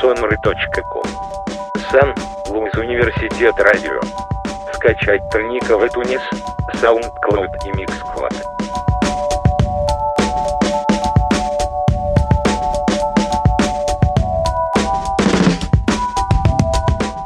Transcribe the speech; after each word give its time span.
www.sonry.com 0.00 1.02
Сан 1.90 2.14
Луис 2.48 2.72
Университет 2.74 3.54
Радио. 3.58 4.00
Скачать 4.74 5.28
Тальника 5.28 5.76
в 5.76 5.84
iTunes, 5.84 6.20
SoundCloud 6.80 7.50
и 7.66 7.72
MixCloud. 7.76 8.32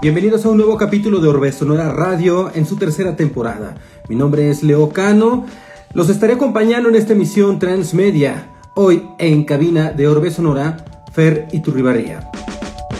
Bienvenidos 0.02 0.44
a 0.44 0.48
un 0.48 0.56
nuevo 0.56 0.76
capítulo 0.76 1.20
de 1.20 1.28
Orbe 1.28 1.52
Sonora 1.52 1.92
Radio 1.92 2.50
en 2.52 2.66
su 2.66 2.76
tercera 2.76 3.14
temporada. 3.14 3.76
Mi 4.08 4.16
nombre 4.16 4.50
es 4.50 4.64
Leo 4.64 4.88
Cano. 4.88 5.46
Los 5.92 6.08
estaré 6.08 6.32
acompañando 6.32 6.88
en 6.88 6.96
esta 6.96 7.12
emisión 7.12 7.60
Transmedia. 7.60 8.48
Hoy 8.74 9.08
en 9.18 9.44
cabina 9.44 9.92
de 9.92 10.08
Orbe 10.08 10.32
Sonora, 10.32 10.78
Fer 11.12 11.46
Iturribarría. 11.52 12.28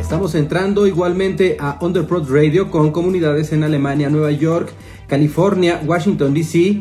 Estamos 0.00 0.34
entrando 0.34 0.86
igualmente 0.86 1.56
a 1.60 1.76
Underprod 1.80 2.30
Radio 2.30 2.70
con 2.70 2.90
comunidades 2.90 3.52
en 3.52 3.64
Alemania, 3.64 4.08
Nueva 4.08 4.30
York, 4.30 4.72
California, 5.08 5.82
Washington 5.84 6.32
DC, 6.32 6.80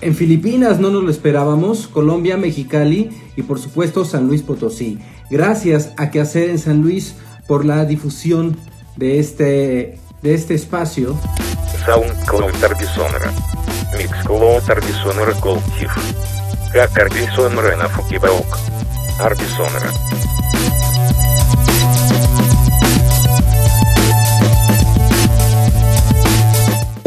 en 0.00 0.14
Filipinas 0.14 0.78
no 0.78 0.90
nos 0.90 1.02
lo 1.02 1.10
esperábamos, 1.10 1.88
Colombia, 1.88 2.36
Mexicali 2.36 3.10
y 3.34 3.42
por 3.42 3.58
supuesto 3.58 4.04
San 4.04 4.26
Luis 4.26 4.42
Potosí. 4.42 4.98
Gracias 5.30 5.92
a 5.96 6.10
Quehacer 6.10 6.50
en 6.50 6.58
San 6.58 6.82
Luis 6.82 7.14
por 7.48 7.64
la 7.64 7.84
difusión 7.84 8.56
de 8.96 9.18
este, 9.18 9.98
de 10.22 10.34
este 10.34 10.54
espacio. 10.54 11.18
SoundCloud 11.84 12.62
Арбисонера. 12.62 13.32
Mixcloud 13.96 14.70
Арбисонера 14.70 15.32
Колтив. 15.40 15.90
Как 16.72 16.98
Арбисонера 16.98 17.76
на 17.76 17.88
Фукибаук. 17.88 18.58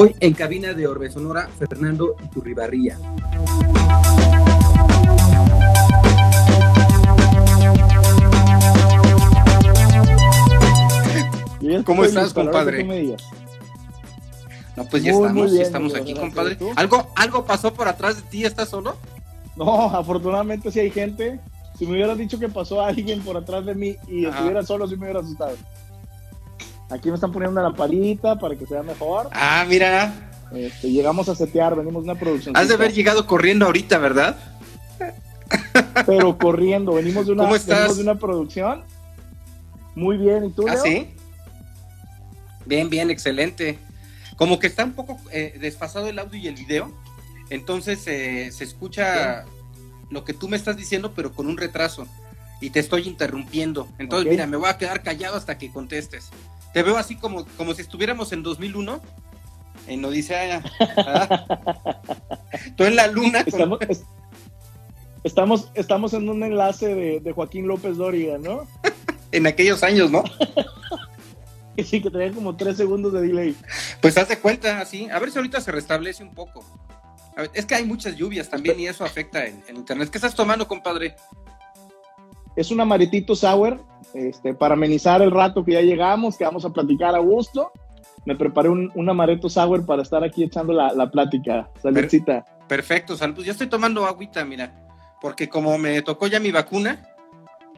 Hoy 0.05 0.15
en 0.21 0.35
cabina 0.35 0.75
de 0.75 0.87
Orbe 0.87 1.11
Sonora, 1.11 1.49
Fernando 1.59 2.15
Iturribarría. 2.23 2.99
Ya 11.63 11.83
¿Cómo 11.85 12.05
estás, 12.05 12.35
compadre? 12.35 12.85
No, 14.77 14.85
pues 14.91 15.03
ya 15.03 15.13
Muy, 15.13 15.23
estamos, 15.23 15.33
muy 15.33 15.57
ya 15.57 15.63
estamos 15.63 15.95
aquí, 15.95 16.13
compadre. 16.13 16.59
¿Algo, 16.77 17.07
¿Algo 17.17 17.47
pasó 17.47 17.73
por 17.73 17.89
atrás 17.89 18.17
de 18.17 18.23
ti? 18.29 18.45
¿Estás 18.45 18.69
solo? 18.69 18.99
No, 19.57 19.85
afortunadamente 19.89 20.71
sí 20.71 20.81
hay 20.81 20.91
gente. 20.91 21.41
Si 21.79 21.87
me 21.87 21.93
hubieras 21.93 22.19
dicho 22.19 22.39
que 22.39 22.51
pasó 22.51 22.83
alguien 22.83 23.23
por 23.23 23.39
atrás 23.39 23.65
de 23.65 23.75
mí 23.75 23.97
y 24.07 24.27
Ajá. 24.27 24.37
estuviera 24.37 24.63
solo, 24.65 24.87
sí 24.87 24.97
me 24.97 25.05
hubiera 25.05 25.21
asustado. 25.21 25.57
Aquí 26.95 27.09
me 27.09 27.17
están 27.17 27.33
poniendo 27.33 27.59
una 27.59 27.69
lamparita 27.69 28.39
para 28.39 28.55
que 28.55 28.67
sea 28.67 28.85
mejor. 28.85 29.29
Ah, 29.33 29.65
mira. 29.69 30.31
Este, 30.53 30.93
llegamos 30.93 31.29
a 31.29 31.35
setear, 31.35 31.75
venimos 31.75 32.05
de 32.05 32.11
una 32.13 32.21
producción. 32.21 32.57
Has 32.57 32.69
de 32.69 32.75
haber 32.75 32.93
llegado 32.93 33.27
corriendo 33.27 33.67
ahorita, 33.67 33.99
¿verdad? 33.99 34.37
Pero 36.07 36.39
corriendo, 36.39 36.95
venimos 36.95 37.27
de 37.27 37.33
una, 37.33 37.43
¿Cómo 37.43 37.57
estás? 37.57 37.79
venimos 37.79 37.97
de 37.97 38.03
una 38.05 38.15
producción. 38.15 38.85
Muy 39.97 40.19
bien, 40.19 40.45
¿y 40.45 40.51
tú, 40.53 40.69
¿Ah, 40.69 40.75
Leo? 40.75 40.83
sí? 40.85 41.09
Bien, 42.65 42.89
bien, 42.89 43.11
excelente. 43.11 43.77
Como 44.37 44.61
que 44.61 44.69
está 44.69 44.85
un 44.85 44.93
poco 44.93 45.19
eh, 45.33 45.59
desfasado 45.61 46.07
el 46.07 46.19
audio 46.21 46.39
y 46.39 46.47
el 46.47 46.55
video. 46.55 46.93
Entonces 47.51 48.07
eh, 48.07 48.51
se 48.53 48.63
escucha 48.63 49.45
lo 50.11 50.25
que 50.25 50.33
tú 50.33 50.49
me 50.49 50.57
estás 50.57 50.77
diciendo, 50.77 51.13
pero 51.13 51.33
con 51.33 51.49
un 51.49 51.57
retraso. 51.57 52.07
Y 52.61 52.71
te 52.71 52.79
estoy 52.79 53.09
interrumpiendo. 53.09 53.89
Entonces, 53.99 54.31
mira, 54.31 54.47
me 54.47 54.57
voy 54.57 54.69
a 54.69 54.79
quedar 54.79 55.03
callado 55.03 55.37
hasta 55.37 55.59
que 55.59 55.73
contestes. 55.73 56.31
Te 56.75 56.83
veo 56.83 56.99
así 56.99 57.17
como, 57.17 57.47
como 57.57 57.73
si 57.73 57.81
estuviéramos 57.83 58.33
en 58.33 58.43
2001, 58.43 59.01
en 59.87 60.05
Odisea. 60.05 60.63
¿verdad? 60.97 61.47
Tú 62.77 62.85
en 62.85 62.97
la 62.97 63.07
luna. 63.07 63.45
con- 63.45 63.49
Estamos, 63.55 63.79
es- 63.89 64.05
estamos, 65.23 65.71
estamos 65.75 66.13
en 66.15 66.29
un 66.29 66.43
enlace 66.43 66.95
de, 66.95 67.21
de 67.21 67.33
Joaquín 67.33 67.67
López 67.69 67.97
Dóriga, 67.97 68.37
¿no? 68.39 68.67
en 69.33 69.47
aquellos 69.47 69.83
años, 69.83 70.11
¿no? 70.11 70.25
Que 71.77 71.85
sí, 71.85 72.03
que 72.03 72.11
tenía 72.11 72.33
como 72.33 72.57
tres 72.57 72.77
segundos 72.77 73.13
de 73.13 73.23
delay. 73.23 73.57
Pues 74.03 74.19
haz 74.19 74.29
de 74.29 74.39
cuenta, 74.39 74.81
así. 74.81 75.09
A 75.11 75.19
ver 75.21 75.31
si 75.31 75.39
ahorita 75.39 75.61
se 75.61 75.71
restablece 75.73 76.23
un 76.25 76.35
poco. 76.35 76.65
A 77.37 77.43
ver, 77.43 77.51
es 77.55 77.67
que 77.67 77.75
hay 77.77 77.85
muchas 77.85 78.17
lluvias 78.17 78.49
también 78.51 78.79
y 78.81 78.87
eso 78.87 79.05
afecta 79.05 79.47
en, 79.47 79.63
en 79.69 79.77
internet. 79.77 80.11
¿Qué 80.11 80.19
estás 80.19 80.35
tomando, 80.35 80.67
compadre? 80.69 81.15
Es 82.57 82.71
un 82.71 82.81
amaretito 82.81 83.35
sour, 83.35 83.81
este, 84.15 84.55
para 84.55 84.75
amenizar 84.75 85.21
el 85.23 85.31
rato 85.31 85.65
que 85.65 85.73
ya 85.73 85.81
llegamos, 85.83 86.37
que 86.37 86.45
vamos 86.45 86.65
a 86.65 86.71
platicar 86.71 87.15
a 87.15 87.19
gusto. 87.19 87.71
Me 88.25 88.37
preparé 88.37 88.69
un, 88.71 88.91
un 88.95 89.09
amaretto 89.11 89.49
sour 89.51 89.85
para 89.85 90.03
estar 90.03 90.25
aquí 90.25 90.45
echando 90.45 90.73
la, 90.73 90.93
la 90.95 91.11
plática. 91.11 91.69
Saludcita. 91.83 92.45
Perfecto, 92.69 93.17
salud. 93.17 93.35
Pues 93.35 93.47
yo 93.47 93.53
estoy 93.53 93.67
tomando 93.67 94.07
agüita, 94.07 94.45
mira. 94.45 94.73
Porque 95.21 95.49
como 95.49 95.77
me 95.79 96.01
tocó 96.03 96.27
ya 96.27 96.41
mi 96.41 96.51
vacuna, 96.51 97.07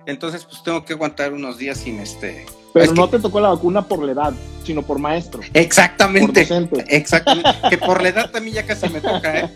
entonces 0.07 0.45
pues 0.45 0.63
tengo 0.63 0.85
que 0.85 0.93
aguantar 0.93 1.33
unos 1.33 1.59
días 1.59 1.79
sin 1.79 1.99
este. 2.01 2.47
Pero 2.73 2.85
es 2.85 2.91
que- 2.93 2.97
no 3.01 3.09
te 3.09 3.19
tocó 3.19 3.41
la 3.41 3.49
vacuna 3.49 3.83
por 3.83 4.03
la 4.05 4.13
edad, 4.13 4.33
sino 4.65 4.83
por 4.83 4.99
maestro, 4.99 5.41
por 5.41 5.51
Exactamente. 5.57 6.41
docente. 6.43 6.85
Exactamente. 6.89 7.51
que 7.71 7.79
por 7.79 8.03
la 8.03 8.09
edad 8.11 8.31
también 8.31 8.57
ya 8.57 8.67
casi 8.67 8.89
me 8.89 9.01
toca, 9.01 9.39
¿eh? 9.41 9.51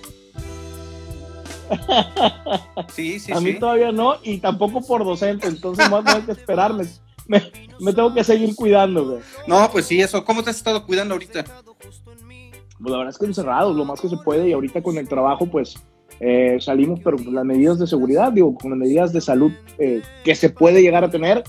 Sí, 2.89 3.21
sí, 3.21 3.33
a 3.33 3.41
mí 3.41 3.53
sí. 3.53 3.59
todavía 3.59 3.93
no, 3.93 4.17
y 4.23 4.39
tampoco 4.39 4.81
por 4.81 5.05
docente, 5.05 5.47
entonces 5.47 5.89
voy 5.89 6.01
a 6.01 6.05
tener 6.05 6.23
que 6.25 6.33
esperarme. 6.33 6.85
Me, 7.27 7.43
me 7.79 7.93
tengo 7.93 8.13
que 8.13 8.25
seguir 8.25 8.57
cuidando, 8.57 9.09
güey. 9.09 9.23
No, 9.47 9.71
pues 9.71 9.87
sí, 9.87 10.01
eso. 10.01 10.25
¿Cómo 10.25 10.43
te 10.43 10.51
has 10.51 10.57
estado 10.57 10.85
cuidando 10.85 11.15
ahorita? 11.15 11.45
Pues 11.45 12.91
la 12.91 12.97
verdad 12.97 13.13
es 13.13 13.19
que 13.19 13.27
encerrados, 13.27 13.77
lo 13.77 13.85
más 13.85 14.01
que 14.01 14.09
se 14.09 14.17
puede, 14.17 14.49
y 14.49 14.53
ahorita 14.53 14.83
con 14.83 14.99
el 14.99 15.09
trabajo, 15.09 15.47
pues 15.47 15.75
eh, 16.19 16.57
salimos, 16.61 17.01
pero 17.05 17.17
con 17.17 17.35
las 17.35 17.45
medidas 17.45 17.79
de 17.79 17.87
seguridad, 17.87 18.33
digo, 18.33 18.55
con 18.55 18.71
las 18.71 18.79
medidas 18.79 19.13
de 19.13 19.21
salud 19.21 19.53
eh, 19.79 20.03
que 20.25 20.35
se 20.35 20.51
puede 20.51 20.83
llegar 20.83 21.05
a 21.05 21.11
tener, 21.11 21.45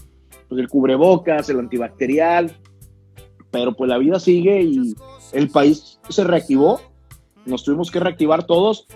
pues 0.47 0.61
el 0.61 0.69
cubrebocas, 0.69 1.49
el 1.49 1.59
antibacterial, 1.59 2.55
pero 3.49 3.73
pues 3.73 3.89
la 3.89 3.97
vida 3.97 4.19
sigue 4.19 4.61
y 4.61 4.95
el 5.33 5.49
país 5.49 5.99
se 6.09 6.23
reactivó, 6.23 6.79
nos 7.45 7.63
tuvimos 7.63 7.91
que 7.91 7.99
reactivar 7.99 8.45
todos 8.45 8.87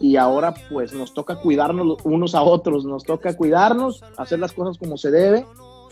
y 0.00 0.16
ahora 0.16 0.54
pues 0.70 0.92
nos 0.94 1.12
toca 1.12 1.36
cuidarnos 1.36 1.98
unos 2.04 2.34
a 2.34 2.42
otros, 2.42 2.84
nos 2.84 3.04
toca 3.04 3.36
cuidarnos, 3.36 4.02
hacer 4.16 4.38
las 4.38 4.52
cosas 4.52 4.78
como 4.78 4.96
se 4.96 5.10
debe 5.10 5.44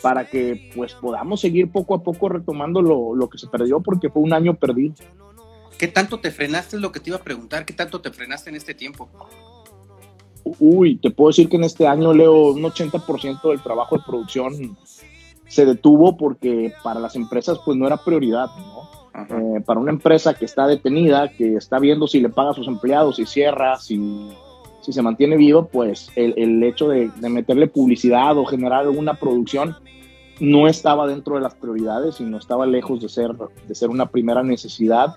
para 0.02 0.28
que 0.28 0.70
pues 0.74 0.94
podamos 0.94 1.40
seguir 1.40 1.70
poco 1.70 1.94
a 1.94 2.02
poco 2.02 2.28
retomando 2.28 2.80
lo, 2.80 3.14
lo 3.14 3.28
que 3.28 3.38
se 3.38 3.46
perdió 3.48 3.80
porque 3.80 4.08
fue 4.08 4.22
un 4.22 4.32
año 4.32 4.54
perdido. 4.54 4.94
¿Qué 5.78 5.86
tanto 5.86 6.18
te 6.18 6.30
frenaste? 6.30 6.76
Es 6.76 6.82
lo 6.82 6.90
que 6.90 7.00
te 7.00 7.10
iba 7.10 7.18
a 7.18 7.22
preguntar. 7.22 7.64
¿Qué 7.64 7.72
tanto 7.72 8.00
te 8.00 8.10
frenaste 8.10 8.50
en 8.50 8.56
este 8.56 8.74
tiempo? 8.74 9.08
Uy, 10.58 10.96
te 10.96 11.10
puedo 11.10 11.28
decir 11.28 11.48
que 11.48 11.56
en 11.56 11.64
este 11.64 11.86
año, 11.86 12.12
Leo, 12.12 12.52
un 12.52 12.62
80% 12.62 13.50
del 13.50 13.62
trabajo 13.62 13.96
de 13.96 14.02
producción 14.04 14.76
se 15.46 15.64
detuvo 15.64 16.16
porque 16.16 16.72
para 16.82 17.00
las 17.00 17.14
empresas 17.16 17.58
pues 17.64 17.76
no 17.76 17.86
era 17.86 17.96
prioridad, 17.96 18.48
¿no? 18.56 18.97
Eh, 19.28 19.60
para 19.64 19.80
una 19.80 19.90
empresa 19.90 20.34
que 20.34 20.44
está 20.44 20.66
detenida, 20.66 21.28
que 21.28 21.56
está 21.56 21.78
viendo 21.78 22.06
si 22.06 22.20
le 22.20 22.28
paga 22.28 22.50
a 22.50 22.54
sus 22.54 22.68
empleados, 22.68 23.16
si 23.16 23.26
cierra, 23.26 23.76
si, 23.78 24.30
si 24.80 24.92
se 24.92 25.02
mantiene 25.02 25.36
vivo, 25.36 25.66
pues 25.66 26.10
el, 26.14 26.34
el 26.36 26.62
hecho 26.62 26.88
de, 26.88 27.10
de, 27.16 27.28
meterle 27.28 27.66
publicidad 27.66 28.36
o 28.38 28.44
generar 28.44 28.80
alguna 28.80 29.14
producción 29.14 29.76
no 30.40 30.68
estaba 30.68 31.06
dentro 31.06 31.34
de 31.34 31.40
las 31.40 31.54
prioridades 31.54 32.20
y 32.20 32.24
no 32.24 32.38
estaba 32.38 32.64
lejos 32.64 33.00
de 33.00 33.08
ser, 33.08 33.32
de 33.66 33.74
ser 33.74 33.90
una 33.90 34.06
primera 34.06 34.42
necesidad. 34.42 35.16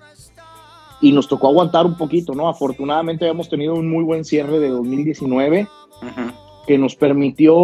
Y 1.00 1.12
nos 1.12 1.28
tocó 1.28 1.48
aguantar 1.48 1.86
un 1.86 1.96
poquito, 1.96 2.34
¿no? 2.34 2.48
Afortunadamente 2.48 3.24
habíamos 3.24 3.48
tenido 3.48 3.74
un 3.74 3.88
muy 3.88 4.04
buen 4.04 4.24
cierre 4.24 4.58
de 4.58 4.68
2019 4.68 5.68
Ajá. 6.00 6.34
que 6.66 6.78
nos 6.78 6.94
permitió 6.94 7.54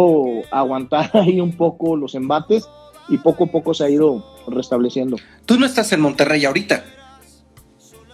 aguantar 0.51 1.09
ahí 1.17 1.41
un 1.41 1.55
poco 1.55 1.95
los 1.95 2.15
embates 2.15 2.69
y 3.09 3.17
poco 3.17 3.45
a 3.45 3.47
poco 3.47 3.73
se 3.73 3.83
ha 3.83 3.89
ido 3.89 4.23
restableciendo. 4.47 5.17
¿Tú 5.45 5.59
no 5.59 5.65
estás 5.65 5.91
en 5.91 6.01
Monterrey 6.01 6.45
ahorita? 6.45 6.85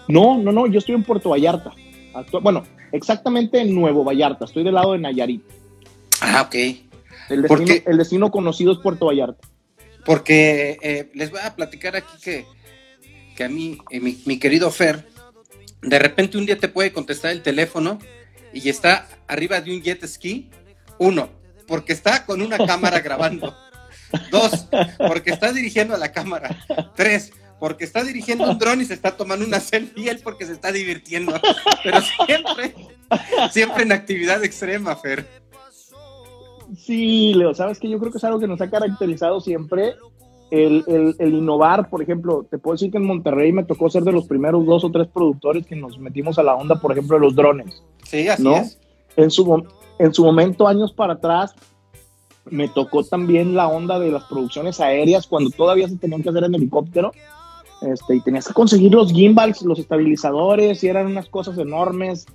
No, 0.08 0.38
no, 0.38 0.52
no, 0.52 0.68
yo 0.68 0.80
estoy 0.80 0.96
en 0.96 1.04
Puerto 1.04 1.30
Vallarta. 1.30 1.74
Actu 2.14 2.40
bueno, 2.40 2.64
exactamente 2.92 3.60
en 3.60 3.74
Nuevo 3.76 4.04
Vallarta, 4.04 4.46
estoy 4.46 4.64
del 4.64 4.76
lado 4.76 4.94
de 4.94 5.00
Nayarit. 5.00 5.44
Ah, 6.22 6.44
ok. 6.44 6.56
El 7.30 7.42
destino, 7.42 7.48
porque, 7.48 7.84
el 7.86 7.98
destino 7.98 8.32
conocido 8.32 8.72
es 8.72 8.80
Puerto 8.80 9.08
Vallarta. 9.08 9.48
Porque 10.06 10.78
eh, 10.82 11.10
les 11.14 11.32
voy 11.32 11.40
a 11.44 11.56
platicar 11.56 11.96
aquí 11.96 12.18
que, 12.22 12.46
que 13.36 13.44
a 13.44 13.50
mí, 13.50 13.80
eh, 13.90 14.00
mi, 14.00 14.18
mi, 14.26 14.38
querido 14.38 14.70
Fer, 14.70 15.08
de 15.82 16.00
repente 16.00 16.38
un 16.38 16.46
día 16.46 16.58
te 16.58 16.70
puede 16.70 16.94
contestar 16.94 17.32
el 17.32 17.42
teléfono 17.42 18.00
y 18.54 18.70
está 18.70 19.08
arriba 19.28 19.60
de 19.60 19.76
un 19.76 19.82
jet 19.82 20.06
ski. 20.06 20.50
Uno, 21.00 21.30
porque 21.68 21.92
está 21.92 22.26
con 22.26 22.42
una 22.42 22.58
cámara 22.58 23.02
grabando. 23.02 23.56
Dos, 24.32 24.68
porque 25.08 25.32
está 25.32 25.52
dirigiendo 25.52 25.96
a 25.96 25.98
la 25.98 26.12
cámara. 26.12 26.58
Tres, 26.96 27.32
porque 27.60 27.86
está 27.86 28.04
dirigiendo 28.04 28.50
un 28.50 28.58
dron 28.58 28.82
y 28.82 28.86
se 28.86 28.94
está 28.94 29.16
tomando 29.16 29.46
una 29.46 29.60
selfie 29.60 30.10
él 30.10 30.20
porque 30.24 30.46
se 30.46 30.54
está 30.54 30.72
divirtiendo. 30.72 31.34
Pero 31.84 32.00
siempre, 32.26 32.76
siempre 33.52 33.84
en 33.84 33.92
actividad 33.92 34.44
extrema, 34.44 34.96
Fer. 34.96 35.26
Sí, 36.78 37.34
Leo, 37.34 37.54
sabes 37.54 37.80
que 37.80 37.90
yo 37.90 38.00
creo 38.00 38.12
que 38.12 38.18
es 38.18 38.24
algo 38.24 38.40
que 38.40 38.48
nos 38.48 38.62
ha 38.62 38.70
caracterizado 38.70 39.40
siempre. 39.40 39.96
El, 40.52 40.84
el, 40.88 41.16
el, 41.18 41.34
innovar, 41.34 41.90
por 41.90 42.04
ejemplo, 42.04 42.46
te 42.50 42.60
puedo 42.60 42.76
decir 42.76 42.92
que 42.92 42.98
en 42.98 43.06
Monterrey 43.06 43.52
me 43.52 43.64
tocó 43.64 43.90
ser 43.90 44.04
de 44.04 44.12
los 44.12 44.28
primeros 44.28 44.66
dos 44.66 44.84
o 44.84 44.92
tres 44.92 45.08
productores 45.08 45.66
que 45.66 45.76
nos 45.76 45.98
metimos 45.98 46.38
a 46.38 46.44
la 46.44 46.54
onda, 46.54 46.80
por 46.80 46.92
ejemplo, 46.92 47.18
de 47.18 47.22
los 47.22 47.36
drones. 47.36 47.82
Sí, 48.04 48.28
así 48.28 48.44
¿no? 48.44 48.58
es. 48.58 48.80
En 49.18 49.32
su, 49.32 49.66
en 49.98 50.14
su 50.14 50.24
momento, 50.24 50.68
años 50.68 50.94
para 50.94 51.14
atrás, 51.14 51.56
me 52.50 52.68
tocó 52.68 53.04
también 53.04 53.56
la 53.56 53.68
onda 53.68 54.00
de 54.00 54.12
las 54.12 54.24
producciones 54.26 54.80
aéreas 54.80 55.28
cuando 55.28 55.50
todavía 55.50 55.88
se 55.88 55.98
tenían 55.98 56.22
que 56.22 56.30
hacer 56.30 56.44
en 56.44 56.56
helicóptero. 56.56 57.12
Este, 57.82 58.16
y 58.16 58.22
tenías 58.22 58.48
que 58.48 58.54
conseguir 58.54 58.94
los 58.94 59.12
gimbals, 59.12 59.62
los 59.64 59.80
estabilizadores, 59.80 60.84
y 60.84 60.88
eran 60.88 61.08
unas 61.08 61.28
cosas 61.30 61.58
enormes. 61.58 62.26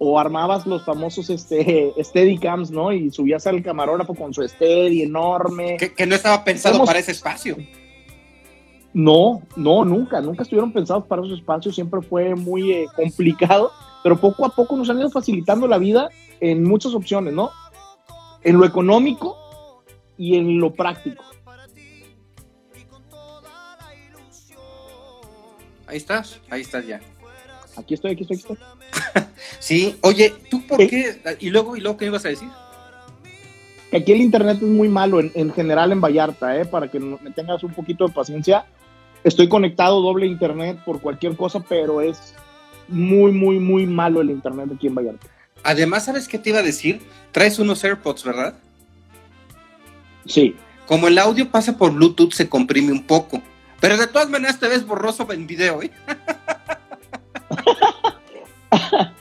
O 0.00 0.18
armabas 0.18 0.66
los 0.66 0.84
famosos 0.84 1.28
este, 1.30 1.92
Steadicams, 2.00 2.70
¿no? 2.70 2.92
Y 2.92 3.10
subías 3.10 3.46
al 3.46 3.62
camarógrafo 3.62 4.14
con 4.14 4.32
su 4.32 4.46
Steady 4.46 5.02
enorme. 5.02 5.76
Que, 5.76 5.92
que 5.92 6.06
no 6.06 6.14
estaba 6.14 6.44
pensado 6.44 6.74
Estamos... 6.74 6.86
para 6.88 6.98
ese 7.00 7.12
espacio. 7.12 7.56
No, 8.92 9.42
no, 9.56 9.84
nunca, 9.84 10.20
nunca 10.20 10.42
estuvieron 10.42 10.72
pensados 10.72 11.04
para 11.04 11.22
esos 11.22 11.38
espacios, 11.38 11.74
siempre 11.74 12.00
fue 12.00 12.34
muy 12.34 12.72
eh, 12.72 12.86
complicado, 12.96 13.70
pero 14.02 14.18
poco 14.18 14.46
a 14.46 14.48
poco 14.48 14.76
nos 14.76 14.88
han 14.88 14.98
ido 14.98 15.10
facilitando 15.10 15.68
la 15.68 15.78
vida 15.78 16.08
en 16.40 16.64
muchas 16.64 16.94
opciones, 16.94 17.34
¿no? 17.34 17.50
En 18.42 18.56
lo 18.56 18.64
económico, 18.64 19.36
y 20.18 20.36
en 20.36 20.58
lo 20.58 20.74
práctico. 20.74 21.24
Ahí 25.86 25.96
estás, 25.96 26.38
ahí 26.50 26.60
estás 26.60 26.86
ya. 26.86 27.00
Aquí 27.76 27.94
estoy, 27.94 28.12
aquí 28.12 28.22
estoy, 28.24 28.36
aquí 28.36 28.52
estoy. 28.52 29.22
sí, 29.58 29.96
oye, 30.02 30.34
¿tú 30.50 30.66
por 30.66 30.82
¿Eh? 30.82 30.88
qué? 30.88 31.36
Y 31.40 31.48
luego, 31.48 31.76
¿y 31.76 31.80
luego 31.80 31.96
qué 31.96 32.06
ibas 32.06 32.26
a 32.26 32.28
decir? 32.28 32.48
Aquí 33.92 34.12
el 34.12 34.20
internet 34.20 34.58
es 34.60 34.68
muy 34.68 34.88
malo 34.88 35.18
en, 35.20 35.32
en 35.34 35.50
general 35.52 35.92
en 35.92 36.00
Vallarta, 36.00 36.60
¿eh? 36.60 36.66
para 36.66 36.90
que 36.90 37.00
me 37.00 37.30
tengas 37.30 37.62
un 37.62 37.72
poquito 37.72 38.06
de 38.06 38.12
paciencia. 38.12 38.66
Estoy 39.24 39.48
conectado 39.48 40.02
doble 40.02 40.26
internet 40.26 40.78
por 40.84 41.00
cualquier 41.00 41.36
cosa, 41.36 41.60
pero 41.60 42.02
es 42.02 42.34
muy, 42.88 43.32
muy, 43.32 43.58
muy 43.58 43.86
malo 43.86 44.20
el 44.20 44.30
internet 44.30 44.68
aquí 44.74 44.88
en 44.88 44.94
Vallarta. 44.94 45.26
Además, 45.62 46.04
¿sabes 46.04 46.28
qué 46.28 46.38
te 46.38 46.50
iba 46.50 46.58
a 46.58 46.62
decir? 46.62 47.00
Traes 47.32 47.58
unos 47.58 47.82
AirPods, 47.82 48.24
¿verdad? 48.24 48.58
Sí. 50.28 50.56
Como 50.86 51.08
el 51.08 51.18
audio 51.18 51.50
pasa 51.50 51.76
por 51.76 51.92
Bluetooth, 51.92 52.32
se 52.32 52.48
comprime 52.48 52.92
un 52.92 53.02
poco. 53.02 53.42
Pero 53.80 53.96
de 53.96 54.06
todas 54.06 54.28
maneras 54.28 54.58
te 54.58 54.68
ves 54.68 54.86
borroso 54.86 55.30
en 55.32 55.46
video, 55.46 55.82
¿eh? 55.82 55.90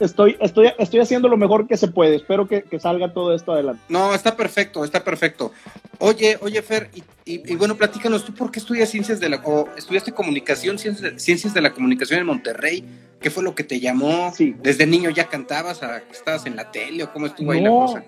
estoy, 0.00 0.36
estoy, 0.40 0.72
estoy 0.78 1.00
haciendo 1.00 1.28
lo 1.28 1.36
mejor 1.36 1.66
que 1.66 1.76
se 1.76 1.88
puede. 1.88 2.16
Espero 2.16 2.48
que, 2.48 2.62
que, 2.62 2.80
salga 2.80 3.12
todo 3.12 3.34
esto 3.34 3.52
adelante. 3.52 3.82
No, 3.88 4.14
está 4.14 4.36
perfecto, 4.36 4.84
está 4.84 5.04
perfecto. 5.04 5.52
Oye, 5.98 6.38
oye, 6.40 6.60
Fer, 6.62 6.90
y, 6.94 7.02
y, 7.24 7.52
y 7.52 7.56
bueno, 7.56 7.76
platícanos, 7.76 8.24
¿tú 8.24 8.34
por 8.34 8.50
qué 8.50 8.58
estudias 8.58 8.88
ciencias 8.88 9.20
de 9.20 9.28
la, 9.28 9.36
o 9.44 9.68
estudiaste 9.76 10.12
comunicación, 10.12 10.78
ciencias, 10.78 11.22
ciencias 11.22 11.54
de 11.54 11.60
la 11.60 11.72
comunicación 11.72 12.20
en 12.20 12.26
Monterrey? 12.26 12.84
¿Qué 13.20 13.30
fue 13.30 13.44
lo 13.44 13.54
que 13.54 13.62
te 13.62 13.78
llamó? 13.78 14.32
Sí. 14.34 14.56
¿Desde 14.60 14.86
niño 14.86 15.10
ya 15.10 15.28
cantabas? 15.28 15.82
A, 15.82 15.98
¿Estabas 16.10 16.46
en 16.46 16.56
la 16.56 16.72
tele 16.72 17.04
o 17.04 17.12
cómo 17.12 17.26
estuvo 17.26 17.46
no, 17.46 17.52
ahí 17.52 17.60
la 17.60 17.70
cosa? 17.70 18.04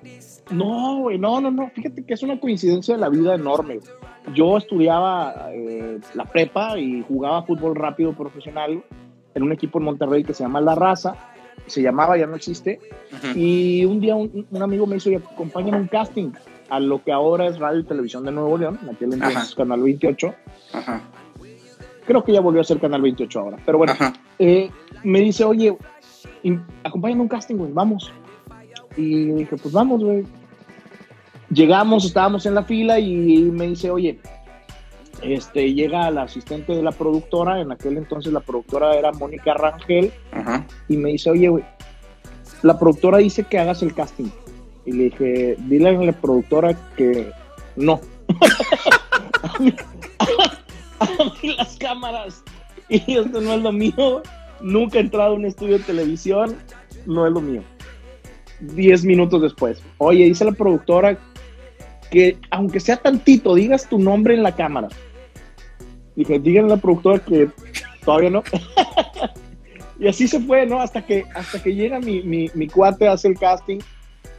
No, 0.50 0.98
güey, 1.00 1.18
no, 1.18 1.40
no, 1.40 1.50
no. 1.50 1.70
Fíjate 1.70 2.04
que 2.04 2.14
es 2.14 2.22
una 2.22 2.38
coincidencia 2.38 2.94
de 2.94 3.00
la 3.00 3.08
vida 3.08 3.34
enorme. 3.34 3.80
Yo 4.34 4.56
estudiaba 4.56 5.50
eh, 5.52 5.98
la 6.14 6.24
prepa 6.24 6.78
y 6.78 7.02
jugaba 7.02 7.44
fútbol 7.44 7.74
rápido 7.74 8.12
profesional 8.12 8.82
en 9.34 9.42
un 9.42 9.52
equipo 9.52 9.78
en 9.78 9.84
Monterrey 9.84 10.24
que 10.24 10.34
se 10.34 10.44
llama 10.44 10.60
La 10.60 10.74
Raza. 10.74 11.14
Se 11.66 11.80
llamaba, 11.80 12.18
ya 12.18 12.26
no 12.26 12.36
existe. 12.36 12.78
Uh 13.12 13.16
-huh. 13.16 13.36
Y 13.36 13.84
un 13.86 14.00
día 14.00 14.16
un, 14.16 14.46
un, 14.50 14.62
amigo 14.62 14.86
me 14.86 14.96
hizo, 14.96 15.10
acompáñame 15.16 15.78
un 15.78 15.88
casting 15.88 16.32
a 16.68 16.80
lo 16.80 17.02
que 17.02 17.12
ahora 17.12 17.46
es 17.46 17.58
Radio 17.58 17.80
y 17.80 17.84
Televisión 17.84 18.24
de 18.24 18.32
Nuevo 18.32 18.58
León, 18.58 18.78
en 18.82 18.90
aquel 18.90 19.12
entonces 19.12 19.36
Ajá. 19.36 19.56
Canal 19.56 19.82
28. 19.82 20.34
Ajá. 20.72 21.02
Creo 22.06 22.22
que 22.22 22.32
ya 22.32 22.40
volvió 22.40 22.60
a 22.60 22.64
ser 22.64 22.80
Canal 22.80 23.00
28 23.00 23.40
ahora. 23.40 23.56
Pero 23.64 23.78
bueno, 23.78 23.94
eh, 24.38 24.70
me 25.04 25.20
dice, 25.20 25.44
oye, 25.44 25.76
acompáñame 26.82 27.22
un 27.22 27.28
casting, 27.28 27.56
güey, 27.56 27.72
vamos. 27.72 28.12
Y 28.96 29.32
dije, 29.32 29.56
pues 29.56 29.72
vamos, 29.72 30.02
güey. 30.02 30.24
Llegamos, 31.54 32.04
estábamos 32.04 32.46
en 32.46 32.54
la 32.54 32.64
fila 32.64 32.98
y 32.98 33.42
me 33.42 33.68
dice, 33.68 33.90
oye, 33.90 34.18
este, 35.22 35.72
llega 35.72 36.10
la 36.10 36.22
asistente 36.22 36.74
de 36.74 36.82
la 36.82 36.90
productora, 36.90 37.60
en 37.60 37.70
aquel 37.70 37.96
entonces 37.96 38.32
la 38.32 38.40
productora 38.40 38.94
era 38.96 39.12
Mónica 39.12 39.54
Rangel, 39.54 40.12
Ajá. 40.32 40.66
y 40.88 40.96
me 40.96 41.10
dice, 41.10 41.30
oye, 41.30 41.48
güey, 41.48 41.64
la 42.62 42.78
productora 42.78 43.18
dice 43.18 43.44
que 43.44 43.58
hagas 43.58 43.82
el 43.82 43.94
casting. 43.94 44.30
Y 44.84 44.92
le 44.92 45.04
dije, 45.04 45.56
dile 45.60 45.90
a 45.90 45.92
la 45.92 46.12
productora 46.12 46.74
que 46.96 47.30
no. 47.76 48.00
a, 49.42 49.58
mí, 49.60 49.74
a, 50.98 51.06
mí, 51.42 51.56
las 51.56 51.76
cámaras, 51.76 52.42
y 52.88 53.16
esto 53.16 53.40
no 53.40 53.54
es 53.54 53.62
lo 53.62 53.72
mío. 53.72 54.22
Nunca 54.60 54.98
he 54.98 55.02
entrado 55.02 55.32
a 55.32 55.36
un 55.36 55.46
estudio 55.46 55.78
de 55.78 55.84
televisión, 55.84 56.56
no 57.06 57.26
es 57.26 57.32
lo 57.32 57.40
mío. 57.40 57.62
Diez 58.60 59.04
minutos 59.04 59.42
después, 59.42 59.82
oye, 59.98 60.24
dice 60.24 60.44
la 60.44 60.52
productora 60.52 61.18
que 62.14 62.38
aunque 62.50 62.78
sea 62.78 62.96
tantito, 62.96 63.56
digas 63.56 63.88
tu 63.88 63.98
nombre 63.98 64.34
en 64.34 64.44
la 64.44 64.54
cámara. 64.54 64.88
Dije, 66.14 66.38
díganle 66.38 66.72
a 66.72 66.76
la 66.76 66.80
productora 66.80 67.18
que 67.18 67.50
todavía 68.04 68.30
no. 68.30 68.44
y 69.98 70.06
así 70.06 70.28
se 70.28 70.38
fue, 70.38 70.64
¿no? 70.64 70.80
Hasta 70.80 71.04
que, 71.04 71.24
hasta 71.34 71.60
que 71.60 71.74
llega 71.74 71.98
mi, 71.98 72.22
mi, 72.22 72.50
mi 72.54 72.68
cuate, 72.68 73.08
hace 73.08 73.26
el 73.26 73.36
casting 73.36 73.80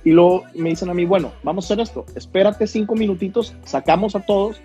y 0.05 0.11
luego 0.11 0.43
me 0.55 0.69
dicen 0.69 0.89
a 0.89 0.93
mí, 0.93 1.03
bueno, 1.03 1.33
vamos 1.43 1.65
a 1.65 1.67
hacer 1.67 1.81
esto, 1.81 2.05
espérate 2.15 2.65
cinco 2.65 2.95
minutitos, 2.95 3.53
sacamos 3.65 4.15
a 4.15 4.21
todos, 4.21 4.61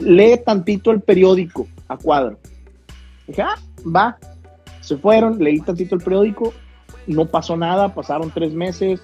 lee 0.00 0.40
tantito 0.44 0.90
el 0.90 1.02
periódico 1.02 1.68
a 1.86 1.96
cuadro. 1.96 2.38
Dije, 3.28 3.42
ah, 3.42 3.58
va. 3.84 4.18
Se 4.80 4.96
fueron, 4.96 5.38
leí 5.38 5.60
tantito 5.60 5.94
el 5.94 6.00
periódico, 6.00 6.52
no 7.06 7.26
pasó 7.26 7.56
nada, 7.56 7.94
pasaron 7.94 8.32
tres 8.32 8.52
meses, 8.52 9.00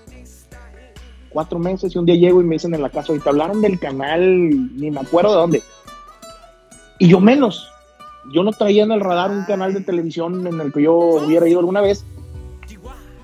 cuatro 1.31 1.59
meses, 1.59 1.95
y 1.95 1.99
un 1.99 2.07
día 2.07 2.17
llego 2.17 2.41
y 2.41 2.45
me 2.45 2.57
dicen 2.57 2.75
en 2.75 2.83
la 2.83 2.91
casa, 2.91 3.13
ahorita 3.13 3.31
hablaron 3.31 3.61
del 3.63 3.79
canal, 3.79 4.77
ni 4.77 4.91
me 4.91 5.01
acuerdo 5.01 5.31
de 5.31 5.37
dónde. 5.37 5.63
Y 6.99 7.09
yo 7.09 7.21
menos. 7.21 7.67
Yo 8.33 8.43
no 8.43 8.53
traía 8.53 8.85
en 8.85 8.93
el 8.93 9.01
radar 9.01 9.31
un 9.31 9.45
canal 9.45 9.73
de 9.73 9.81
televisión 9.81 10.47
en 10.47 10.61
el 10.61 10.73
que 10.73 10.83
yo 10.83 10.95
hubiera 10.95 11.49
ido 11.49 11.61
alguna 11.61 11.81
vez. 11.81 12.05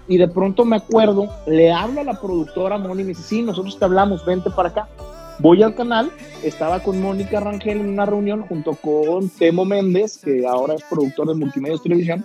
Y 0.08 0.16
de 0.16 0.28
pronto 0.28 0.64
me 0.64 0.76
acuerdo, 0.76 1.28
le 1.46 1.72
hablo 1.72 2.00
a 2.00 2.04
la 2.04 2.20
productora 2.20 2.78
Moni 2.78 3.02
y 3.02 3.04
me 3.04 3.08
dice, 3.10 3.22
sí, 3.22 3.42
nosotros 3.42 3.78
te 3.78 3.84
hablamos, 3.84 4.24
vente 4.24 4.50
para 4.50 4.70
acá. 4.70 4.88
Voy 5.38 5.62
al 5.62 5.74
canal, 5.74 6.10
estaba 6.42 6.80
con 6.80 7.00
Mónica 7.02 7.40
Rangel 7.40 7.80
en 7.80 7.90
una 7.90 8.06
reunión 8.06 8.42
junto 8.42 8.74
con 8.74 9.28
Temo 9.28 9.64
Méndez, 9.64 10.18
que 10.18 10.46
ahora 10.46 10.74
es 10.74 10.82
productor 10.84 11.28
de 11.28 11.34
Multimedios 11.34 11.82
Televisión, 11.82 12.24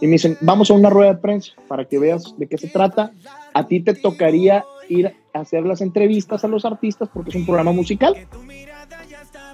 y 0.00 0.06
me 0.06 0.12
dicen, 0.12 0.36
vamos 0.40 0.70
a 0.70 0.74
una 0.74 0.90
rueda 0.90 1.12
de 1.12 1.18
prensa 1.18 1.52
para 1.68 1.84
que 1.84 1.98
veas 1.98 2.34
de 2.38 2.48
qué 2.48 2.58
se 2.58 2.68
trata. 2.68 3.12
A 3.54 3.66
ti 3.66 3.80
te 3.80 3.94
tocaría 3.94 4.64
ir 4.90 5.14
a 5.32 5.40
hacer 5.40 5.64
las 5.64 5.80
entrevistas 5.80 6.44
a 6.44 6.48
los 6.48 6.64
artistas 6.64 7.08
porque 7.12 7.30
es 7.30 7.36
un 7.36 7.46
programa 7.46 7.72
musical. 7.72 8.14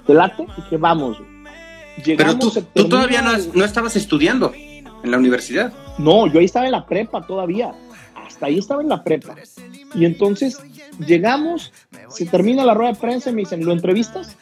¿Te 0.05 0.13
late? 0.13 0.45
Y 0.57 0.61
que 0.69 0.77
vamos. 0.77 1.17
Pero 2.03 2.37
tú, 2.37 2.51
tú 2.73 2.89
todavía 2.89 3.21
no, 3.21 3.31
no, 3.53 3.63
estabas 3.63 3.95
estudiando 3.95 4.53
en 4.53 5.11
la 5.11 5.17
universidad. 5.17 5.73
No, 5.97 6.27
yo 6.27 6.39
ahí 6.39 6.45
estaba 6.45 6.65
en 6.65 6.71
la 6.71 6.85
prepa 6.85 7.25
todavía. 7.25 7.73
Hasta 8.15 8.47
ahí 8.47 8.59
estaba 8.59 8.81
en 8.81 8.89
la 8.89 9.03
prepa. 9.03 9.35
Y 9.95 10.05
entonces 10.05 10.59
llegamos, 11.05 11.71
se 12.09 12.25
termina 12.25 12.65
la 12.65 12.73
rueda 12.73 12.93
de 12.93 12.99
prensa 12.99 13.29
y 13.29 13.33
me 13.33 13.41
dicen, 13.41 13.65
¿lo 13.65 13.71
entrevistas? 13.73 14.37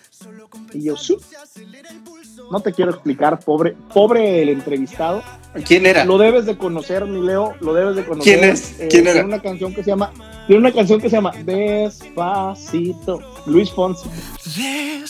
Y 0.74 0.84
yo, 0.84 0.98
sí. 0.98 1.18
No 2.52 2.60
te 2.60 2.74
quiero 2.74 2.92
explicar, 2.92 3.40
pobre, 3.40 3.76
pobre 3.94 4.42
el 4.42 4.50
entrevistado. 4.50 5.24
¿Quién 5.64 5.86
era? 5.86 6.04
Lo 6.06 6.18
debes 6.18 6.46
de 6.46 6.58
conocer, 6.58 7.06
mi 7.06 7.22
Leo, 7.22 7.54
lo 7.62 7.74
debes 7.74 7.96
de 7.96 8.06
conocer. 8.06 8.40
¿Quién 8.40 8.50
es? 8.50 8.80
Eh, 8.80 8.88
¿Quién 8.90 9.04
era? 9.04 9.14
Tiene 9.14 9.28
una 9.28 9.42
canción 9.42 9.74
que 9.74 9.84
se 9.84 9.92
llama, 9.92 10.12
tiene 10.48 10.60
una 10.60 10.74
canción 10.74 11.00
que 11.00 11.10
se 11.10 11.16
llama 11.16 11.32
Despacito, 11.44 13.20
Luis 13.46 13.72
Fonsi. 13.72 14.10
Despacito, 14.44 15.10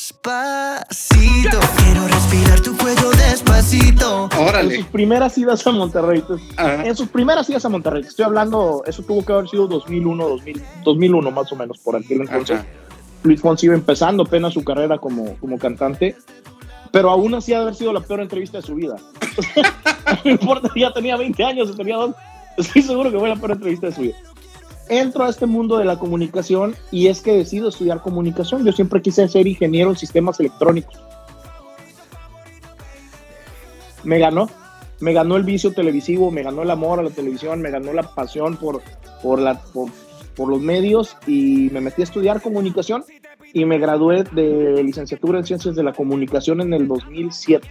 quiero 1.77 2.07
respirar 2.07 2.61
tu 2.61 2.77
cuello 2.77 3.09
despacito. 3.11 4.29
Órale. 4.37 4.75
En 4.75 4.81
sus 4.81 4.89
primeras 4.91 5.37
idas 5.37 5.65
a 5.65 5.71
Monterrey, 5.71 6.23
en 6.57 6.95
sus 6.95 7.07
primeras 7.09 7.49
idas 7.49 7.65
a 7.65 7.69
Monterrey, 7.69 8.03
estoy 8.03 8.25
hablando, 8.25 8.83
eso 8.85 9.01
tuvo 9.03 9.25
que 9.25 9.33
haber 9.33 9.49
sido 9.49 9.67
2001, 9.67 10.29
2000, 10.29 10.63
2001 10.83 11.31
más 11.31 11.51
o 11.51 11.55
menos, 11.55 11.79
por 11.79 11.95
aquel 11.95 12.21
entonces. 12.21 12.57
Ajá. 12.59 12.67
Luis 13.23 13.41
Fonsi 13.41 13.65
iba 13.65 13.73
empezando 13.73 14.23
apenas 14.23 14.53
su 14.53 14.63
carrera 14.63 14.99
como, 14.99 15.35
como 15.37 15.57
cantante 15.57 16.15
pero 16.95 17.09
aún 17.09 17.35
así 17.35 17.51
ha 17.51 17.57
de 17.57 17.63
haber 17.63 17.75
sido 17.75 17.91
la 17.91 17.99
peor 17.99 18.21
entrevista 18.21 18.59
de 18.59 18.61
su 18.61 18.73
vida. 18.73 18.95
no 20.23 20.31
importa, 20.31 20.69
ya 20.77 20.93
tenía 20.93 21.17
20 21.17 21.43
años, 21.43 21.75
tenía 21.75 21.97
dos. 21.97 22.15
Estoy 22.55 22.83
seguro 22.83 23.11
que 23.11 23.19
fue 23.19 23.27
la 23.27 23.35
peor 23.35 23.51
entrevista 23.51 23.87
de 23.87 23.93
su 23.93 23.99
vida. 23.99 24.15
Entro 24.87 25.25
a 25.25 25.29
este 25.29 25.45
mundo 25.45 25.77
de 25.77 25.83
la 25.83 25.99
comunicación 25.99 26.73
y 26.91 27.07
es 27.07 27.19
que 27.19 27.33
decido 27.33 27.67
estudiar 27.67 28.01
comunicación. 28.01 28.63
Yo 28.63 28.71
siempre 28.71 29.01
quise 29.01 29.27
ser 29.27 29.45
ingeniero 29.45 29.89
en 29.89 29.97
sistemas 29.97 30.39
electrónicos. 30.39 30.97
Me 34.05 34.17
ganó, 34.17 34.47
me 35.01 35.11
ganó 35.11 35.35
el 35.35 35.43
vicio 35.43 35.73
televisivo, 35.73 36.31
me 36.31 36.43
ganó 36.43 36.61
el 36.61 36.71
amor 36.71 37.01
a 37.01 37.03
la 37.03 37.09
televisión, 37.09 37.61
me 37.61 37.71
ganó 37.71 37.91
la 37.91 38.03
pasión 38.03 38.55
por, 38.55 38.81
por, 39.21 39.39
la, 39.39 39.59
por, 39.59 39.89
por 40.33 40.47
los 40.47 40.61
medios 40.61 41.17
y 41.27 41.69
me 41.73 41.81
metí 41.81 42.03
a 42.03 42.05
estudiar 42.05 42.41
comunicación 42.41 43.03
y 43.55 43.63
me 43.63 43.79
gradué 43.79 44.25
de 44.25 44.83
licenciatura 44.83 45.39
en 45.39 45.45
Ciencias 45.45 45.75
de 45.75 45.83
la 45.83 45.93
Comunicación 45.93 46.59
en 46.59 46.73
el 46.73 46.89
2007. 46.89 47.65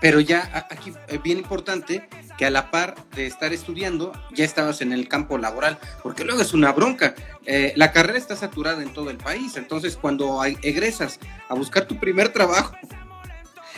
Pero 0.00 0.20
ya 0.20 0.68
aquí 0.70 0.92
es 1.08 1.20
bien 1.20 1.38
importante 1.38 2.08
que 2.38 2.46
a 2.46 2.50
la 2.50 2.70
par 2.70 2.94
de 3.16 3.26
estar 3.26 3.52
estudiando 3.52 4.12
ya 4.32 4.44
estabas 4.44 4.82
en 4.82 4.92
el 4.92 5.08
campo 5.08 5.36
laboral, 5.36 5.78
porque 6.04 6.22
luego 6.22 6.42
es 6.42 6.54
una 6.54 6.70
bronca. 6.70 7.16
Eh, 7.44 7.72
la 7.74 7.90
carrera 7.90 8.18
está 8.18 8.36
saturada 8.36 8.84
en 8.84 8.92
todo 8.92 9.10
el 9.10 9.16
país, 9.16 9.56
entonces 9.56 9.96
cuando 9.96 10.44
egresas 10.44 11.18
a 11.48 11.54
buscar 11.54 11.88
tu 11.88 11.98
primer 11.98 12.28
trabajo, 12.28 12.76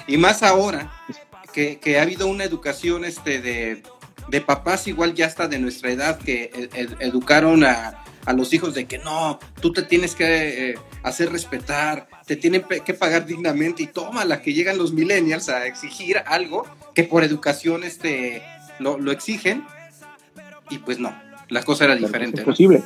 y 0.07 0.19
más 0.19 0.43
ahora 0.43 0.93
que, 1.55 1.99
ha 1.99 2.03
habido 2.03 2.27
una 2.27 2.45
educación 2.45 3.07
este, 3.07 3.41
de, 3.41 3.83
de, 4.29 4.41
papás 4.43 4.87
igual 4.87 5.15
ya 5.15 5.25
hasta 5.25 5.49
de 5.49 5.59
nuestra 5.59 5.91
edad 5.91 6.19
que 6.19 6.69
ed, 6.75 6.91
educaron 7.01 7.65
a, 7.65 8.05
a 8.29 8.35
los 8.35 8.53
hijos 8.53 8.75
de 8.75 8.85
que 8.85 8.99
no, 8.99 9.39
tú 9.63 9.73
te 9.73 9.81
tienes 9.81 10.15
que 10.15 10.73
eh, 10.73 10.75
hacer 11.03 11.33
respetar, 11.33 12.09
te 12.27 12.37
tienen 12.37 12.63
que 12.85 12.93
pagar 12.93 13.25
dignamente 13.25 13.85
y 13.85 13.87
toma 13.87 14.27
la 14.27 14.43
que 14.43 14.53
llegan 14.53 14.77
los 14.77 14.93
millennials 14.93 15.49
a 15.49 15.67
exigir 15.67 16.19
algo 16.27 16.67
que 16.95 17.05
por 17.05 17.25
educación 17.25 17.85
este, 17.85 18.43
lo, 18.81 18.99
lo 18.99 19.13
exigen 19.13 19.65
y 20.69 20.77
pues 20.77 20.99
no, 20.99 21.11
la 21.49 21.63
cosa 21.63 21.87
era 21.87 21.97
diferente. 21.97 22.41
Es 22.41 22.45
posible. 22.45 22.83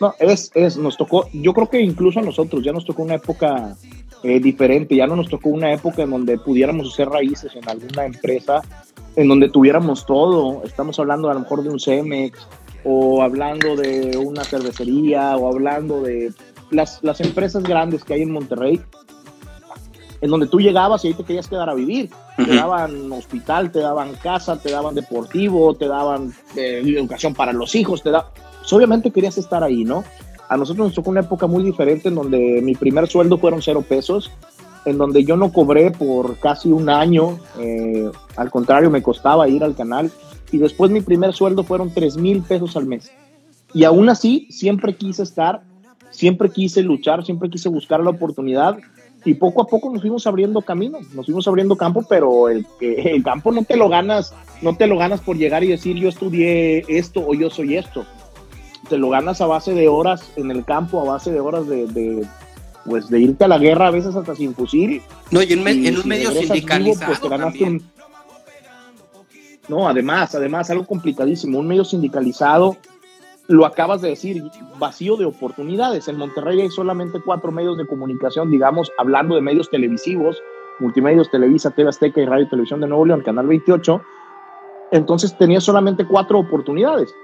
¿no? 0.00 0.12
no, 0.18 0.32
es, 0.32 0.50
es, 0.54 0.76
nos 0.76 0.96
tocó, 0.96 1.28
yo 1.32 1.54
creo 1.54 1.70
que 1.70 1.80
incluso 1.80 2.18
a 2.18 2.22
nosotros 2.22 2.64
ya 2.64 2.72
nos 2.72 2.84
tocó 2.84 3.04
una 3.04 3.14
época 3.14 3.76
eh, 4.24 4.40
diferente, 4.40 4.96
ya 4.96 5.06
no 5.06 5.14
nos 5.14 5.28
tocó 5.28 5.50
una 5.50 5.72
época 5.72 6.02
en 6.02 6.10
donde 6.10 6.36
pudiéramos 6.36 6.92
hacer 6.92 7.08
raíces 7.08 7.54
en 7.54 7.68
alguna 7.68 8.06
empresa, 8.06 8.60
en 9.14 9.28
donde 9.28 9.50
tuviéramos 9.50 10.04
todo, 10.04 10.64
estamos 10.64 10.98
hablando 10.98 11.30
a 11.30 11.34
lo 11.34 11.40
mejor 11.40 11.62
de 11.62 11.68
un 11.68 11.78
CEMEX, 11.78 12.44
o 12.84 13.22
hablando 13.22 13.76
de 13.76 14.16
una 14.16 14.44
cervecería, 14.44 15.36
o 15.36 15.48
hablando 15.48 16.02
de 16.02 16.32
las, 16.70 17.02
las 17.02 17.20
empresas 17.20 17.62
grandes 17.62 18.04
que 18.04 18.14
hay 18.14 18.22
en 18.22 18.32
Monterrey, 18.32 18.80
en 20.20 20.30
donde 20.30 20.46
tú 20.46 20.60
llegabas 20.60 21.04
y 21.04 21.08
ahí 21.08 21.14
te 21.14 21.24
querías 21.24 21.48
quedar 21.48 21.68
a 21.68 21.74
vivir. 21.74 22.10
Uh 22.38 22.42
-huh. 22.42 22.46
Te 22.46 22.54
daban 22.54 23.12
hospital, 23.12 23.72
te 23.72 23.80
daban 23.80 24.14
casa, 24.22 24.56
te 24.56 24.70
daban 24.70 24.94
deportivo, 24.94 25.74
te 25.74 25.88
daban 25.88 26.32
eh, 26.56 26.82
educación 26.84 27.34
para 27.34 27.52
los 27.52 27.74
hijos, 27.74 28.02
te 28.02 28.10
da... 28.10 28.30
Pues 28.60 28.72
obviamente 28.72 29.10
querías 29.10 29.36
estar 29.36 29.64
ahí, 29.64 29.84
¿no? 29.84 30.04
A 30.48 30.56
nosotros 30.56 30.86
nos 30.86 30.94
tocó 30.94 31.10
una 31.10 31.20
época 31.20 31.48
muy 31.48 31.64
diferente 31.64 32.08
en 32.08 32.14
donde 32.14 32.60
mi 32.62 32.74
primer 32.74 33.08
sueldo 33.08 33.38
fueron 33.38 33.60
cero 33.62 33.84
pesos, 33.86 34.30
en 34.84 34.96
donde 34.98 35.24
yo 35.24 35.36
no 35.36 35.52
cobré 35.52 35.90
por 35.90 36.36
casi 36.38 36.70
un 36.70 36.88
año, 36.88 37.38
eh, 37.58 38.08
al 38.36 38.50
contrario, 38.50 38.90
me 38.90 39.02
costaba 39.02 39.48
ir 39.48 39.64
al 39.64 39.74
canal 39.74 40.10
y 40.52 40.58
después 40.58 40.90
mi 40.90 41.00
primer 41.00 41.32
sueldo 41.32 41.64
fueron 41.64 41.92
3 41.92 42.16
mil 42.18 42.42
pesos 42.42 42.76
al 42.76 42.86
mes. 42.86 43.10
Y 43.74 43.84
aún 43.84 44.08
así, 44.08 44.46
siempre 44.50 44.94
quise 44.94 45.22
estar, 45.22 45.62
siempre 46.10 46.50
quise 46.50 46.82
luchar, 46.82 47.24
siempre 47.24 47.50
quise 47.50 47.68
buscar 47.68 48.00
la 48.00 48.10
oportunidad 48.10 48.78
y 49.24 49.34
poco 49.34 49.62
a 49.62 49.66
poco 49.66 49.90
nos 49.90 50.02
fuimos 50.02 50.26
abriendo 50.26 50.60
camino, 50.62 50.98
nos 51.14 51.26
fuimos 51.26 51.46
abriendo 51.46 51.76
campo, 51.76 52.04
pero 52.08 52.48
el, 52.48 52.66
el 52.80 53.22
campo 53.22 53.52
no 53.52 53.64
te 53.64 53.76
lo 53.76 53.88
ganas, 53.88 54.34
no 54.60 54.76
te 54.76 54.86
lo 54.86 54.98
ganas 54.98 55.20
por 55.20 55.36
llegar 55.36 55.62
y 55.64 55.68
decir 55.68 55.96
yo 55.96 56.08
estudié 56.08 56.84
esto 56.88 57.24
o 57.26 57.34
yo 57.34 57.48
soy 57.48 57.76
esto. 57.76 58.04
Te 58.88 58.98
lo 58.98 59.08
ganas 59.10 59.40
a 59.40 59.46
base 59.46 59.74
de 59.74 59.88
horas 59.88 60.32
en 60.36 60.50
el 60.50 60.64
campo, 60.64 61.00
a 61.00 61.04
base 61.04 61.30
de 61.30 61.40
horas 61.40 61.66
de, 61.68 61.86
de 61.86 62.26
pues 62.84 63.08
de 63.08 63.20
irte 63.20 63.44
a 63.44 63.48
la 63.48 63.58
guerra 63.58 63.86
a 63.86 63.90
veces 63.90 64.14
hasta 64.16 64.34
sin 64.34 64.54
fusil. 64.54 65.02
No, 65.30 65.40
y 65.42 65.52
en, 65.52 65.84
y 65.84 65.86
en 65.86 65.96
un 65.96 66.02
si 66.02 66.08
medio 66.08 66.32
sindicalizado 66.32 67.12
vivo, 67.12 67.28
pues 67.28 67.40
también. 67.40 67.74
Un, 67.74 67.91
no, 69.68 69.88
además, 69.88 70.34
además, 70.34 70.70
algo 70.70 70.86
complicadísimo, 70.86 71.58
un 71.58 71.68
medio 71.68 71.84
sindicalizado, 71.84 72.76
lo 73.48 73.66
acabas 73.66 74.00
de 74.02 74.10
decir, 74.10 74.42
vacío 74.78 75.16
de 75.16 75.24
oportunidades. 75.24 76.08
En 76.08 76.16
Monterrey 76.16 76.60
hay 76.60 76.70
solamente 76.70 77.20
cuatro 77.24 77.52
medios 77.52 77.76
de 77.76 77.86
comunicación, 77.86 78.50
digamos, 78.50 78.90
hablando 78.98 79.34
de 79.34 79.40
medios 79.40 79.70
televisivos, 79.70 80.42
multimedios, 80.78 81.30
Televisa, 81.30 81.70
TV 81.70 81.88
Azteca 81.88 82.20
y 82.20 82.26
Radio 82.26 82.48
Televisión 82.48 82.80
de 82.80 82.88
Nuevo 82.88 83.06
León, 83.06 83.22
Canal 83.22 83.46
28. 83.46 84.02
Entonces 84.92 85.36
tenía 85.38 85.60
solamente 85.60 86.04
cuatro 86.04 86.38
oportunidades, 86.38 87.14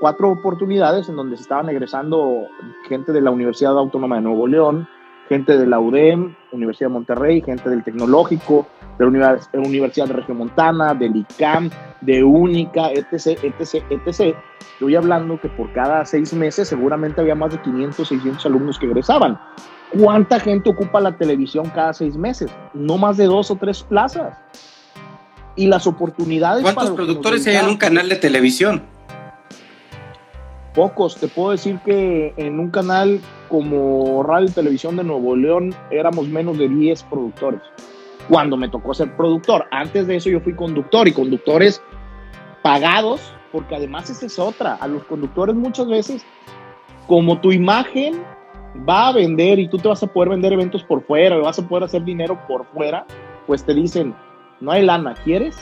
cuatro 0.00 0.30
oportunidades 0.30 1.08
en 1.08 1.16
donde 1.16 1.36
se 1.36 1.42
estaban 1.42 1.68
egresando 1.68 2.46
gente 2.88 3.12
de 3.12 3.20
la 3.20 3.30
Universidad 3.30 3.78
Autónoma 3.78 4.16
de 4.16 4.22
Nuevo 4.22 4.46
León, 4.46 4.88
gente 5.28 5.56
de 5.56 5.66
la 5.66 5.80
UDEM, 5.80 6.34
Universidad 6.52 6.88
de 6.88 6.94
Monterrey, 6.94 7.40
gente 7.40 7.68
del 7.68 7.82
Tecnológico, 7.82 8.66
de 8.98 9.04
la 9.04 9.60
Universidad 9.60 10.06
de 10.06 10.12
Regiomontana, 10.12 10.94
del 10.94 11.16
ICAM, 11.16 11.70
de 12.00 12.22
Única, 12.22 12.90
etc., 12.92 13.38
etc., 13.42 13.84
etc. 13.90 14.36
Estoy 14.74 14.96
hablando 14.96 15.40
que 15.40 15.48
por 15.48 15.72
cada 15.72 16.04
seis 16.04 16.32
meses 16.32 16.68
seguramente 16.68 17.20
había 17.20 17.34
más 17.34 17.52
de 17.52 17.60
500, 17.60 18.06
600 18.06 18.46
alumnos 18.46 18.78
que 18.78 18.86
egresaban. 18.86 19.38
¿Cuánta 19.98 20.40
gente 20.40 20.70
ocupa 20.70 21.00
la 21.00 21.16
televisión 21.16 21.70
cada 21.74 21.92
seis 21.92 22.16
meses? 22.16 22.50
No 22.72 22.98
más 22.98 23.16
de 23.16 23.26
dos 23.26 23.50
o 23.50 23.56
tres 23.56 23.82
plazas. 23.82 24.36
Y 25.56 25.68
las 25.68 25.86
oportunidades... 25.86 26.62
¿Cuántos 26.62 26.84
para 26.84 26.96
productores 26.96 27.46
hay 27.46 27.56
en 27.56 27.66
un 27.66 27.76
canal 27.76 28.08
de 28.08 28.16
televisión? 28.16 28.82
Pocos. 30.74 31.16
Te 31.16 31.28
puedo 31.28 31.52
decir 31.52 31.78
que 31.84 32.34
en 32.36 32.58
un 32.58 32.70
canal 32.70 33.20
como 33.48 34.22
Radio 34.22 34.48
y 34.48 34.52
Televisión 34.52 34.96
de 34.96 35.04
Nuevo 35.04 35.36
León 35.36 35.74
éramos 35.90 36.28
menos 36.28 36.58
de 36.58 36.68
10 36.68 37.02
productores 37.04 37.60
cuando 38.28 38.56
me 38.56 38.68
tocó 38.68 38.94
ser 38.94 39.16
productor. 39.16 39.66
Antes 39.70 40.06
de 40.06 40.16
eso 40.16 40.30
yo 40.30 40.40
fui 40.40 40.54
conductor 40.54 41.06
y 41.06 41.12
conductores 41.12 41.82
pagados, 42.62 43.20
porque 43.52 43.76
además 43.76 44.10
esa 44.10 44.26
es 44.26 44.38
otra. 44.38 44.74
A 44.74 44.88
los 44.88 45.04
conductores 45.04 45.54
muchas 45.54 45.86
veces, 45.86 46.24
como 47.06 47.40
tu 47.40 47.52
imagen 47.52 48.22
va 48.88 49.08
a 49.08 49.12
vender 49.12 49.58
y 49.58 49.68
tú 49.68 49.78
te 49.78 49.88
vas 49.88 50.02
a 50.02 50.06
poder 50.06 50.30
vender 50.30 50.52
eventos 50.52 50.82
por 50.82 51.02
fuera, 51.04 51.36
vas 51.36 51.58
a 51.58 51.68
poder 51.68 51.84
hacer 51.84 52.04
dinero 52.04 52.38
por 52.48 52.66
fuera, 52.72 53.06
pues 53.46 53.64
te 53.64 53.74
dicen, 53.74 54.14
no 54.60 54.72
hay 54.72 54.84
lana, 54.84 55.14
¿quieres? 55.24 55.56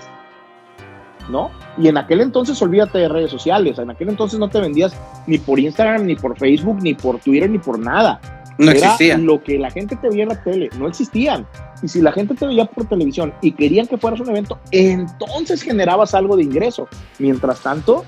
¿No? 1.28 1.50
Y 1.78 1.88
en 1.88 1.96
aquel 1.96 2.20
entonces 2.20 2.60
olvídate 2.60 2.98
de 2.98 3.08
redes 3.08 3.30
sociales, 3.30 3.78
en 3.78 3.90
aquel 3.90 4.08
entonces 4.08 4.38
no 4.38 4.48
te 4.48 4.60
vendías 4.60 4.94
ni 5.26 5.38
por 5.38 5.58
Instagram, 5.58 6.04
ni 6.04 6.16
por 6.16 6.36
Facebook, 6.36 6.82
ni 6.82 6.94
por 6.94 7.18
Twitter, 7.20 7.48
ni 7.48 7.58
por 7.58 7.78
nada. 7.78 8.20
No 8.58 8.70
existía. 8.70 9.16
Lo 9.18 9.42
que 9.42 9.58
la 9.58 9.70
gente 9.70 9.96
te 9.96 10.08
veía 10.08 10.24
en 10.24 10.28
la 10.30 10.42
tele, 10.42 10.70
no 10.78 10.88
existían. 10.88 11.46
Y 11.82 11.88
si 11.88 12.00
la 12.00 12.12
gente 12.12 12.34
te 12.34 12.46
veía 12.46 12.64
por 12.64 12.86
televisión 12.86 13.34
y 13.40 13.52
querían 13.52 13.86
que 13.86 13.98
fueras 13.98 14.20
un 14.20 14.30
evento, 14.30 14.58
entonces 14.70 15.62
generabas 15.62 16.14
algo 16.14 16.36
de 16.36 16.44
ingreso. 16.44 16.88
Mientras 17.18 17.60
tanto, 17.60 18.04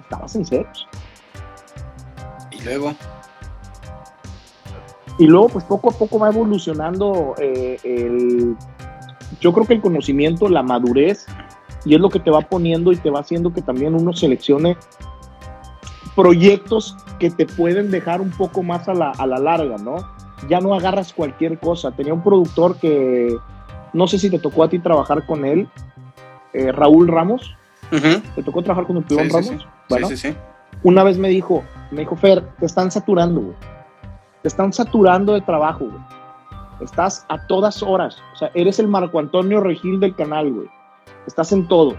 estabas 0.00 0.36
en 0.36 0.44
ceros. 0.44 0.86
Y 2.50 2.62
luego. 2.62 2.94
Y 5.18 5.26
luego, 5.26 5.48
pues 5.48 5.64
poco 5.64 5.90
a 5.90 5.92
poco 5.92 6.18
va 6.18 6.28
evolucionando 6.28 7.34
eh, 7.38 7.78
el, 7.84 8.56
Yo 9.40 9.52
creo 9.52 9.66
que 9.66 9.74
el 9.74 9.80
conocimiento, 9.80 10.48
la 10.48 10.62
madurez, 10.62 11.26
y 11.84 11.94
es 11.94 12.00
lo 12.00 12.08
que 12.10 12.20
te 12.20 12.30
va 12.30 12.40
poniendo 12.42 12.92
y 12.92 12.96
te 12.96 13.10
va 13.10 13.20
haciendo 13.20 13.52
que 13.52 13.62
también 13.62 13.94
uno 13.94 14.12
seleccione 14.12 14.76
proyectos 16.14 16.96
que 17.18 17.30
te 17.30 17.46
pueden 17.46 17.90
dejar 17.90 18.20
un 18.20 18.30
poco 18.30 18.62
más 18.62 18.88
a 18.88 18.94
la, 18.94 19.10
a 19.10 19.26
la 19.26 19.38
larga, 19.38 19.76
¿no? 19.78 19.96
Ya 20.48 20.60
no 20.60 20.74
agarras 20.74 21.12
cualquier 21.12 21.58
cosa. 21.58 21.92
Tenía 21.92 22.12
un 22.12 22.22
productor 22.22 22.76
que, 22.76 23.34
no 23.92 24.06
sé 24.06 24.18
si 24.18 24.28
te 24.30 24.38
tocó 24.38 24.64
a 24.64 24.68
ti 24.68 24.78
trabajar 24.78 25.24
con 25.26 25.44
él, 25.44 25.68
eh, 26.52 26.72
Raúl 26.72 27.08
Ramos. 27.08 27.56
¿Te 28.34 28.42
tocó 28.42 28.62
trabajar 28.62 28.86
con 28.86 28.96
el 28.98 29.04
Sí, 29.08 29.16
Ramos? 29.16 29.46
sí. 29.46 29.58
Bueno, 29.88 30.08
Sí, 30.08 30.16
sí, 30.16 30.30
sí. 30.30 30.36
una 30.82 31.04
vez 31.04 31.18
me 31.18 31.28
dijo, 31.28 31.62
me 31.90 32.00
dijo, 32.00 32.16
Fer, 32.16 32.42
te 32.58 32.66
están 32.66 32.90
saturando, 32.90 33.40
güey. 33.40 33.56
Te 34.42 34.48
están 34.48 34.72
saturando 34.72 35.34
de 35.34 35.40
trabajo, 35.42 35.84
güey. 35.84 36.02
Estás 36.80 37.24
a 37.28 37.46
todas 37.46 37.82
horas. 37.82 38.16
O 38.34 38.36
sea, 38.36 38.50
eres 38.54 38.78
el 38.80 38.88
Marco 38.88 39.18
Antonio 39.18 39.60
Regil 39.60 40.00
del 40.00 40.16
canal, 40.16 40.52
güey. 40.52 40.68
Estás 41.26 41.52
en 41.52 41.66
todo. 41.68 41.96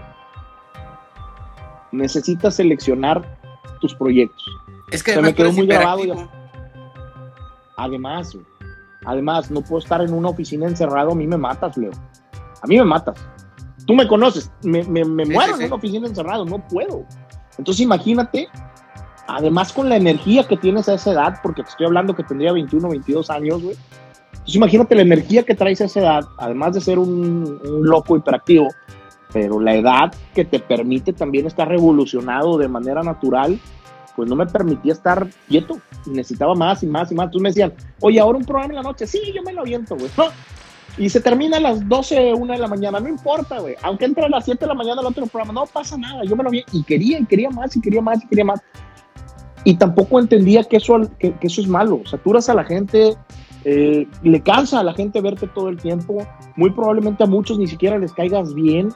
Necesitas 1.92 2.56
seleccionar 2.56 3.38
tus 3.80 3.94
proyectos. 3.94 4.44
Es 4.90 5.02
que 5.02 5.20
me 5.20 5.34
quedó 5.34 5.52
muy 5.52 5.66
grabado. 5.66 6.28
Además, 7.76 8.36
además, 9.04 9.50
no 9.50 9.60
puedo 9.62 9.78
estar 9.78 10.00
en 10.02 10.12
una 10.12 10.28
oficina 10.30 10.66
encerrado. 10.66 11.12
A 11.12 11.14
mí 11.14 11.26
me 11.26 11.36
matas, 11.36 11.76
Leo. 11.76 11.92
A 12.62 12.66
mí 12.66 12.78
me 12.78 12.84
matas. 12.84 13.16
Tú 13.86 13.94
me 13.94 14.06
conoces. 14.08 14.50
Me, 14.62 14.82
me- 14.84 15.04
me 15.04 15.24
Sí, 15.26 15.32
muero 15.32 15.52
sí, 15.52 15.58
sí. 15.58 15.62
en 15.64 15.66
una 15.68 15.76
oficina 15.76 16.06
encerrado. 16.08 16.44
No 16.44 16.58
puedo. 16.68 17.04
Entonces, 17.58 17.80
imagínate, 17.82 18.48
además 19.28 19.72
con 19.72 19.88
la 19.88 19.96
energía 19.96 20.46
que 20.46 20.56
tienes 20.56 20.88
a 20.88 20.94
esa 20.94 21.12
edad, 21.12 21.40
porque 21.42 21.62
te 21.62 21.68
estoy 21.70 21.86
hablando 21.86 22.14
que 22.14 22.24
tendría 22.24 22.52
21, 22.52 22.88
22 22.88 23.30
años, 23.30 23.62
güey. 23.62 23.76
Entonces, 24.32 24.56
imagínate 24.56 24.94
la 24.94 25.02
energía 25.02 25.42
que 25.44 25.54
traes 25.54 25.80
a 25.80 25.84
esa 25.84 26.00
edad, 26.00 26.24
además 26.38 26.74
de 26.74 26.80
ser 26.80 26.98
un, 26.98 27.60
un 27.64 27.86
loco 27.88 28.16
hiperactivo, 28.16 28.68
pero 29.34 29.60
la 29.60 29.74
edad 29.74 30.14
que 30.32 30.44
te 30.44 30.60
permite 30.60 31.12
también 31.12 31.46
estar 31.46 31.68
revolucionado 31.68 32.56
de 32.56 32.68
manera 32.68 33.02
natural, 33.02 33.58
pues 34.14 34.28
no 34.28 34.36
me 34.36 34.46
permitía 34.46 34.92
estar 34.92 35.28
quieto. 35.48 35.78
Necesitaba 36.06 36.54
más 36.54 36.84
y 36.84 36.86
más 36.86 37.10
y 37.10 37.16
más. 37.16 37.24
Entonces 37.24 37.42
me 37.42 37.48
decían, 37.48 37.72
oye, 38.00 38.20
ahora 38.20 38.38
un 38.38 38.44
programa 38.44 38.72
en 38.72 38.76
la 38.76 38.82
noche. 38.82 39.08
Sí, 39.08 39.20
yo 39.34 39.42
me 39.42 39.52
lo 39.52 39.62
aviento, 39.62 39.96
güey. 39.96 40.08
No. 40.16 40.26
Y 40.96 41.10
se 41.10 41.20
termina 41.20 41.56
a 41.56 41.60
las 41.60 41.88
12, 41.88 42.34
1 42.34 42.52
de 42.52 42.58
la 42.60 42.68
mañana. 42.68 43.00
No 43.00 43.08
importa, 43.08 43.58
güey. 43.58 43.74
Aunque 43.82 44.04
entre 44.04 44.24
a 44.24 44.28
las 44.28 44.44
7 44.44 44.60
de 44.60 44.68
la 44.68 44.74
mañana 44.74 45.00
el 45.00 45.08
otro 45.08 45.26
programa, 45.26 45.52
no 45.52 45.66
pasa 45.66 45.98
nada. 45.98 46.22
Yo 46.24 46.36
me 46.36 46.44
lo 46.44 46.50
aviento. 46.50 46.70
Y 46.72 46.84
quería, 46.84 47.18
y 47.18 47.24
quería 47.24 47.50
más, 47.50 47.74
y 47.74 47.80
quería 47.80 48.00
más, 48.00 48.22
y 48.22 48.28
quería 48.28 48.44
más. 48.44 48.60
Y 49.64 49.74
tampoco 49.74 50.20
entendía 50.20 50.62
que 50.62 50.76
eso, 50.76 51.10
que, 51.18 51.32
que 51.32 51.46
eso 51.48 51.60
es 51.60 51.66
malo. 51.66 52.02
Saturas 52.04 52.48
a 52.48 52.54
la 52.54 52.62
gente, 52.62 53.16
eh, 53.64 54.06
le 54.22 54.40
cansa 54.42 54.80
a 54.80 54.84
la 54.84 54.94
gente 54.94 55.20
verte 55.20 55.46
todo 55.48 55.68
el 55.68 55.76
tiempo. 55.78 56.18
Muy 56.56 56.70
probablemente 56.70 57.24
a 57.24 57.26
muchos 57.26 57.58
ni 57.58 57.66
siquiera 57.66 57.98
les 57.98 58.12
caigas 58.12 58.54
bien. 58.54 58.90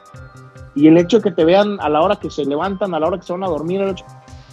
Y 0.75 0.87
el 0.87 0.97
hecho 0.97 1.17
de 1.17 1.23
que 1.23 1.31
te 1.31 1.45
vean 1.45 1.77
a 1.81 1.89
la 1.89 2.01
hora 2.01 2.15
que 2.15 2.29
se 2.29 2.45
levantan, 2.45 2.93
a 2.93 2.99
la 2.99 3.07
hora 3.07 3.17
que 3.17 3.25
se 3.25 3.33
van 3.33 3.43
a 3.43 3.47
dormir, 3.47 3.81
hecho- 3.81 4.05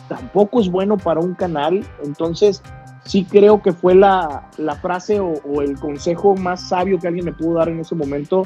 tampoco 0.08 0.60
es 0.60 0.70
bueno 0.70 0.96
para 0.96 1.20
un 1.20 1.34
canal. 1.34 1.86
Entonces, 2.02 2.62
sí 3.04 3.24
creo 3.24 3.62
que 3.62 3.72
fue 3.72 3.94
la, 3.94 4.48
la 4.56 4.74
frase 4.76 5.20
o, 5.20 5.34
o 5.44 5.62
el 5.62 5.78
consejo 5.78 6.34
más 6.34 6.68
sabio 6.68 6.98
que 6.98 7.08
alguien 7.08 7.26
me 7.26 7.32
pudo 7.32 7.58
dar 7.58 7.68
en 7.68 7.80
ese 7.80 7.94
momento. 7.94 8.44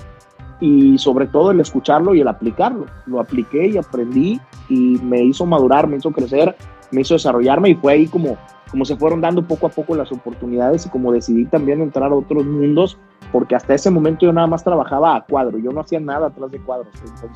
Y 0.62 0.99
sobre 0.99 1.27
todo 1.27 1.53
el 1.53 1.61
escucharlo 1.61 2.15
y 2.15 2.21
el 2.21 2.29
aplicarlo. 2.29 2.85
Lo 3.07 3.19
apliqué 3.21 3.69
y 3.69 3.79
aprendí 3.79 4.39
y 4.69 4.99
me 5.03 5.23
hizo 5.23 5.47
madurar, 5.47 5.87
me 5.87 5.97
hizo 5.97 6.11
crecer, 6.11 6.55
me 6.90 7.00
hizo 7.02 7.14
desarrollarme 7.14 7.70
y 7.70 7.75
fue 7.75 7.92
ahí 7.92 8.06
como, 8.06 8.37
como 8.70 8.85
se 8.85 8.97
fueron 8.97 9.20
dando 9.20 9.47
poco 9.47 9.66
a 9.66 9.70
poco 9.70 9.94
las 9.94 10.11
oportunidades 10.12 10.87
y 10.87 10.88
como 10.90 11.12
decidí 11.12 11.44
también 11.47 11.80
entrar 11.80 12.11
a 12.11 12.14
otros 12.14 12.44
mundos 12.44 12.99
porque 13.32 13.54
hasta 13.54 13.75
ese 13.75 13.90
momento 13.90 14.26
yo 14.26 14.32
nada 14.32 14.47
más 14.47 14.64
trabajaba 14.64 15.14
a 15.16 15.25
cuadro, 15.25 15.59
yo 15.59 15.70
no 15.73 15.80
hacía 15.80 16.00
nada 16.00 16.28
atrás 16.28 16.50
de 16.50 16.59
cuadros. 16.61 16.88
Entonces, 17.04 17.30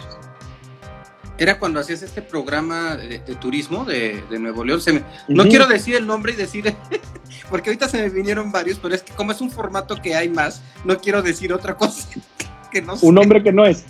Era 1.38 1.58
cuando 1.58 1.80
hacías 1.80 2.02
este 2.02 2.23
programa 2.23 2.96
de, 2.96 3.18
de 3.18 3.34
turismo 3.37 3.84
de, 3.84 4.23
de 4.30 4.38
Nuevo 4.38 4.64
León. 4.64 4.80
Se 4.80 4.92
me- 4.92 5.02
No 5.28 5.42
Ujú. 5.42 5.50
quiero 5.50 5.66
decir 5.66 5.96
el 5.96 6.06
nombre 6.06 6.33
y 6.33 6.37
decir, 6.37 6.72
porque 7.50 7.70
ahorita 7.70 7.88
se 7.88 7.98
me 8.02 8.09
vinieron 8.09 8.52
varios, 8.52 8.79
pero 8.79 8.94
es 8.94 9.02
que 9.02 9.12
como 9.14 9.33
es 9.33 9.40
un 9.40 9.50
formato 9.50 9.96
que 10.00 10.14
hay 10.14 10.29
más, 10.29 10.62
no 10.85 10.96
quiero 10.98 11.22
decir 11.22 11.52
otra 11.52 11.76
cosa 11.76 12.09
que 12.70 12.83
no 12.83 12.96
sé. 12.96 13.07
un 13.07 13.18
hombre 13.18 13.42
que 13.42 13.52
no 13.52 13.64
es. 13.66 13.85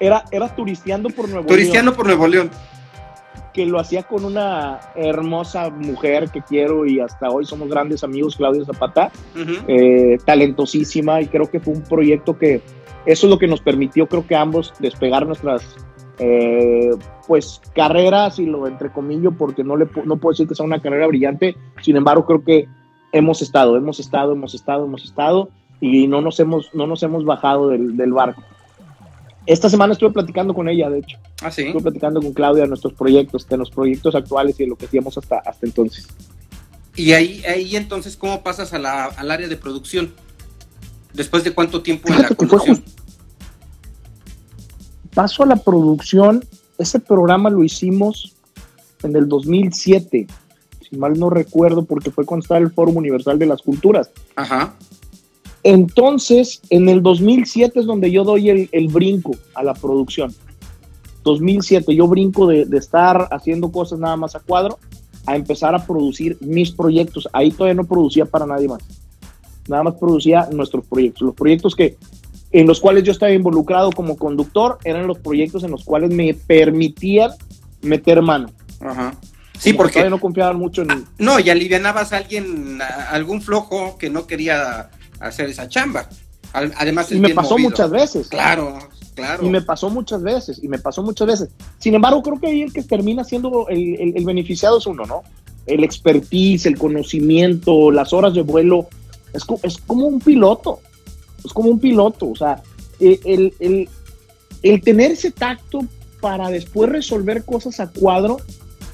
Era, 0.00 0.24
era 0.30 0.48
turisteando 0.54 1.10
por 1.10 1.28
Nuevo 1.28 1.46
Turistiano 1.46 1.92
por 1.92 2.06
Nuevo 2.06 2.26
León. 2.26 2.50
Que 3.52 3.66
lo 3.66 3.80
hacía 3.80 4.04
con 4.04 4.24
una 4.24 4.80
hermosa 4.94 5.70
mujer 5.70 6.30
que 6.30 6.40
quiero 6.42 6.86
y 6.86 7.00
hasta 7.00 7.28
hoy 7.30 7.44
somos 7.44 7.68
grandes 7.68 8.04
amigos, 8.04 8.36
Claudia 8.36 8.64
Zapata, 8.64 9.10
eh, 9.66 10.18
talentosísima 10.24 11.20
y 11.20 11.26
creo 11.26 11.50
que 11.50 11.60
fue 11.60 11.74
un 11.74 11.82
proyecto 11.82 12.38
que 12.38 12.62
eso 13.06 13.26
es 13.26 13.30
lo 13.30 13.38
que 13.38 13.48
nos 13.48 13.60
permitió, 13.60 14.06
creo 14.06 14.26
que 14.26 14.36
ambos 14.36 14.74
despegar 14.78 15.26
nuestras 15.26 15.76
eh, 16.18 16.90
pues 17.26 17.60
carreras 17.74 18.38
y 18.38 18.46
lo 18.46 18.66
entre 18.66 18.92
comillas 18.92 19.32
porque 19.38 19.64
no 19.64 19.76
le 19.76 19.88
no 20.04 20.18
puedo 20.18 20.32
decir 20.32 20.46
que 20.46 20.54
sea 20.54 20.66
una 20.66 20.82
carrera 20.82 21.06
brillante, 21.06 21.56
sin 21.80 21.96
embargo 21.96 22.26
creo 22.26 22.44
que 22.44 22.68
hemos 23.12 23.40
estado, 23.42 23.76
hemos 23.76 23.98
estado, 24.00 24.32
hemos 24.32 24.54
estado, 24.54 24.84
hemos 24.84 25.04
estado 25.04 25.48
y 25.80 26.06
no 26.08 26.20
nos 26.20 26.38
hemos 26.38 26.74
no 26.74 26.86
nos 26.86 27.02
hemos 27.02 27.24
bajado 27.24 27.68
del, 27.68 27.96
del 27.96 28.12
barco. 28.12 28.42
Esta 29.50 29.68
semana 29.68 29.94
estuve 29.94 30.10
platicando 30.12 30.54
con 30.54 30.68
ella, 30.68 30.88
de 30.88 31.00
hecho, 31.00 31.18
Ah, 31.42 31.50
sí. 31.50 31.62
estuve 31.62 31.82
platicando 31.82 32.20
con 32.22 32.32
Claudia 32.32 32.62
de 32.62 32.68
nuestros 32.68 32.92
proyectos, 32.92 33.48
de 33.48 33.56
los 33.56 33.68
proyectos 33.68 34.14
actuales 34.14 34.54
y 34.60 34.62
de 34.62 34.68
lo 34.68 34.76
que 34.76 34.86
hacíamos 34.86 35.18
hasta, 35.18 35.38
hasta 35.40 35.66
entonces. 35.66 36.06
Y 36.94 37.12
ahí, 37.14 37.42
ahí 37.44 37.74
entonces, 37.74 38.16
¿cómo 38.16 38.44
pasas 38.44 38.72
a 38.74 38.78
la- 38.78 39.06
al 39.06 39.28
área 39.28 39.48
de 39.48 39.56
producción? 39.56 40.12
¿Después 41.12 41.42
de 41.42 41.50
cuánto 41.52 41.82
tiempo 41.82 42.08
en 42.12 42.22
la 42.22 42.28
conducción? 42.28 42.84
paso 45.14 45.42
a 45.42 45.46
la 45.46 45.56
producción, 45.56 46.44
ese 46.78 47.00
programa 47.00 47.50
lo 47.50 47.64
hicimos 47.64 48.36
en 49.02 49.16
el 49.16 49.28
2007, 49.28 50.28
si 50.88 50.96
mal 50.96 51.18
no 51.18 51.28
recuerdo, 51.28 51.84
porque 51.84 52.12
fue 52.12 52.24
cuando 52.24 52.44
estaba 52.44 52.60
el 52.60 52.70
Foro 52.70 52.92
Universal 52.92 53.36
de 53.36 53.46
las 53.46 53.62
Culturas. 53.62 54.10
Ajá. 54.36 54.74
Entonces, 55.62 56.62
en 56.70 56.88
el 56.88 57.02
2007 57.02 57.80
es 57.80 57.86
donde 57.86 58.10
yo 58.10 58.24
doy 58.24 58.50
el, 58.50 58.68
el 58.72 58.88
brinco 58.88 59.32
a 59.54 59.62
la 59.62 59.74
producción. 59.74 60.34
2007, 61.24 61.94
yo 61.94 62.06
brinco 62.06 62.46
de, 62.46 62.64
de 62.64 62.78
estar 62.78 63.28
haciendo 63.30 63.70
cosas 63.70 63.98
nada 63.98 64.16
más 64.16 64.34
a 64.34 64.40
cuadro 64.40 64.78
a 65.26 65.36
empezar 65.36 65.74
a 65.74 65.84
producir 65.86 66.38
mis 66.40 66.70
proyectos. 66.70 67.28
Ahí 67.32 67.50
todavía 67.50 67.74
no 67.74 67.84
producía 67.84 68.24
para 68.24 68.46
nadie 68.46 68.68
más. 68.68 68.82
Nada 69.68 69.82
más 69.82 69.94
producía 69.94 70.48
nuestros 70.50 70.84
proyectos. 70.86 71.22
Los 71.22 71.34
proyectos 71.34 71.76
que 71.76 71.96
en 72.52 72.66
los 72.66 72.80
cuales 72.80 73.04
yo 73.04 73.12
estaba 73.12 73.32
involucrado 73.32 73.90
como 73.92 74.16
conductor 74.16 74.78
eran 74.84 75.06
los 75.06 75.18
proyectos 75.18 75.62
en 75.62 75.70
los 75.70 75.84
cuales 75.84 76.10
me 76.10 76.34
permitían 76.34 77.30
meter 77.82 78.22
mano. 78.22 78.50
Ajá. 78.80 79.14
Sí, 79.58 79.74
porque 79.74 80.08
no 80.08 80.18
confiaban 80.18 80.58
mucho 80.58 80.82
en 80.82 81.06
no, 81.18 81.38
y 81.38 81.50
alivianabas 81.50 82.14
a 82.14 82.16
alguien, 82.16 82.80
a 82.80 83.10
algún 83.10 83.42
flojo 83.42 83.98
que 83.98 84.08
no 84.08 84.26
quería 84.26 84.90
hacer 85.20 85.48
esa 85.50 85.68
chamba. 85.68 86.08
Además, 86.52 87.12
y 87.12 87.20
me 87.20 87.28
pasó 87.30 87.50
movido. 87.50 87.70
muchas 87.70 87.90
veces. 87.90 88.28
Claro, 88.28 88.76
claro. 89.14 89.46
Y 89.46 89.50
me 89.50 89.62
pasó 89.62 89.88
muchas 89.88 90.20
veces, 90.22 90.58
y 90.62 90.66
me 90.66 90.78
pasó 90.78 91.02
muchas 91.02 91.28
veces. 91.28 91.48
Sin 91.78 91.94
embargo, 91.94 92.22
creo 92.22 92.40
que 92.40 92.48
ahí 92.48 92.62
el 92.62 92.72
que 92.72 92.82
termina 92.82 93.22
siendo 93.22 93.68
el, 93.68 93.94
el- 94.00 94.16
el 94.16 94.24
beneficiado 94.24 94.78
es 94.78 94.86
uno, 94.86 95.04
¿no? 95.04 95.22
El 95.66 95.84
expertise, 95.84 96.66
el 96.66 96.76
conocimiento, 96.76 97.90
las 97.92 98.12
horas 98.12 98.34
de 98.34 98.42
vuelo. 98.42 98.88
Es, 99.32 99.44
es 99.62 99.78
como 99.86 100.06
un 100.06 100.18
piloto. 100.18 100.80
Es 101.44 101.52
como 101.52 101.70
un 101.70 101.78
piloto. 101.78 102.28
O 102.30 102.34
sea, 102.34 102.60
eh, 102.98 103.20
el, 103.24 103.54
el- 103.60 103.88
el 104.62 104.80
tener 104.82 105.12
ese 105.12 105.30
tacto 105.30 105.80
para 106.20 106.50
después 106.50 106.90
resolver 106.90 107.44
cosas 107.44 107.78
a 107.80 107.88
cuadro 107.90 108.38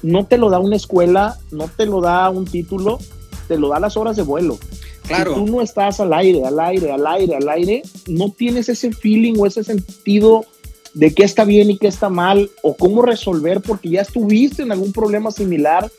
no 0.03 0.25
te 0.27 0.37
lo 0.37 0.49
da 0.51 0.59
una 0.59 0.75
escuela, 0.75 1.37
no 1.51 1.67
te 1.75 1.85
lo 1.87 1.99
da 2.01 2.29
un 2.29 2.45
título, 2.45 2.99
te 3.47 3.57
lo 3.57 3.69
da 3.69 3.79
las 3.79 3.97
horas 3.97 4.15
de 4.15 4.21
vuelo. 4.21 4.59
Claro. 5.07 5.33
Si 5.33 5.39
tú 5.39 5.51
no 5.51 5.61
estás 5.61 5.99
al 5.99 6.13
aire, 6.13 6.45
al 6.45 6.59
aire, 6.59 6.91
al 6.91 7.07
aire, 7.07 7.35
al 7.35 7.49
aire, 7.49 7.81
no 8.07 8.31
tienes 8.31 8.69
ese 8.69 8.91
feeling 8.91 9.35
o 9.37 9.45
ese 9.45 9.63
sentido 9.63 10.45
de 10.93 11.13
qué 11.13 11.23
está 11.23 11.45
bien 11.45 11.69
y 11.69 11.77
qué 11.77 11.87
está 11.87 12.09
mal 12.09 12.49
o 12.63 12.75
cómo 12.75 13.01
resolver 13.01 13.61
porque 13.61 13.89
ya 13.89 14.01
estuviste 14.01 14.63
en 14.63 14.71
algún 14.71 14.91
problema 14.91 15.31
similar 15.31 15.91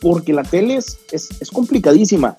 porque 0.00 0.32
la 0.32 0.42
tele 0.42 0.76
es, 0.76 0.98
es, 1.12 1.28
es 1.40 1.50
complicadísima. 1.50 2.36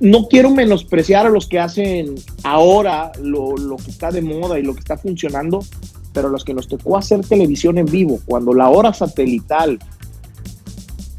No 0.00 0.28
quiero 0.28 0.50
menospreciar 0.50 1.26
a 1.26 1.30
los 1.30 1.46
que 1.46 1.58
hacen 1.58 2.14
ahora 2.42 3.12
lo, 3.22 3.56
lo 3.56 3.76
que 3.76 3.90
está 3.90 4.10
de 4.10 4.22
moda 4.22 4.58
y 4.58 4.62
lo 4.62 4.74
que 4.74 4.80
está 4.80 4.96
funcionando, 4.96 5.64
pero 6.12 6.28
a 6.28 6.30
los 6.30 6.44
que 6.44 6.54
nos 6.54 6.68
tocó 6.68 6.96
hacer 6.96 7.20
televisión 7.24 7.78
en 7.78 7.86
vivo, 7.86 8.20
cuando 8.24 8.54
la 8.54 8.70
hora 8.70 8.92
satelital 8.92 9.78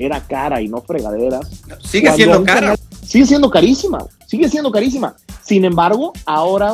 era 0.05 0.19
cara 0.21 0.61
y 0.61 0.67
no 0.67 0.81
fregaderas, 0.81 1.47
Sigue 1.83 2.07
cuando 2.07 2.15
siendo 2.17 2.43
cara. 2.43 2.59
canal- 2.61 2.79
Sigue 3.05 3.25
siendo 3.25 3.49
carísima, 3.49 4.05
sigue 4.27 4.47
siendo 4.49 4.71
carísima. 4.71 5.15
Sin 5.43 5.65
embargo, 5.65 6.13
ahora, 6.25 6.73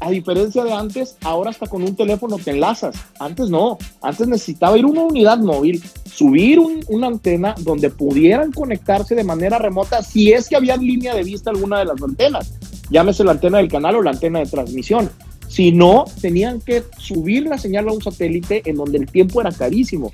a 0.00 0.10
diferencia 0.10 0.64
de 0.64 0.72
antes, 0.72 1.16
ahora 1.22 1.50
hasta 1.50 1.66
con 1.66 1.82
un 1.82 1.94
teléfono 1.94 2.38
te 2.38 2.52
enlazas. 2.52 2.96
Antes 3.18 3.50
no, 3.50 3.76
antes 4.00 4.26
necesitaba 4.26 4.78
ir 4.78 4.84
a 4.84 4.88
una 4.88 5.02
unidad 5.02 5.38
móvil, 5.38 5.82
subir 6.10 6.58
un- 6.58 6.82
una 6.88 7.08
antena 7.08 7.54
donde 7.58 7.90
pudieran 7.90 8.52
conectarse 8.52 9.14
de 9.14 9.24
manera 9.24 9.58
remota 9.58 10.02
si 10.02 10.32
es 10.32 10.48
que 10.48 10.56
había 10.56 10.76
línea 10.78 11.14
de 11.14 11.24
vista 11.24 11.50
alguna 11.50 11.78
de 11.80 11.84
las 11.86 12.02
antenas. 12.02 12.52
llámese 12.92 13.22
la 13.22 13.32
antena 13.32 13.58
del 13.58 13.68
canal 13.68 13.94
o 13.96 14.02
la 14.02 14.10
antena 14.10 14.40
de 14.40 14.46
transmisión. 14.46 15.10
Si 15.46 15.70
no, 15.72 16.06
tenían 16.20 16.60
que 16.60 16.82
subir 16.98 17.44
la 17.46 17.56
señal 17.58 17.88
a 17.88 17.92
un 17.92 18.02
satélite 18.02 18.62
en 18.68 18.76
donde 18.76 18.98
el 18.98 19.06
tiempo 19.06 19.40
era 19.40 19.52
carísimo. 19.52 20.10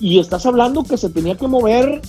Y 0.00 0.18
estás 0.18 0.46
hablando 0.46 0.82
que 0.82 0.96
se 0.96 1.10
tenía 1.10 1.36
que 1.36 1.46
mover 1.46 2.00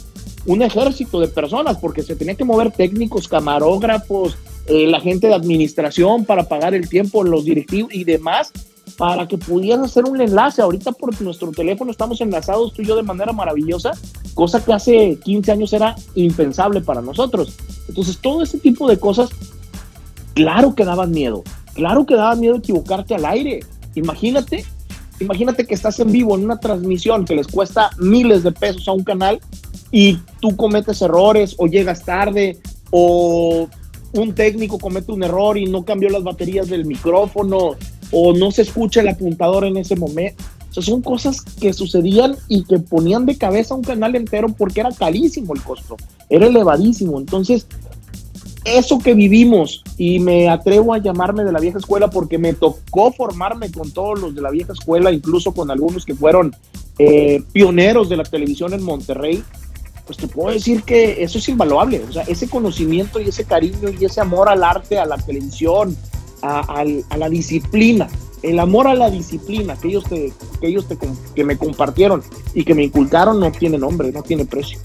un 0.46 0.62
ejército 0.62 1.20
de 1.20 1.28
personas, 1.28 1.78
porque 1.78 2.02
se 2.02 2.16
tenía 2.16 2.36
que 2.36 2.46
mover 2.46 2.72
técnicos, 2.72 3.28
camarógrafos, 3.28 4.38
eh, 4.66 4.88
la 4.88 5.00
gente 5.00 5.28
de 5.28 5.34
administración 5.34 6.26
para 6.26 6.44
pagar 6.44 6.74
el 6.74 6.88
tiempo, 6.88 7.24
los 7.24 7.46
directivos 7.46 7.94
y 7.94 8.04
demás, 8.04 8.52
para 8.98 9.28
que 9.28 9.38
pudieran 9.38 9.84
hacer 9.84 10.06
un 10.06 10.22
enlace. 10.22 10.62
Ahorita 10.62 10.92
por 10.92 11.20
nuestro 11.22 11.52
teléfono 11.52 11.92
estamos 11.92 12.22
enlazados 12.22 12.74
tú 12.74 12.82
y 12.82 12.86
yo 12.86 12.96
de 12.96 13.04
manera 13.04 13.34
maravillosa, 13.34 13.92
cosa 14.34 14.64
que 14.64 14.74
hace 14.74 15.20
15 15.24 15.52
años 15.52 15.74
era 15.74 15.96
impensable 16.16 16.82
para 16.82 17.02
nosotros. 17.02 17.58
Entonces, 17.88 18.18
todo 18.18 18.44
ese 18.44 18.58
tipo 18.58 18.88
de 18.88 18.98
cosas, 18.98 19.30
claro 20.34 20.76
que 20.76 20.86
daban 20.86 21.12
miedo, 21.12 21.44
claro 21.74 22.06
que 22.06 22.16
daban 22.16 22.40
miedo 22.40 22.56
equivocarte 22.56 23.16
al 23.16 23.26
aire. 23.26 23.62
Imagínate, 23.96 24.66
imagínate 25.22 25.66
que 25.66 25.74
estás 25.74 26.00
en 26.00 26.12
vivo 26.12 26.36
en 26.36 26.44
una 26.44 26.60
transmisión 26.60 27.26
que 27.26 27.36
les 27.36 27.48
cuesta 27.48 27.92
miles 27.98 28.44
de 28.44 28.52
pesos 28.52 28.88
a 28.88 28.92
un 28.92 29.04
canal 29.04 29.40
y 29.92 30.18
tú 30.40 30.56
cometes 30.56 31.02
errores 31.02 31.56
o 31.58 31.68
llegas 31.68 32.04
tarde 32.04 32.60
o 32.90 33.68
un 34.14 34.34
técnico 34.34 34.78
comete 34.78 35.12
un 35.12 35.24
error 35.24 35.58
y 35.58 35.66
no 35.66 35.84
cambió 35.84 36.10
las 36.10 36.24
baterías 36.24 36.68
del 36.68 36.86
micrófono 36.86 37.76
o 38.12 38.34
no 38.34 38.52
se 38.52 38.64
escucha 38.64 39.02
el 39.02 39.08
apuntador 39.08 39.66
en 39.66 39.78
ese 39.78 39.96
momento. 39.96 40.44
O 40.70 40.74
sea, 40.74 40.84
son 40.84 41.02
cosas 41.02 41.42
que 41.42 41.74
sucedían 41.74 42.36
y 42.48 42.64
que 42.64 42.80
ponían 42.80 43.26
de 43.26 43.38
cabeza 43.38 43.76
un 43.76 43.84
canal 43.84 44.16
entero 44.16 44.48
porque 44.50 44.80
era 44.80 44.92
carísimo 44.92 45.54
el 45.54 45.62
costo, 45.62 45.98
era 46.30 46.48
elevadísimo. 46.48 47.20
Entonces, 47.20 47.68
eso 48.64 49.00
que 49.00 49.14
vivimos, 49.14 49.84
y 49.98 50.20
me 50.20 50.50
atrevo 50.50 50.94
a 50.94 51.00
llamarme 51.00 51.44
de 51.44 51.52
la 51.52 51.60
vieja 51.60 51.80
escuela 51.80 52.10
porque 52.10 52.38
me 52.38 52.54
tocó 52.54 53.12
formarme 53.12 53.72
con 53.72 53.92
todos 53.92 54.20
los 54.20 54.36
de 54.36 54.42
la 54.42 54.52
vieja 54.52 54.74
escuela, 54.74 55.12
incluso 55.12 55.54
con 55.54 55.72
algunos 55.72 56.06
que 56.06 56.16
fueron 56.16 56.56
eh, 57.00 57.44
pioneros 57.52 58.10
de 58.10 58.18
la 58.18 58.24
televisión 58.24 58.74
en 58.74 58.84
Monterrey, 58.84 59.44
pues 60.06 60.18
te 60.18 60.28
puedo 60.28 60.54
decir 60.54 60.84
que 60.84 61.24
eso 61.24 61.38
es 61.38 61.50
invaluable. 61.50 62.04
O 62.08 62.12
sea, 62.12 62.24
ese 62.24 62.48
conocimiento 62.50 63.20
y 63.20 63.30
ese 63.30 63.46
cariño 63.46 63.90
y 64.00 64.06
ese 64.06 64.22
amor 64.22 64.50
al 64.50 64.64
arte, 64.64 65.00
a 65.00 65.06
la 65.06 65.18
televisión, 65.18 65.96
a, 66.42 66.84
la 67.18 67.30
disciplina, 67.30 68.08
el 68.44 68.60
amor 68.60 68.88
a 68.88 68.96
la 68.96 69.10
disciplina 69.10 69.76
que 69.78 69.90
ellos, 69.90 70.04
te, 70.06 70.34
que, 70.60 70.68
ellos 70.68 70.88
te, 70.88 70.98
que 71.36 71.44
me 71.44 71.58
compartieron 71.58 72.24
y 72.54 72.64
que 72.64 72.74
me 72.74 72.84
inculcaron 72.84 73.40
no 73.40 73.52
tiene 73.52 73.78
nombre, 73.78 74.12
no 74.12 74.24
tiene 74.24 74.46
precio. 74.46 74.80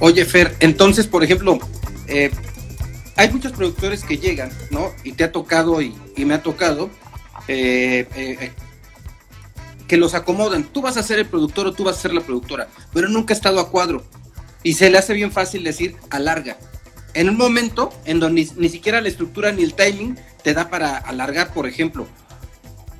Oye, 0.00 0.24
Fer, 0.24 0.54
entonces, 0.60 1.06
por 1.06 1.24
ejemplo, 1.24 1.58
eh, 2.06 2.30
hay 3.16 3.30
muchos 3.30 3.52
productores 3.52 4.04
que 4.04 4.18
llegan, 4.18 4.50
¿no? 4.70 4.92
Y 5.04 5.12
te 5.12 5.24
ha 5.24 5.32
tocado 5.32 5.80
y, 5.80 5.94
me 6.16 6.34
ha 6.34 6.42
tocado 6.42 6.90
eh, 7.48 8.06
eh, 8.14 8.50
que 9.88 9.96
los 9.96 10.14
acomodan. 10.14 10.64
Tú 10.64 10.82
vas 10.82 10.96
a 10.96 11.02
ser 11.02 11.18
el 11.18 11.26
productor 11.26 11.66
o 11.66 11.72
tú 11.72 11.84
vas 11.84 11.96
a 11.96 12.02
ser 12.02 12.14
la 12.14 12.20
productora, 12.20 12.68
pero 12.92 13.08
nunca 13.08 13.32
ha 13.32 13.36
estado 13.36 13.58
a 13.58 13.70
cuadro. 13.70 14.04
Y 14.62 14.74
se 14.74 14.90
le 14.90 14.98
hace 14.98 15.14
bien 15.14 15.32
fácil 15.32 15.64
decir 15.64 15.96
alarga. 16.10 16.58
En 17.14 17.30
un 17.30 17.38
momento 17.38 17.90
en 18.04 18.20
donde 18.20 18.46
ni, 18.56 18.68
siquiera 18.68 19.00
la 19.00 19.08
estructura 19.08 19.50
ni 19.50 19.62
el 19.62 19.72
timing 19.72 20.18
te 20.42 20.52
da 20.52 20.68
para 20.68 20.98
alargar, 20.98 21.54
por 21.54 21.66
ejemplo. 21.66 22.06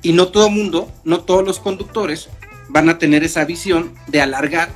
Y 0.01 0.13
no 0.13 0.29
todo 0.29 0.49
mundo, 0.49 0.91
no 1.03 1.21
todos 1.21 1.45
los 1.45 1.59
conductores 1.59 2.29
van 2.69 2.89
a 2.89 2.97
tener 2.97 3.23
esa 3.23 3.45
visión 3.45 3.93
de 4.07 4.21
alargar 4.21 4.69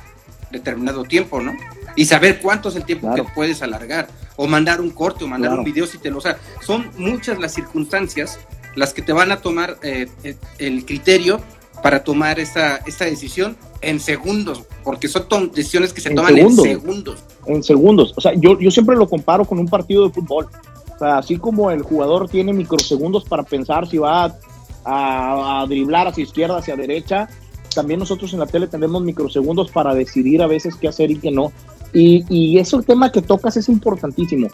determinado 0.50 1.04
tiempo, 1.04 1.40
¿no? 1.40 1.52
Y 1.96 2.04
saber 2.06 2.40
cuánto 2.40 2.68
es 2.68 2.76
el 2.76 2.84
tiempo 2.84 3.14
que 3.14 3.24
puedes 3.24 3.62
alargar, 3.62 4.08
o 4.36 4.46
mandar 4.46 4.80
un 4.80 4.90
corte, 4.90 5.24
o 5.24 5.28
mandar 5.28 5.58
un 5.58 5.64
video 5.64 5.86
si 5.86 5.98
te 5.98 6.10
lo... 6.10 6.18
O 6.18 6.20
sea, 6.20 6.38
son 6.64 6.90
muchas 6.96 7.38
las 7.38 7.52
circunstancias 7.52 8.38
las 8.74 8.94
que 8.94 9.02
te 9.02 9.12
van 9.12 9.32
a 9.32 9.40
tomar 9.40 9.78
eh, 9.82 10.08
eh, 10.24 10.36
el 10.58 10.84
criterio 10.84 11.40
para 11.82 12.04
tomar 12.04 12.38
esta, 12.38 12.76
esta 12.86 13.04
decisión 13.04 13.56
en 13.80 13.98
segundos, 13.98 14.62
porque 14.84 15.08
son 15.08 15.50
decisiones 15.52 15.92
que 15.92 16.00
se 16.00 16.10
toman 16.10 16.38
en 16.38 16.54
segundos. 16.54 17.24
En 17.46 17.62
segundos. 17.62 18.14
O 18.16 18.20
sea, 18.20 18.32
yo, 18.34 18.58
yo 18.58 18.70
siempre 18.70 18.96
lo 18.96 19.08
comparo 19.08 19.44
con 19.44 19.58
un 19.58 19.66
partido 19.66 20.06
de 20.06 20.14
fútbol. 20.14 20.48
O 20.94 20.98
sea, 20.98 21.18
así 21.18 21.36
como 21.36 21.70
el 21.70 21.82
jugador 21.82 22.28
tiene 22.28 22.52
microsegundos 22.52 23.24
para 23.24 23.42
pensar 23.42 23.88
si 23.88 23.98
va 23.98 24.36
a, 24.84 25.62
a, 25.62 25.66
driblar 25.66 26.06
hacia 26.06 26.22
izquierda, 26.22 26.58
hacia 26.58 26.76
derecha, 26.76 27.28
también 27.74 27.98
nosotros 27.98 28.32
en 28.32 28.38
la 28.38 28.46
tele 28.46 28.68
tenemos 28.68 29.02
microsegundos 29.02 29.70
para 29.72 29.94
decidir 29.94 30.42
a 30.42 30.46
veces 30.46 30.76
qué 30.76 30.86
hacer 30.86 31.10
y 31.10 31.18
qué 31.18 31.32
no. 31.32 31.52
Y, 31.92 32.24
y 32.28 32.58
eso 32.58 32.78
el 32.78 32.86
tema 32.86 33.12
que 33.12 33.22
tocas 33.22 33.56
es 33.56 33.68
importantísimo. 33.68 34.48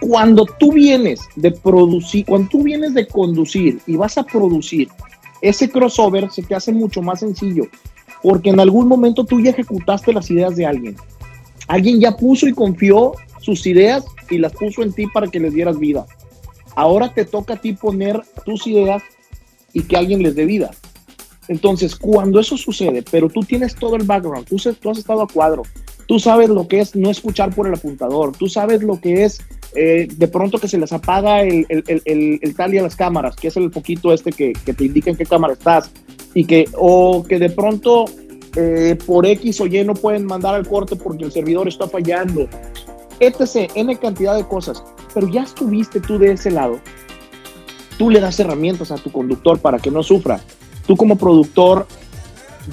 Cuando 0.00 0.44
tú 0.44 0.72
vienes 0.72 1.20
de 1.36 1.50
producir, 1.50 2.26
cuando 2.26 2.48
tú 2.48 2.62
vienes 2.62 2.94
de 2.94 3.06
conducir 3.06 3.80
y 3.86 3.96
vas 3.96 4.18
a 4.18 4.24
producir 4.24 4.88
ese 5.44 5.68
crossover 5.68 6.30
se 6.30 6.42
te 6.42 6.54
hace 6.54 6.72
mucho 6.72 7.02
más 7.02 7.20
sencillo, 7.20 7.64
porque 8.22 8.48
en 8.48 8.60
algún 8.60 8.88
momento 8.88 9.24
tú 9.24 9.40
ya 9.40 9.50
ejecutaste 9.50 10.10
las 10.10 10.30
ideas 10.30 10.56
de 10.56 10.64
alguien. 10.64 10.96
Alguien 11.68 12.00
ya 12.00 12.16
puso 12.16 12.48
y 12.48 12.54
confió 12.54 13.12
sus 13.42 13.66
ideas 13.66 14.06
y 14.30 14.38
las 14.38 14.52
puso 14.52 14.82
en 14.82 14.94
ti 14.94 15.06
para 15.06 15.28
que 15.28 15.38
les 15.38 15.52
dieras 15.52 15.78
vida. 15.78 16.06
Ahora 16.74 17.12
te 17.12 17.26
toca 17.26 17.54
a 17.54 17.60
ti 17.60 17.74
poner 17.74 18.22
tus 18.46 18.66
ideas 18.66 19.02
y 19.74 19.82
que 19.82 19.98
alguien 19.98 20.22
les 20.22 20.34
dé 20.34 20.46
vida. 20.46 20.70
Entonces, 21.48 21.94
cuando 21.94 22.40
eso 22.40 22.56
sucede, 22.56 23.04
pero 23.10 23.28
tú 23.28 23.40
tienes 23.40 23.74
todo 23.74 23.96
el 23.96 24.04
background, 24.04 24.46
tú, 24.46 24.56
tú 24.80 24.90
has 24.90 24.96
estado 24.96 25.20
a 25.20 25.28
cuadro, 25.28 25.62
tú 26.06 26.18
sabes 26.18 26.48
lo 26.48 26.68
que 26.68 26.80
es 26.80 26.94
no 26.94 27.10
escuchar 27.10 27.54
por 27.54 27.66
el 27.66 27.74
apuntador, 27.74 28.36
tú 28.36 28.48
sabes 28.48 28.82
lo 28.82 29.00
que 29.00 29.24
es 29.24 29.40
eh, 29.74 30.06
de 30.10 30.28
pronto 30.28 30.58
que 30.58 30.68
se 30.68 30.78
les 30.78 30.92
apaga 30.92 31.42
el, 31.42 31.66
el, 31.68 32.02
el, 32.04 32.56
tal 32.56 32.74
y 32.74 32.78
a 32.78 32.82
las 32.82 32.94
cámaras, 32.94 33.34
que 33.34 33.48
es 33.48 33.56
el 33.56 33.70
poquito 33.70 34.12
este 34.12 34.30
que, 34.30 34.52
que, 34.52 34.72
te 34.72 34.84
indica 34.84 35.10
en 35.10 35.16
qué 35.16 35.26
cámara 35.26 35.54
estás, 35.54 35.90
y 36.32 36.44
que, 36.44 36.68
o 36.76 37.24
que 37.28 37.38
de 37.38 37.50
pronto 37.50 38.04
eh, 38.56 38.96
por 39.04 39.26
X 39.26 39.60
o 39.60 39.66
Y 39.66 39.82
no 39.84 39.94
pueden 39.94 40.26
mandar 40.26 40.54
al 40.54 40.66
corte 40.68 40.94
porque 40.94 41.24
el 41.24 41.32
servidor 41.32 41.66
está 41.66 41.88
fallando, 41.88 42.48
etc., 43.18 43.70
N 43.74 43.96
cantidad 43.96 44.36
de 44.36 44.46
cosas, 44.46 44.82
pero 45.12 45.28
ya 45.28 45.42
estuviste 45.42 46.00
tú 46.00 46.18
de 46.18 46.32
ese 46.32 46.52
lado, 46.52 46.78
tú 47.98 48.10
le 48.10 48.20
das 48.20 48.38
herramientas 48.38 48.92
a 48.92 48.96
tu 48.96 49.10
conductor 49.10 49.58
para 49.58 49.78
que 49.80 49.90
no 49.90 50.04
sufra, 50.04 50.40
tú 50.86 50.96
como 50.96 51.16
productor 51.16 51.86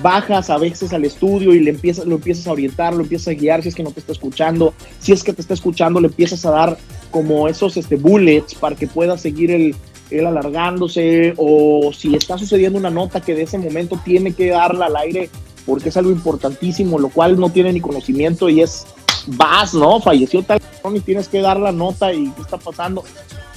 bajas 0.02 0.50
a 0.50 0.58
veces 0.58 0.94
al 0.94 1.06
estudio 1.06 1.54
y 1.54 1.60
le 1.60 1.72
empiezas, 1.72 2.06
lo 2.06 2.16
empiezas 2.16 2.48
a 2.48 2.52
orientar, 2.52 2.94
lo 2.94 3.02
empiezas 3.02 3.30
a 3.30 3.34
guiar 3.34 3.62
si 3.62 3.70
es 3.70 3.76
que 3.76 3.84
no 3.84 3.92
te 3.92 4.00
está 4.00 4.12
escuchando, 4.12 4.74
si 5.00 5.12
es 5.12 5.24
que 5.24 5.34
te 5.34 5.42
está 5.42 5.54
escuchando, 5.54 6.00
le 6.00 6.08
empiezas 6.08 6.46
a 6.46 6.52
dar 6.52 6.78
como 7.10 7.48
esos 7.48 7.78
este, 7.78 7.96
bullets 7.96 8.56
para 8.56 8.76
que 8.76 8.88
pueda 8.88 9.18
seguir 9.18 9.52
el, 9.52 9.76
el 10.10 10.26
alargándose 10.28 11.34
o 11.38 11.92
si 11.94 12.16
está 12.16 12.38
sucediendo 12.38 12.80
una 12.80 12.90
nota 12.90 13.22
que 13.22 13.36
de 13.36 13.44
ese 13.44 13.58
momento 13.58 14.00
tiene 14.04 14.34
que 14.34 14.50
darla 14.50 14.86
al 14.86 14.96
aire 14.96 15.30
porque 15.66 15.90
es 15.90 15.98
algo 15.98 16.12
importantísimo, 16.12 16.98
lo 16.98 17.10
cual 17.10 17.40
no 17.40 17.50
tiene 17.50 17.74
ni 17.74 17.82
conocimiento 17.82 18.50
y 18.50 18.62
es 18.62 18.86
vas, 19.28 19.74
¿no? 19.74 20.00
Falleció 20.00 20.44
tal 20.44 20.60
y 20.94 21.00
tienes 21.00 21.28
que 21.28 21.42
dar 21.42 21.60
la 21.60 21.72
nota 21.72 22.14
y 22.14 22.30
qué 22.32 22.42
está 22.42 22.58
pasando. 22.58 23.04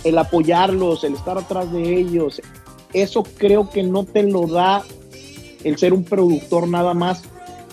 El 0.03 0.19
apoyarlos, 0.19 1.05
el 1.05 1.15
estar 1.15 1.39
atrás 1.39 1.73
de 1.73 1.99
ellos, 1.99 2.43
eso 2.93 3.25
creo 3.39 3.71
que 3.71 3.83
no 3.83 4.05
te 4.05 4.23
lo 4.23 4.47
da 4.47 4.85
el 5.65 5.79
ser 5.79 5.93
un 5.93 6.05
productor 6.05 6.69
nada 6.69 6.95
más 6.95 7.23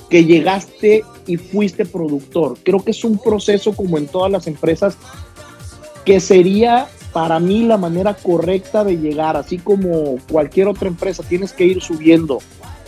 que 0.09 0.25
llegaste 0.25 1.03
y 1.27 1.37
fuiste 1.37 1.85
productor. 1.85 2.57
Creo 2.63 2.83
que 2.83 2.91
es 2.91 3.03
un 3.03 3.17
proceso 3.17 3.73
como 3.73 3.97
en 3.97 4.07
todas 4.07 4.31
las 4.31 4.47
empresas 4.47 4.97
que 6.03 6.19
sería 6.19 6.87
para 7.13 7.39
mí 7.39 7.63
la 7.63 7.77
manera 7.77 8.13
correcta 8.13 8.83
de 8.83 8.97
llegar, 8.97 9.35
así 9.37 9.57
como 9.57 10.17
cualquier 10.29 10.67
otra 10.67 10.87
empresa, 10.87 11.23
tienes 11.23 11.53
que 11.53 11.65
ir 11.65 11.81
subiendo 11.81 12.39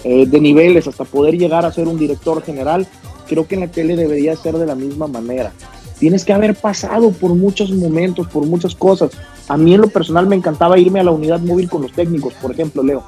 eh, 0.04 0.26
de 0.26 0.40
niveles 0.40 0.88
hasta 0.88 1.04
poder 1.04 1.38
llegar 1.38 1.66
a 1.66 1.72
ser 1.72 1.88
un 1.88 1.98
director 1.98 2.42
general. 2.44 2.88
Creo 3.28 3.48
que 3.48 3.56
en 3.56 3.62
la 3.62 3.68
tele 3.68 3.96
debería 3.96 4.36
ser 4.36 4.58
de 4.58 4.66
la 4.66 4.76
misma 4.76 5.08
manera. 5.08 5.52
Tienes 6.00 6.26
que 6.26 6.34
haber 6.34 6.56
pasado 6.56 7.12
por 7.12 7.34
muchos 7.36 7.72
momentos, 7.72 8.28
por 8.28 8.46
muchas 8.46 8.76
cosas. 8.76 9.12
A 9.48 9.58
mí 9.58 9.74
en 9.74 9.82
lo 9.82 9.88
personal 9.88 10.28
me 10.28 10.36
encantaba 10.36 10.80
irme 10.80 11.00
a 11.00 11.04
la 11.04 11.12
unidad 11.12 11.40
móvil 11.40 11.70
con 11.70 11.82
los 11.82 11.94
técnicos, 11.94 12.34
por 12.36 12.52
ejemplo, 12.52 12.84
Leo. 12.84 13.04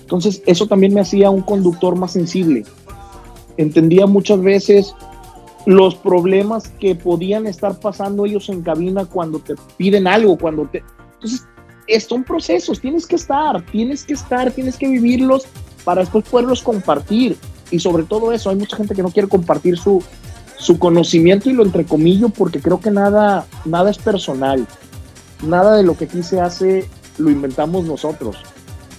Entonces 0.00 0.42
eso 0.46 0.66
también 0.66 0.94
me 0.94 1.00
hacía 1.00 1.30
un 1.30 1.42
conductor 1.42 1.96
más 1.96 2.12
sensible. 2.12 2.64
Entendía 3.56 4.06
muchas 4.06 4.40
veces 4.40 4.94
los 5.66 5.94
problemas 5.94 6.68
que 6.68 6.94
podían 6.94 7.46
estar 7.46 7.78
pasando 7.78 8.24
ellos 8.24 8.48
en 8.48 8.62
cabina 8.62 9.04
cuando 9.04 9.38
te 9.38 9.54
piden 9.76 10.06
algo, 10.06 10.38
cuando 10.38 10.66
te... 10.66 10.82
Entonces, 11.14 11.46
son 12.06 12.24
procesos, 12.24 12.80
tienes 12.80 13.06
que 13.06 13.16
estar, 13.16 13.64
tienes 13.66 14.04
que 14.04 14.14
estar, 14.14 14.50
tienes 14.52 14.76
que 14.76 14.88
vivirlos 14.88 15.46
para 15.84 16.02
después 16.02 16.24
poderlos 16.28 16.62
compartir. 16.62 17.36
Y 17.70 17.78
sobre 17.78 18.04
todo 18.04 18.32
eso, 18.32 18.50
hay 18.50 18.56
mucha 18.56 18.76
gente 18.76 18.94
que 18.94 19.02
no 19.02 19.10
quiere 19.10 19.28
compartir 19.28 19.76
su, 19.76 20.02
su 20.60 20.78
conocimiento 20.78 21.50
y 21.50 21.54
lo 21.54 21.64
entrecomillo 21.64 22.28
porque 22.28 22.60
creo 22.60 22.80
que 22.80 22.90
nada, 22.90 23.46
nada 23.64 23.90
es 23.90 23.98
personal. 23.98 24.66
Nada 25.44 25.76
de 25.76 25.82
lo 25.82 25.96
que 25.96 26.04
aquí 26.04 26.22
se 26.22 26.40
hace 26.40 26.86
lo 27.18 27.30
inventamos 27.30 27.84
nosotros 27.84 28.36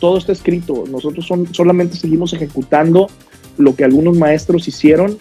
todo 0.01 0.17
está 0.17 0.33
escrito. 0.33 0.83
Nosotros 0.89 1.25
son, 1.25 1.53
solamente 1.53 1.95
seguimos 1.95 2.33
ejecutando 2.33 3.07
lo 3.57 3.73
que 3.75 3.85
algunos 3.85 4.17
maestros 4.17 4.67
hicieron 4.67 5.17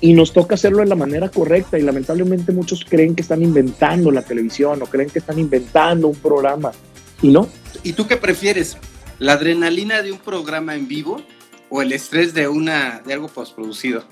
y 0.00 0.14
nos 0.14 0.32
toca 0.32 0.56
hacerlo 0.56 0.78
de 0.78 0.86
la 0.86 0.96
manera 0.96 1.28
correcta 1.28 1.78
y 1.78 1.82
lamentablemente 1.82 2.50
muchos 2.50 2.84
creen 2.88 3.14
que 3.14 3.22
están 3.22 3.42
inventando 3.42 4.10
la 4.10 4.22
televisión 4.22 4.82
o 4.82 4.86
creen 4.86 5.10
que 5.10 5.20
están 5.20 5.38
inventando 5.38 6.08
un 6.08 6.16
programa 6.16 6.72
y 7.20 7.28
no. 7.28 7.46
¿Y 7.84 7.92
tú 7.92 8.08
qué 8.08 8.16
prefieres? 8.16 8.78
¿La 9.20 9.34
adrenalina 9.34 10.02
de 10.02 10.10
un 10.10 10.18
programa 10.18 10.74
en 10.74 10.88
vivo 10.88 11.22
o 11.68 11.82
el 11.82 11.92
estrés 11.92 12.34
de 12.34 12.48
una 12.48 13.02
de 13.06 13.12
algo 13.12 13.28
postproducido? 13.28 14.02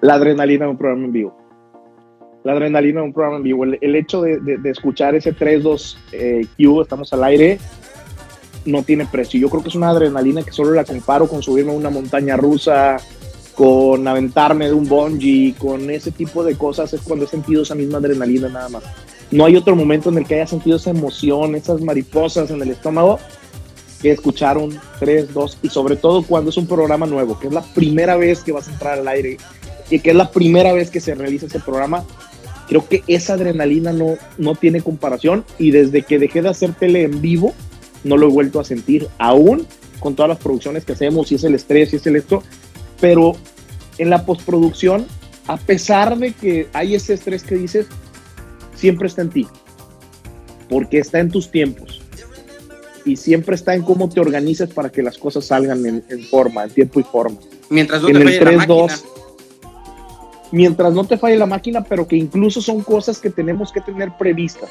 La 0.00 0.14
adrenalina 0.14 0.64
de 0.64 0.70
un 0.70 0.78
programa 0.78 1.04
en 1.06 1.12
vivo. 1.12 1.36
La 2.44 2.52
adrenalina 2.52 3.00
de 3.00 3.06
un 3.06 3.12
programa 3.12 3.38
en 3.38 3.42
vivo. 3.42 3.64
El, 3.64 3.96
hecho 3.96 4.22
de, 4.22 4.58
escuchar 4.64 5.16
ese 5.16 5.34
3-2 5.34 5.96
eh, 6.12 6.46
Q, 6.56 6.82
estamos 6.82 7.12
al 7.12 7.24
aire, 7.24 7.58
no 8.64 8.84
tiene 8.84 9.06
precio. 9.06 9.40
Yo 9.40 9.50
creo 9.50 9.62
que 9.62 9.70
es 9.70 9.74
una 9.74 9.90
adrenalina 9.90 10.42
que 10.42 10.52
solo 10.52 10.70
la 10.72 10.84
comparo 10.84 11.26
con 11.26 11.42
subirme 11.42 11.72
a 11.72 11.76
una 11.76 11.90
montaña 11.90 12.36
rusa, 12.36 12.98
con 13.56 14.06
aventarme 14.06 14.66
de 14.66 14.72
un 14.72 14.88
bungee, 14.88 15.56
con 15.58 15.90
ese 15.90 16.12
tipo 16.12 16.44
de 16.44 16.56
cosas. 16.56 16.92
Es 16.92 17.00
cuando 17.00 17.24
he 17.24 17.28
sentido 17.28 17.62
esa 17.62 17.74
misma 17.74 17.98
adrenalina 17.98 18.48
nada 18.48 18.68
más. 18.68 18.84
No 19.32 19.44
hay 19.44 19.56
otro 19.56 19.74
momento 19.74 20.10
en 20.10 20.18
el 20.18 20.26
que 20.26 20.36
haya 20.36 20.46
sentido 20.46 20.76
esa 20.76 20.90
emoción, 20.90 21.56
esas 21.56 21.80
mariposas 21.80 22.50
en 22.52 22.62
el 22.62 22.70
estómago, 22.70 23.18
que 24.00 24.12
escuchar 24.12 24.58
un 24.58 24.78
3, 25.00 25.34
2 25.34 25.58
y 25.62 25.68
sobre 25.68 25.96
todo 25.96 26.22
cuando 26.22 26.50
es 26.50 26.56
un 26.56 26.68
programa 26.68 27.04
nuevo, 27.04 27.38
que 27.38 27.48
es 27.48 27.52
la 27.52 27.62
primera 27.62 28.16
vez 28.16 28.44
que 28.44 28.52
vas 28.52 28.68
a 28.68 28.72
entrar 28.72 29.00
al 29.00 29.08
aire 29.08 29.38
y 29.90 30.00
que 30.00 30.10
es 30.10 30.16
la 30.16 30.30
primera 30.30 30.72
vez 30.72 30.90
que 30.90 31.00
se 31.00 31.14
realiza 31.14 31.46
ese 31.46 31.60
programa, 31.60 32.04
creo 32.68 32.86
que 32.86 33.02
esa 33.06 33.34
adrenalina 33.34 33.92
no, 33.92 34.16
no 34.36 34.54
tiene 34.54 34.82
comparación 34.82 35.44
y 35.58 35.70
desde 35.70 36.02
que 36.02 36.18
dejé 36.18 36.42
de 36.42 36.50
hacer 36.50 36.74
tele 36.74 37.02
en 37.02 37.20
vivo, 37.20 37.54
no 38.04 38.16
lo 38.16 38.28
he 38.28 38.30
vuelto 38.30 38.60
a 38.60 38.64
sentir, 38.64 39.08
aún 39.18 39.66
con 40.00 40.14
todas 40.14 40.28
las 40.28 40.38
producciones 40.38 40.84
que 40.84 40.92
hacemos, 40.92 41.28
si 41.28 41.36
es 41.36 41.44
el 41.44 41.54
estrés, 41.54 41.90
si 41.90 41.96
es 41.96 42.06
el 42.06 42.16
esto, 42.16 42.42
pero 43.00 43.32
en 43.98 44.10
la 44.10 44.24
postproducción, 44.24 45.06
a 45.46 45.56
pesar 45.56 46.16
de 46.18 46.32
que 46.32 46.68
hay 46.72 46.94
ese 46.94 47.14
estrés 47.14 47.42
que 47.42 47.56
dices, 47.56 47.86
siempre 48.74 49.08
está 49.08 49.22
en 49.22 49.30
ti, 49.30 49.46
porque 50.68 50.98
está 50.98 51.18
en 51.18 51.30
tus 51.30 51.50
tiempos 51.50 52.02
y 53.04 53.16
siempre 53.16 53.54
está 53.54 53.74
en 53.74 53.82
cómo 53.82 54.08
te 54.08 54.20
organizas 54.20 54.70
para 54.70 54.90
que 54.90 55.02
las 55.02 55.16
cosas 55.16 55.46
salgan 55.46 55.84
en, 55.86 56.24
forma, 56.24 56.64
en 56.64 56.70
tiempo 56.70 57.00
y 57.00 57.02
forma. 57.02 57.38
Mientras 57.70 58.02
en 58.04 58.16
el 58.16 58.40
3-2, 58.40 59.02
mientras 60.52 60.92
no 60.92 61.04
te 61.04 61.18
falle 61.18 61.36
la 61.36 61.46
máquina, 61.46 61.82
pero 61.82 62.06
que 62.06 62.16
incluso 62.16 62.60
son 62.60 62.82
cosas 62.82 63.18
que 63.18 63.30
tenemos 63.30 63.72
que 63.72 63.80
tener 63.80 64.16
previstas. 64.18 64.70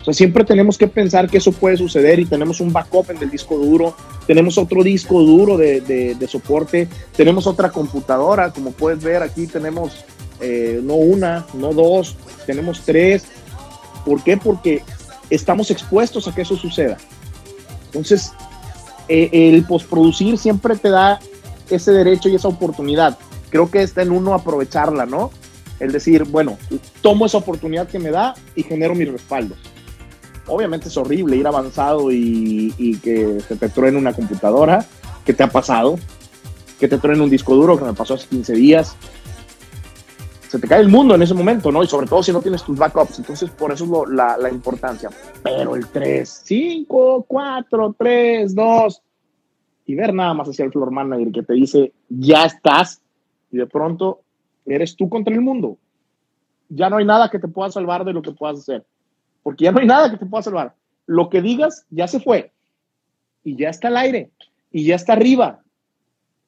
O 0.00 0.04
sea, 0.04 0.14
siempre 0.14 0.44
tenemos 0.44 0.76
que 0.76 0.86
pensar 0.86 1.30
que 1.30 1.38
eso 1.38 1.50
puede 1.52 1.78
suceder 1.78 2.20
y 2.20 2.26
tenemos 2.26 2.60
un 2.60 2.72
backup 2.72 3.10
en 3.10 3.22
el 3.22 3.30
disco 3.30 3.56
duro, 3.56 3.96
tenemos 4.26 4.58
otro 4.58 4.82
disco 4.82 5.22
duro 5.22 5.56
de, 5.56 5.80
de, 5.80 6.14
de 6.14 6.28
soporte, 6.28 6.88
tenemos 7.16 7.46
otra 7.46 7.70
computadora, 7.70 8.52
como 8.52 8.72
puedes 8.72 9.02
ver 9.02 9.22
aquí 9.22 9.46
tenemos 9.46 10.04
eh, 10.40 10.80
no 10.82 10.94
una, 10.94 11.46
no 11.54 11.72
dos, 11.72 12.16
tenemos 12.46 12.82
tres. 12.84 13.24
¿Por 14.04 14.22
qué? 14.22 14.36
Porque 14.36 14.82
estamos 15.30 15.70
expuestos 15.70 16.28
a 16.28 16.34
que 16.34 16.42
eso 16.42 16.56
suceda. 16.56 16.98
Entonces, 17.86 18.32
eh, 19.08 19.30
el 19.32 19.64
postproducir 19.64 20.36
siempre 20.38 20.76
te 20.76 20.90
da 20.90 21.20
ese 21.70 21.92
derecho 21.92 22.28
y 22.28 22.34
esa 22.34 22.48
oportunidad. 22.48 23.16
Creo 23.54 23.70
que 23.70 23.84
está 23.84 24.02
en 24.02 24.10
uno 24.10 24.34
aprovecharla, 24.34 25.06
¿no? 25.06 25.30
El 25.78 25.92
decir, 25.92 26.24
bueno, 26.24 26.58
tomo 27.02 27.26
esa 27.26 27.38
oportunidad 27.38 27.86
que 27.86 28.00
me 28.00 28.10
da 28.10 28.34
y 28.56 28.64
genero 28.64 28.96
mis 28.96 29.12
respaldos 29.12 29.58
obviamente 30.46 30.88
es 30.88 30.96
horrible 30.96 31.36
ir 31.36 31.46
avanzado 31.46 32.10
y, 32.10 32.74
y, 32.76 32.98
que 32.98 33.40
se 33.40 33.56
te 33.56 33.68
truene 33.68 33.98
una 33.98 34.12
computadora, 34.12 34.84
que 35.24 35.32
te 35.32 35.42
ha 35.42 35.48
pasado, 35.48 35.96
que 36.78 36.88
te 36.88 36.98
truene 36.98 37.22
un 37.22 37.30
disco 37.30 37.54
duro, 37.54 37.78
que 37.78 37.84
me 37.84 37.94
pasó 37.94 38.14
hace 38.14 38.28
15 38.28 38.52
días. 38.54 38.96
Se 40.48 40.58
te 40.58 40.68
cae 40.68 40.80
el 40.80 40.88
mundo 40.88 41.14
en 41.14 41.22
ese 41.22 41.34
momento, 41.34 41.72
¿no? 41.72 41.82
Y 41.82 41.86
sobre 41.86 42.06
todo 42.06 42.22
si 42.22 42.32
no 42.32 42.40
tienes 42.40 42.62
tus 42.62 42.76
backups. 42.76 43.18
Entonces, 43.20 43.50
por 43.50 43.72
eso 43.72 43.84
es 43.84 43.90
lo, 43.90 44.06
la, 44.06 44.36
la, 44.36 44.50
importancia. 44.50 45.08
Pero 45.42 45.76
el 45.76 45.86
3, 45.88 46.42
5, 46.44 47.24
4, 47.26 47.96
3, 47.98 48.54
2. 48.54 49.02
Y 49.86 49.94
ver 49.94 50.14
nada 50.14 50.32
más 50.34 50.48
hacia 50.48 50.64
el 50.64 50.72
floor 50.72 50.90
manager 50.90 51.32
que 51.32 51.42
te 51.42 51.54
dice, 51.54 51.92
ya 52.08 52.44
estás. 52.44 53.00
Y 53.54 53.58
de 53.58 53.66
pronto 53.66 54.22
eres 54.66 54.96
tú 54.96 55.08
contra 55.08 55.32
el 55.32 55.40
mundo. 55.40 55.78
Ya 56.68 56.90
no 56.90 56.96
hay 56.96 57.04
nada 57.04 57.30
que 57.30 57.38
te 57.38 57.46
pueda 57.46 57.70
salvar 57.70 58.04
de 58.04 58.12
lo 58.12 58.22
que 58.22 58.32
puedas 58.32 58.58
hacer 58.58 58.84
porque 59.44 59.64
ya 59.64 59.72
no 59.72 59.78
hay 59.78 59.86
nada 59.86 60.10
que 60.10 60.16
te 60.16 60.26
pueda 60.26 60.42
salvar. 60.42 60.74
Lo 61.06 61.28
que 61.28 61.40
digas 61.40 61.86
ya 61.90 62.08
se 62.08 62.18
fue 62.18 62.50
y 63.44 63.56
ya 63.56 63.68
está 63.68 63.88
al 63.88 63.98
aire 63.98 64.30
y 64.72 64.84
ya 64.84 64.96
está 64.96 65.12
arriba. 65.12 65.62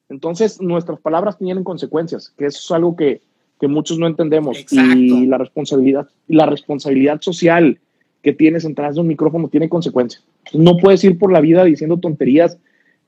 Entonces, 0.09 0.59
nuestras 0.59 0.99
palabras 0.99 1.37
tienen 1.37 1.63
consecuencias, 1.63 2.33
que 2.37 2.47
eso 2.47 2.59
es 2.59 2.71
algo 2.71 2.95
que, 2.95 3.21
que 3.59 3.67
muchos 3.67 3.99
no 3.99 4.07
entendemos. 4.07 4.57
Exacto. 4.57 4.97
Y 4.97 5.27
la 5.27 5.37
responsabilidad, 5.37 6.09
la 6.27 6.47
responsabilidad 6.47 7.21
social 7.21 7.79
que 8.23 8.33
tienes 8.33 8.65
atrás 8.65 8.95
de 8.95 9.01
un 9.01 9.07
micrófono 9.07 9.47
tiene 9.47 9.69
consecuencias. 9.69 10.23
No 10.53 10.77
puedes 10.77 11.03
ir 11.03 11.19
por 11.19 11.31
la 11.31 11.39
vida 11.39 11.63
diciendo 11.63 11.97
tonterías 11.99 12.57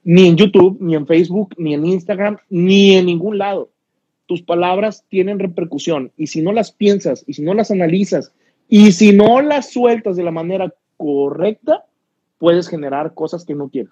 ni 0.03 0.27
en 0.27 0.37
YouTube, 0.37 0.77
ni 0.79 0.95
en 0.95 1.07
Facebook, 1.07 1.55
ni 1.57 1.73
en 1.73 1.85
Instagram, 1.85 2.37
ni 2.49 2.95
en 2.95 3.07
ningún 3.07 3.37
lado. 3.37 3.69
Tus 4.29 4.43
palabras 4.43 5.05
tienen 5.09 5.39
repercusión 5.39 6.11
y 6.15 6.27
si 6.27 6.43
no 6.43 6.51
las 6.51 6.71
piensas 6.71 7.23
y 7.25 7.33
si 7.33 7.41
no 7.41 7.55
las 7.55 7.71
analizas 7.71 8.31
y 8.67 8.91
si 8.91 9.11
no 9.11 9.41
las 9.41 9.71
sueltas 9.71 10.17
de 10.17 10.21
la 10.21 10.29
manera 10.29 10.71
correcta, 10.97 11.85
puedes 12.37 12.67
generar 12.67 13.15
cosas 13.15 13.43
que 13.43 13.55
no 13.55 13.69
quieres. 13.69 13.91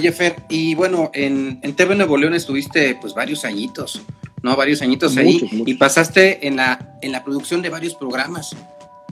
Oye, 0.00 0.12
Fer, 0.12 0.36
y 0.48 0.74
bueno, 0.74 1.10
en, 1.12 1.60
en 1.62 1.74
TV 1.74 1.94
Nuevo 1.94 2.16
León 2.16 2.32
estuviste 2.32 2.96
pues 2.98 3.12
varios 3.12 3.44
añitos, 3.44 4.00
¿no? 4.42 4.56
Varios 4.56 4.80
añitos 4.80 5.14
ahí 5.18 5.46
y 5.52 5.74
pasaste 5.74 6.46
en 6.46 6.56
la, 6.56 6.96
en 7.02 7.12
la 7.12 7.22
producción 7.22 7.60
de 7.60 7.68
varios 7.68 7.96
programas, 7.96 8.56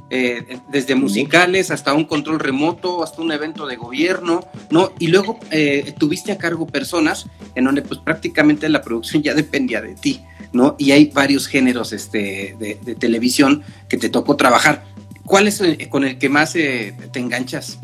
eh, 0.09 0.59
desde 0.70 0.94
musicales 0.94 1.70
hasta 1.70 1.92
un 1.92 2.07
control 2.07 2.40
remoto, 2.40 3.03
hasta 3.03 3.20
un 3.20 3.33
evento 3.33 3.66
de 3.66 3.77
gobierno, 3.77 4.46
¿no? 4.70 4.92
Y 4.98 5.09
luego 5.09 5.38
eh, 5.51 5.92
tuviste 5.98 6.33
a 6.33 6.38
cargo 6.38 6.66
personas 6.66 7.27
en 7.55 7.64
donde 7.64 7.83
pues 7.83 8.01
prácticamente 8.01 8.66
la 8.70 8.81
producción 8.81 9.22
ya 9.22 9.35
dependía 9.35 9.83
de 9.83 9.94
ti, 9.94 10.22
¿no? 10.55 10.74
Y 10.79 10.92
hay 10.92 11.11
varios 11.12 11.48
géneros 11.48 11.92
este, 11.92 12.57
de, 12.59 12.79
de 12.83 12.94
televisión 12.94 13.62
que 13.90 13.98
te 13.98 14.09
tocó 14.09 14.37
trabajar. 14.37 14.87
¿Cuál 15.27 15.48
es 15.48 15.61
el, 15.61 15.90
con 15.90 16.05
el 16.05 16.16
que 16.16 16.31
más 16.31 16.57
eh, 16.57 16.94
te 17.12 17.20
enganchas? 17.20 17.79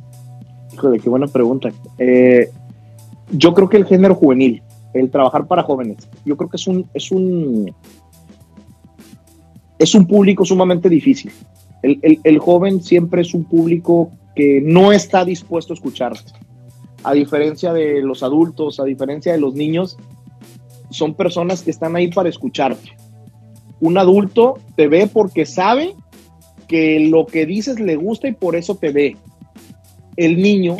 Híjole, 0.73 0.99
qué 1.01 1.11
buena 1.11 1.27
pregunta. 1.27 1.71
Eh, 1.99 2.51
yo 3.31 3.55
creo 3.55 3.69
que 3.69 3.77
el 3.77 3.87
género 3.87 4.15
juvenil, 4.15 4.63
el 4.93 5.11
trabajar 5.11 5.47
para 5.47 5.63
jóvenes, 5.63 6.09
yo 6.25 6.37
creo 6.37 6.51
que 6.51 6.57
es 6.57 6.67
un, 6.67 6.89
es 6.95 7.11
un, 7.11 7.75
es 9.79 9.95
un 9.95 10.07
público 10.07 10.45
sumamente 10.45 10.89
difícil. 10.89 11.33
El, 11.83 12.21
el, 12.25 12.39
joven 12.39 12.83
siempre 12.83 13.23
es 13.23 13.35
un 13.35 13.45
público 13.45 14.11
que 14.35 14.63
no 14.63 14.93
está 14.93 15.25
dispuesto 15.25 15.73
a 15.73 15.77
escucharte. 15.77 16.33
A 17.03 17.13
diferencia 17.13 17.75
de 17.75 18.01
los 18.01 18.23
adultos, 18.23 18.81
a 18.81 18.85
diferencia 18.85 19.33
de 19.33 19.39
los 19.39 19.55
niños, 19.55 19.99
son 20.91 21.15
personas 21.15 21.63
que 21.63 21.71
están 21.71 21.95
ahí 21.97 22.09
para 22.09 22.31
escucharte. 22.31 22.97
Un 23.81 23.99
adulto 23.99 24.55
te 24.77 24.89
ve 24.89 25.11
porque 25.13 25.45
sabe 25.45 25.95
que 26.69 27.01
lo 27.01 27.27
que 27.27 27.45
dices 27.45 27.79
le 27.79 27.97
gusta 27.97 28.29
y 28.29 28.33
por 28.33 28.57
eso 28.57 28.77
te 28.77 28.91
ve. 28.91 29.17
El 30.17 30.41
niño 30.41 30.77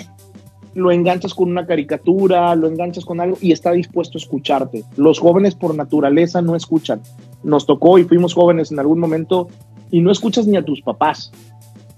lo 0.75 0.91
enganchas 0.91 1.35
con 1.35 1.51
una 1.51 1.67
caricatura, 1.67 2.55
lo 2.55 2.67
enganchas 2.67 3.05
con 3.05 3.21
algo 3.21 3.37
y 3.41 3.53
está 3.53 3.73
dispuesto 3.73 4.19
a 4.19 4.21
escucharte. 4.21 4.85
Los 4.97 5.19
jóvenes 5.19 5.55
por 5.55 5.75
naturaleza 5.75 6.43
no 6.43 6.57
escuchan. 6.57 7.01
Nos 7.43 7.67
tocó 7.67 7.99
y 7.99 8.05
fuimos 8.05 8.35
jóvenes 8.35 8.73
en 8.73 8.81
algún 8.81 8.99
momento 8.99 9.49
y 9.91 10.01
no 10.01 10.11
escuchas 10.11 10.47
ni 10.47 10.57
a 10.57 10.65
tus 10.65 10.83
papás. 10.83 11.31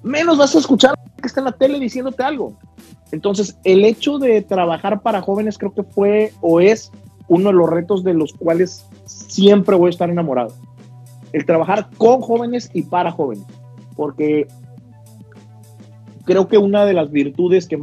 Menos 0.03 0.39
vas 0.39 0.55
a 0.55 0.59
escuchar 0.59 0.95
que 1.21 1.27
está 1.27 1.41
en 1.41 1.47
la 1.47 1.53
tele 1.53 1.81
diciéndote 1.81 2.23
algo. 2.23 2.57
Entonces, 3.13 3.57
el 3.65 3.85
hecho 3.85 4.19
de 4.19 4.43
trabajar 4.43 5.01
para 5.01 5.23
jóvenes 5.23 5.59
creo 5.59 5.73
que 5.73 5.83
fue 5.83 6.33
o 6.41 6.61
es 6.61 6.91
uno 7.29 7.49
de 7.49 7.55
los 7.55 7.71
retos 7.71 8.05
de 8.05 8.15
los 8.15 8.33
cuales 8.33 8.87
siempre 9.07 9.77
voy 9.77 9.89
a 9.89 9.91
estar 9.91 10.11
enamorado. 10.11 10.53
El 11.33 11.45
trabajar 11.45 11.89
con 11.97 12.21
jóvenes 12.21 12.71
y 12.73 12.83
para 12.83 13.11
jóvenes. 13.11 13.45
Porque 13.97 14.47
creo 16.25 16.49
que 16.49 16.59
una 16.59 16.85
de 16.85 16.93
las 16.93 17.11
virtudes 17.11 17.67
que 17.67 17.79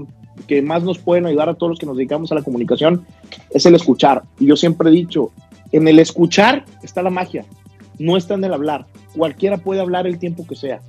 que 0.47 0.61
más 0.61 0.83
nos 0.83 0.99
pueden 0.99 1.25
ayudar 1.25 1.49
a 1.49 1.53
todos 1.53 1.71
los 1.71 1.79
que 1.79 1.85
nos 1.85 1.97
dedicamos 1.97 2.31
a 2.31 2.35
la 2.35 2.41
comunicación 2.41 3.05
es 3.51 3.65
el 3.65 3.75
escuchar. 3.75 4.23
Y 4.39 4.47
yo 4.47 4.55
siempre 4.55 4.89
he 4.89 4.93
dicho, 4.93 5.31
en 5.71 5.87
el 5.87 5.99
escuchar 5.99 6.65
está 6.81 7.01
la 7.01 7.09
magia, 7.09 7.45
no 7.99 8.17
está 8.17 8.35
en 8.35 8.43
el 8.43 8.53
hablar. 8.53 8.85
Cualquiera 9.15 9.57
puede 9.57 9.81
hablar 9.81 10.07
el 10.07 10.19
tiempo 10.19 10.45
que 10.47 10.55
sea, 10.55 10.81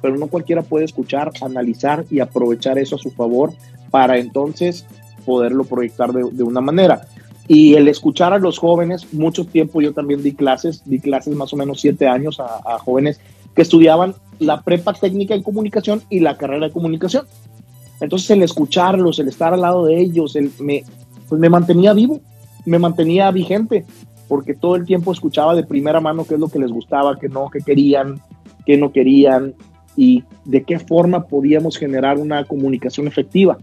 pero 0.00 0.16
no 0.16 0.26
cualquiera 0.28 0.62
puede 0.62 0.84
escuchar, 0.84 1.32
analizar 1.40 2.04
y 2.10 2.20
aprovechar 2.20 2.78
eso 2.78 2.96
a 2.96 2.98
su 2.98 3.10
favor 3.10 3.52
para 3.90 4.18
entonces 4.18 4.86
poderlo 5.24 5.64
proyectar 5.64 6.12
de, 6.12 6.42
una 6.42 6.60
manera. 6.60 7.02
Y 7.46 7.74
el 7.74 7.88
escuchar 7.88 8.32
a 8.32 8.38
los 8.38 8.58
jóvenes, 8.58 9.12
mucho 9.12 9.44
tiempo 9.46 9.80
yo 9.80 9.92
también 9.92 10.22
di 10.22 10.32
clases, 10.32 10.82
di 10.84 11.00
clases 11.00 11.34
más 11.34 11.52
o 11.52 11.56
menos 11.56 11.80
siete 11.80 12.06
años 12.06 12.40
a, 12.40 12.60
a 12.64 12.78
jóvenes 12.78 13.20
que 13.54 13.62
estudiaban 13.62 14.14
la 14.38 14.62
prepa 14.62 14.92
técnica 14.92 15.34
en 15.34 15.42
comunicación 15.42 16.02
y 16.10 16.20
la 16.20 16.36
carrera 16.36 16.66
de 16.66 16.72
comunicación. 16.72 17.26
Entonces 18.00 18.30
el 18.30 18.42
escucharlos, 18.42 19.18
el 19.18 19.28
estar 19.28 19.52
al 19.52 19.62
lado 19.62 19.86
de 19.86 20.00
ellos, 20.00 20.36
el, 20.36 20.50
me, 20.60 20.84
pues 21.28 21.40
me 21.40 21.48
mantenía 21.48 21.92
vivo, 21.92 22.20
me 22.64 22.78
mantenía 22.78 23.30
vigente, 23.30 23.84
porque 24.28 24.54
todo 24.54 24.76
el 24.76 24.84
tiempo 24.84 25.12
escuchaba 25.12 25.54
de 25.54 25.64
primera 25.64 26.00
mano 26.00 26.24
qué 26.24 26.34
es 26.34 26.40
lo 26.40 26.48
que 26.48 26.58
les 26.58 26.70
gustaba, 26.70 27.18
qué 27.18 27.28
no, 27.28 27.48
qué 27.50 27.60
querían, 27.60 28.20
qué 28.66 28.76
no 28.76 28.92
querían 28.92 29.54
y 29.96 30.22
de 30.44 30.62
qué 30.62 30.78
forma 30.78 31.24
podíamos 31.24 31.76
generar 31.76 32.18
una 32.18 32.44
comunicación 32.44 33.08
efectiva, 33.08 33.58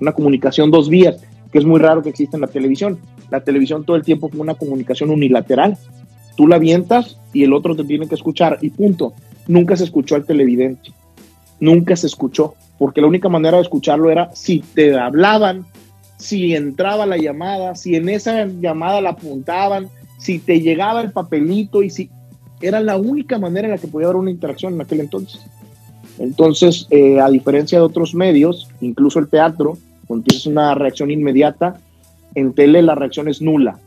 una 0.00 0.12
comunicación 0.12 0.70
dos 0.70 0.88
vías 0.88 1.16
que 1.50 1.58
es 1.58 1.64
muy 1.64 1.80
raro 1.80 2.02
que 2.02 2.10
exista 2.10 2.36
en 2.36 2.42
la 2.42 2.48
televisión. 2.48 2.98
La 3.30 3.40
televisión 3.40 3.84
todo 3.84 3.96
el 3.96 4.02
tiempo 4.02 4.28
fue 4.28 4.40
una 4.40 4.54
comunicación 4.54 5.10
unilateral. 5.10 5.78
Tú 6.36 6.46
la 6.46 6.56
avientas 6.56 7.18
y 7.32 7.44
el 7.44 7.52
otro 7.52 7.74
te 7.74 7.84
tiene 7.84 8.08
que 8.08 8.14
escuchar 8.14 8.58
y 8.60 8.70
punto. 8.70 9.14
Nunca 9.46 9.76
se 9.76 9.84
escuchó 9.84 10.16
al 10.16 10.26
televidente. 10.26 10.90
Nunca 11.60 11.96
se 11.96 12.06
escuchó, 12.06 12.54
porque 12.78 13.00
la 13.00 13.06
única 13.06 13.28
manera 13.28 13.56
de 13.56 13.62
escucharlo 13.62 14.10
era 14.10 14.30
si 14.34 14.60
te 14.60 14.98
hablaban, 14.98 15.66
si 16.18 16.54
entraba 16.54 17.06
la 17.06 17.16
llamada, 17.16 17.74
si 17.74 17.94
en 17.96 18.08
esa 18.08 18.46
llamada 18.46 19.00
la 19.00 19.10
apuntaban, 19.10 19.88
si 20.18 20.38
te 20.38 20.60
llegaba 20.60 21.00
el 21.00 21.12
papelito 21.12 21.82
y 21.82 21.90
si 21.90 22.10
era 22.60 22.80
la 22.80 22.96
única 22.96 23.38
manera 23.38 23.68
en 23.68 23.72
la 23.72 23.78
que 23.78 23.88
podía 23.88 24.06
haber 24.06 24.16
una 24.16 24.30
interacción 24.30 24.74
en 24.74 24.80
aquel 24.80 25.00
entonces. 25.00 25.40
Entonces, 26.18 26.86
eh, 26.90 27.20
a 27.20 27.28
diferencia 27.28 27.78
de 27.78 27.84
otros 27.84 28.14
medios, 28.14 28.68
incluso 28.80 29.18
el 29.18 29.28
teatro, 29.28 29.76
cuando 30.06 30.24
tienes 30.24 30.46
una 30.46 30.74
reacción 30.74 31.10
inmediata, 31.10 31.80
en 32.34 32.54
tele 32.54 32.82
la 32.82 32.94
reacción 32.94 33.28
es 33.28 33.42
nula. 33.42 33.78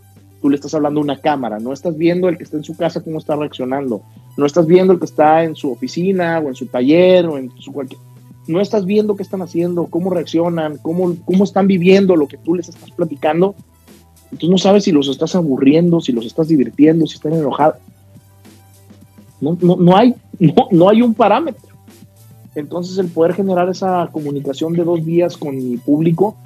Tú 0.41 0.49
le 0.49 0.55
estás 0.55 0.73
hablando 0.73 0.99
a 0.99 1.03
una 1.03 1.17
cámara, 1.17 1.59
no 1.59 1.73
estás 1.73 1.97
viendo 1.97 2.29
el 2.29 2.37
que 2.37 2.43
está 2.43 2.57
en 2.57 2.63
su 2.63 2.75
casa 2.75 3.03
cómo 3.03 3.17
está 3.17 3.35
reaccionando, 3.35 4.03
no 4.37 4.45
estás 4.45 4.65
viendo 4.65 4.93
el 4.93 4.99
que 4.99 5.05
está 5.05 5.43
en 5.43 5.55
su 5.55 5.71
oficina 5.71 6.39
o 6.39 6.47
en 6.47 6.55
su 6.55 6.67
taller 6.67 7.25
o 7.27 7.37
en 7.37 7.51
su 7.59 7.71
cualquier... 7.73 7.99
No 8.47 8.61
estás 8.61 8.85
viendo 8.85 9.15
qué 9.15 9.23
están 9.23 9.41
haciendo, 9.41 9.85
cómo 9.87 10.09
reaccionan, 10.09 10.77
cómo, 10.77 11.15
cómo 11.25 11.43
están 11.43 11.67
viviendo 11.67 12.15
lo 12.15 12.27
que 12.27 12.37
tú 12.37 12.55
les 12.55 12.69
estás 12.69 12.89
platicando. 12.91 13.53
Entonces 14.25 14.49
no 14.49 14.57
sabes 14.57 14.85
si 14.85 14.91
los 14.91 15.07
estás 15.07 15.35
aburriendo, 15.35 16.01
si 16.01 16.13
los 16.13 16.25
estás 16.25 16.47
divirtiendo, 16.47 17.05
si 17.05 17.15
están 17.15 17.33
enojados. 17.33 17.75
No, 19.41 19.57
no, 19.61 19.75
no, 19.75 19.95
hay, 19.95 20.15
no, 20.39 20.67
no 20.71 20.89
hay 20.89 21.01
un 21.01 21.13
parámetro. 21.13 21.69
Entonces 22.55 22.97
el 22.97 23.07
poder 23.07 23.33
generar 23.33 23.69
esa 23.69 24.09
comunicación 24.11 24.73
de 24.73 24.83
dos 24.83 25.03
vías 25.03 25.37
con 25.37 25.55
mi 25.55 25.77
público, 25.77 26.37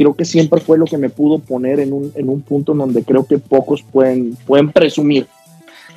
creo 0.00 0.14
que 0.14 0.24
siempre 0.24 0.62
fue 0.62 0.78
lo 0.78 0.86
que 0.86 0.96
me 0.96 1.10
pudo 1.10 1.40
poner 1.40 1.78
en 1.78 1.92
un, 1.92 2.10
en 2.14 2.30
un 2.30 2.40
punto 2.40 2.72
donde 2.72 3.04
creo 3.04 3.26
que 3.26 3.36
pocos 3.36 3.82
pueden, 3.82 4.34
pueden 4.46 4.72
presumir. 4.72 5.26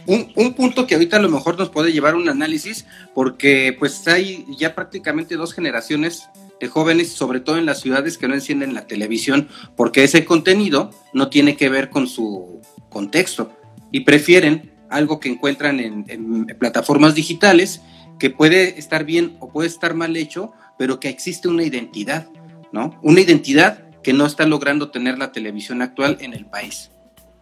Un, 0.06 0.28
un, 0.36 0.54
punto 0.56 0.86
que 0.86 0.96
ahorita 0.96 1.16
a 1.16 1.22
lo 1.22 1.30
mejor 1.30 1.58
nos 1.58 1.70
puede 1.70 1.94
llevar 1.94 2.16
un 2.16 2.28
análisis, 2.28 2.86
porque 3.16 3.74
pues 3.80 4.06
hay 4.10 4.46
ya 4.60 4.76
prácticamente 4.76 5.38
dos 5.38 5.54
generaciones 5.54 6.28
de 6.60 6.68
jóvenes, 6.68 7.14
sobre 7.14 7.40
todo 7.40 7.58
en 7.58 7.66
las 7.66 7.80
ciudades, 7.80 8.18
que 8.18 8.28
no 8.28 8.34
encienden 8.34 8.74
la 8.74 8.88
televisión, 8.88 9.48
porque 9.78 10.04
ese 10.04 10.26
contenido 10.26 10.90
no 11.14 11.30
tiene 11.30 11.56
que 11.56 11.70
ver 11.70 11.90
con 11.90 12.08
su 12.08 12.60
contexto 12.90 13.54
y 13.90 14.02
prefieren 14.02 14.74
algo 14.90 15.22
que 15.22 15.30
encuentran 15.30 15.80
en, 15.80 16.04
en 16.10 16.46
plataformas 16.60 17.16
digitales 17.16 17.80
que 18.20 18.30
puede 18.30 18.78
estar 18.78 19.06
bien 19.06 19.38
o 19.40 19.48
puede 19.48 19.70
estar 19.70 19.94
mal 19.94 20.18
hecho, 20.18 20.52
pero 20.78 21.00
que 21.00 21.08
existe 21.08 21.48
una 21.48 21.64
identidad, 21.64 22.28
¿no? 22.74 23.00
Una 23.02 23.22
identidad 23.22 23.84
que 24.04 24.14
no 24.14 24.26
está 24.26 24.46
logrando 24.46 24.90
tener 24.90 25.18
la 25.18 25.32
televisión 25.32 25.82
actual 25.82 26.18
en 26.20 26.34
el 26.34 26.46
país. 26.46 26.92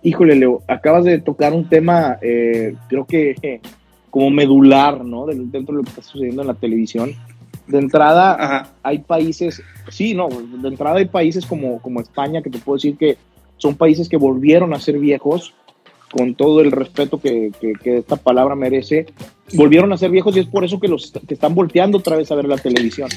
Híjole, 0.04 0.36
Leo, 0.36 0.64
acabas 0.68 1.06
de 1.06 1.20
tocar 1.20 1.54
un 1.54 1.68
tema, 1.68 2.18
eh, 2.22 2.76
creo 2.88 3.06
que 3.06 3.36
eh, 3.42 3.62
como 4.10 4.30
medular, 4.30 5.04
¿no? 5.04 5.26
Dentro 5.26 5.74
de 5.74 5.80
lo 5.80 5.84
que 5.84 5.90
está 5.90 6.02
sucediendo 6.02 6.42
en 6.42 6.48
la 6.48 6.54
televisión. 6.54 7.14
De 7.68 7.78
entrada, 7.78 8.34
Ajá. 8.34 8.70
hay 8.84 9.00
países, 9.00 9.62
sí, 9.90 10.14
no, 10.14 10.28
de 10.30 10.68
entrada 10.68 10.98
hay 10.98 11.06
países 11.06 11.46
como, 11.46 11.82
como 11.82 12.02
España, 12.02 12.42
que 12.42 12.50
te 12.50 12.60
puedo 12.60 12.78
decir 12.78 12.98
que 12.98 13.18
son 13.58 13.76
países 13.76 14.10
que 14.10 14.18
volvieron 14.18 14.74
a 14.74 14.80
ser 14.80 14.98
viejos, 14.98 15.54
con 16.12 16.36
todo 16.36 16.60
el 16.60 16.72
respeto 16.72 17.22
que, 17.22 17.52
que, 17.62 17.74
que, 17.74 18.00
esta 18.00 18.18
palabra 18.18 18.56
merece, 18.56 19.06
volvieron 19.54 19.94
a 19.94 19.98
ser 19.98 20.12
viejos 20.12 20.36
y 20.36 20.42
es 20.42 20.48
por 20.48 20.66
eso 20.66 20.80
que 20.80 20.90
los 20.90 21.14
que 21.26 21.34
están 21.34 21.56
volteando 21.56 22.00
otra 22.00 22.18
vez 22.18 22.30
a 22.32 22.36
ver 22.36 22.46
la 22.46 22.58
televisión. 22.58 23.10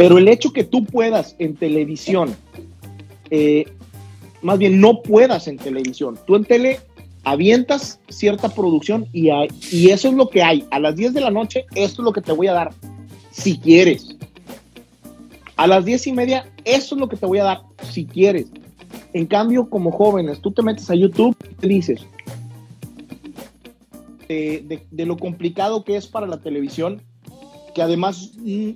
Pero 0.00 0.16
el 0.16 0.28
hecho 0.28 0.54
que 0.54 0.64
tú 0.64 0.86
puedas 0.86 1.36
en 1.38 1.56
televisión, 1.56 2.34
eh, 3.28 3.66
más 4.40 4.58
bien 4.58 4.80
no 4.80 5.02
puedas 5.02 5.46
en 5.46 5.58
televisión, 5.58 6.18
tú 6.26 6.36
en 6.36 6.46
tele 6.46 6.80
avientas 7.22 8.00
cierta 8.08 8.48
producción 8.48 9.06
y, 9.12 9.28
hay, 9.28 9.48
y 9.70 9.90
eso 9.90 10.08
es 10.08 10.14
lo 10.14 10.30
que 10.30 10.42
hay. 10.42 10.64
A 10.70 10.78
las 10.78 10.96
10 10.96 11.12
de 11.12 11.20
la 11.20 11.30
noche, 11.30 11.66
esto 11.74 12.00
es 12.00 12.04
lo 12.06 12.14
que 12.14 12.22
te 12.22 12.32
voy 12.32 12.46
a 12.46 12.54
dar, 12.54 12.72
si 13.30 13.58
quieres. 13.58 14.16
A 15.56 15.66
las 15.66 15.84
10 15.84 16.06
y 16.06 16.12
media, 16.14 16.50
eso 16.64 16.94
es 16.94 16.98
lo 16.98 17.06
que 17.06 17.18
te 17.18 17.26
voy 17.26 17.40
a 17.40 17.44
dar, 17.44 17.60
si 17.82 18.06
quieres. 18.06 18.46
En 19.12 19.26
cambio, 19.26 19.68
como 19.68 19.92
jóvenes, 19.92 20.40
tú 20.40 20.50
te 20.50 20.62
metes 20.62 20.88
a 20.88 20.94
YouTube 20.94 21.36
y 21.44 21.54
te 21.56 21.68
dices 21.68 22.00
de, 24.28 25.04
lo 25.04 25.18
complicado 25.18 25.84
que 25.84 25.96
es 25.96 26.06
para 26.06 26.26
la 26.26 26.40
televisión, 26.40 27.02
que 27.74 27.82
además 27.82 28.30
mmm, 28.38 28.70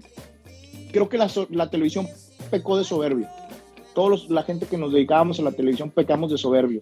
creo 0.95 1.09
que 1.09 1.19
la, 1.19 1.29
la, 1.51 1.69
televisión 1.69 2.09
pecó 2.51 2.79
de 2.79 2.85
soberbio. 2.85 3.27
Todos 3.95 4.31
la 4.31 4.45
gente 4.45 4.67
que 4.67 4.79
nos 4.79 4.93
dedicábamos 4.93 5.41
a 5.41 5.43
la 5.43 5.51
televisión 5.51 5.91
pecamos 5.91 6.31
de 6.31 6.39
soberbio. 6.39 6.81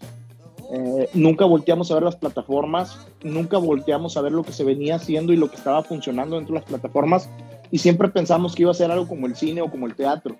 Eh, 0.75 1.09
nunca 1.15 1.47
volteamos 1.47 1.91
a 1.91 1.95
ver 1.95 2.03
las 2.03 2.17
plataformas, 2.17 2.99
nunca 3.23 3.57
volteamos 3.57 4.17
a 4.17 4.21
ver 4.21 4.33
lo 4.33 4.43
que 4.43 4.53
se 4.53 4.65
venía 4.65 4.97
haciendo 4.97 5.33
y 5.33 5.37
lo 5.37 5.51
que 5.51 5.57
estaba 5.57 5.83
funcionando 5.83 6.37
dentro 6.37 6.55
de 6.55 6.61
las 6.61 6.69
plataformas 6.69 7.29
y 7.71 7.79
siempre 7.79 8.09
pensamos 8.09 8.55
que 8.55 8.63
iba 8.63 8.71
a 8.71 8.75
ser 8.75 8.91
algo 8.91 9.09
como 9.09 9.27
el 9.27 9.35
cine 9.35 9.63
o 9.63 9.71
como 9.71 9.87
el 9.87 9.95
teatro, 9.95 10.37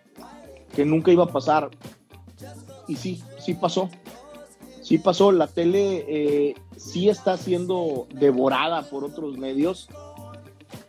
que 0.75 0.85
nunca 0.85 1.11
iba 1.11 1.25
a 1.25 1.29
pasar 1.29 1.71
y 2.87 2.97
sí, 2.97 3.23
sí 3.39 3.55
pasó. 3.55 3.89
Sí 4.83 4.99
pasó, 4.99 5.31
la 5.33 5.47
tele 5.47 6.05
eh, 6.09 6.55
sí 6.77 7.09
está 7.09 7.37
siendo 7.37 8.07
devorada 8.13 8.83
por 8.83 9.05
otros 9.05 9.39
medios. 9.39 9.89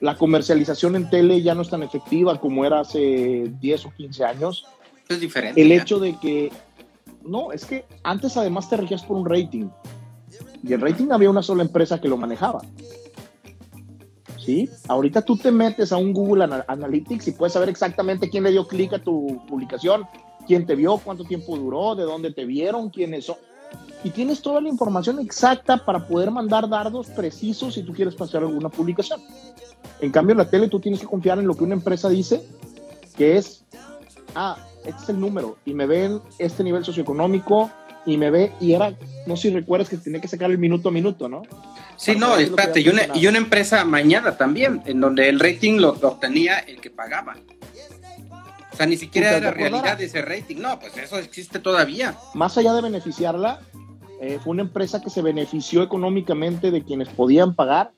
La 0.03 0.17
comercialización 0.17 0.97
en 0.97 1.09
tele 1.09 1.41
ya 1.41 1.55
no 1.55 1.61
es 1.61 1.69
tan 1.69 1.81
efectiva 1.81 2.37
como 2.37 2.65
era 2.65 2.81
hace 2.81 3.49
10 3.61 3.85
o 3.85 3.93
15 3.95 4.25
años. 4.25 4.65
Es 5.07 5.21
diferente. 5.21 5.61
El 5.61 5.69
ya. 5.69 5.75
hecho 5.75 5.97
de 5.97 6.19
que, 6.19 6.51
no, 7.23 7.53
es 7.53 7.63
que 7.63 7.85
antes 8.03 8.35
además 8.35 8.69
te 8.69 8.75
regías 8.75 9.01
por 9.01 9.15
un 9.15 9.25
rating. 9.25 9.69
Y 10.61 10.73
el 10.73 10.81
rating 10.81 11.07
había 11.11 11.29
una 11.29 11.41
sola 11.41 11.63
empresa 11.63 12.01
que 12.01 12.09
lo 12.09 12.17
manejaba. 12.17 12.59
¿Sí? 14.37 14.69
Ahorita 14.89 15.21
tú 15.21 15.37
te 15.37 15.53
metes 15.53 15.93
a 15.93 15.95
un 15.95 16.11
Google 16.11 16.49
Analytics 16.67 17.29
y 17.29 17.31
puedes 17.31 17.53
saber 17.53 17.69
exactamente 17.69 18.29
quién 18.29 18.43
le 18.43 18.51
dio 18.51 18.67
clic 18.67 18.91
a 18.91 18.99
tu 18.99 19.41
publicación, 19.47 20.03
quién 20.45 20.65
te 20.65 20.75
vio, 20.75 20.97
cuánto 20.97 21.23
tiempo 21.23 21.55
duró, 21.55 21.95
de 21.95 22.03
dónde 22.03 22.33
te 22.33 22.43
vieron, 22.43 22.89
quiénes 22.89 23.23
son. 23.23 23.37
Y 24.03 24.09
tienes 24.09 24.41
toda 24.41 24.59
la 24.59 24.69
información 24.69 25.19
exacta 25.19 25.77
para 25.77 26.07
poder 26.07 26.29
mandar 26.29 26.67
dardos 26.67 27.07
precisos 27.07 27.75
si 27.75 27.83
tú 27.83 27.93
quieres 27.93 28.15
pasar 28.15 28.43
alguna 28.43 28.69
publicación. 28.69 29.21
En 30.01 30.11
cambio, 30.11 30.33
en 30.33 30.39
la 30.39 30.49
tele 30.49 30.67
tú 30.67 30.79
tienes 30.79 30.99
que 30.99 31.07
confiar 31.07 31.39
en 31.39 31.47
lo 31.47 31.55
que 31.55 31.63
una 31.63 31.75
empresa 31.75 32.09
dice, 32.09 32.45
que 33.15 33.37
es, 33.37 33.63
ah, 34.35 34.57
este 34.85 35.03
es 35.03 35.09
el 35.09 35.19
número, 35.19 35.57
y 35.65 35.73
me 35.73 35.85
ven 35.85 36.19
este 36.37 36.63
nivel 36.63 36.83
socioeconómico, 36.83 37.71
y 38.05 38.17
me 38.17 38.29
ve, 38.29 38.51
y 38.59 38.73
era, 38.73 38.93
no 39.25 39.37
sé 39.37 39.43
si 39.43 39.53
recuerdas 39.53 39.87
que 39.87 39.97
tenía 39.97 40.19
que 40.19 40.27
sacar 40.27 40.51
el 40.51 40.57
minuto 40.57 40.89
a 40.89 40.91
minuto, 40.91 41.29
¿no? 41.29 41.43
Sí, 41.95 42.15
no, 42.17 42.35
espérate, 42.35 42.81
y 42.81 42.89
una, 42.89 43.03
y 43.13 43.27
una 43.27 43.37
empresa 43.37 43.85
mañana 43.85 44.35
también, 44.35 44.81
en 44.85 44.99
donde 44.99 45.29
el 45.29 45.39
rating 45.39 45.79
lo, 45.79 45.95
lo 45.95 46.09
obtenía 46.09 46.59
el 46.59 46.81
que 46.81 46.89
pagaba. 46.89 47.37
O 48.73 48.75
sea, 48.75 48.87
ni 48.87 48.97
siquiera 48.97 49.37
era 49.37 49.51
realidad 49.51 50.01
ese 50.01 50.23
rating. 50.23 50.57
No, 50.57 50.79
pues 50.79 50.97
eso 50.97 51.19
existe 51.19 51.59
todavía. 51.59 52.17
Más 52.33 52.57
allá 52.57 52.73
de 52.73 52.81
beneficiarla, 52.81 53.61
eh, 54.25 54.39
fue 54.41 54.51
una 54.51 54.61
empresa 54.61 55.01
que 55.01 55.09
se 55.09 55.21
benefició 55.21 55.83
económicamente 55.83 56.71
de 56.71 56.81
quienes 56.81 57.09
podían 57.09 57.55
pagar, 57.55 57.91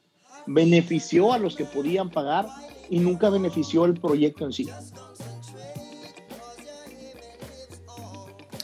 benefició 0.47 1.33
a 1.33 1.37
los 1.37 1.55
que 1.55 1.65
podían 1.65 2.09
pagar 2.09 2.47
y 2.89 2.97
nunca 2.97 3.29
benefició 3.29 3.85
el 3.85 3.93
proyecto 3.93 4.43
en 4.43 4.51
sí. 4.51 4.67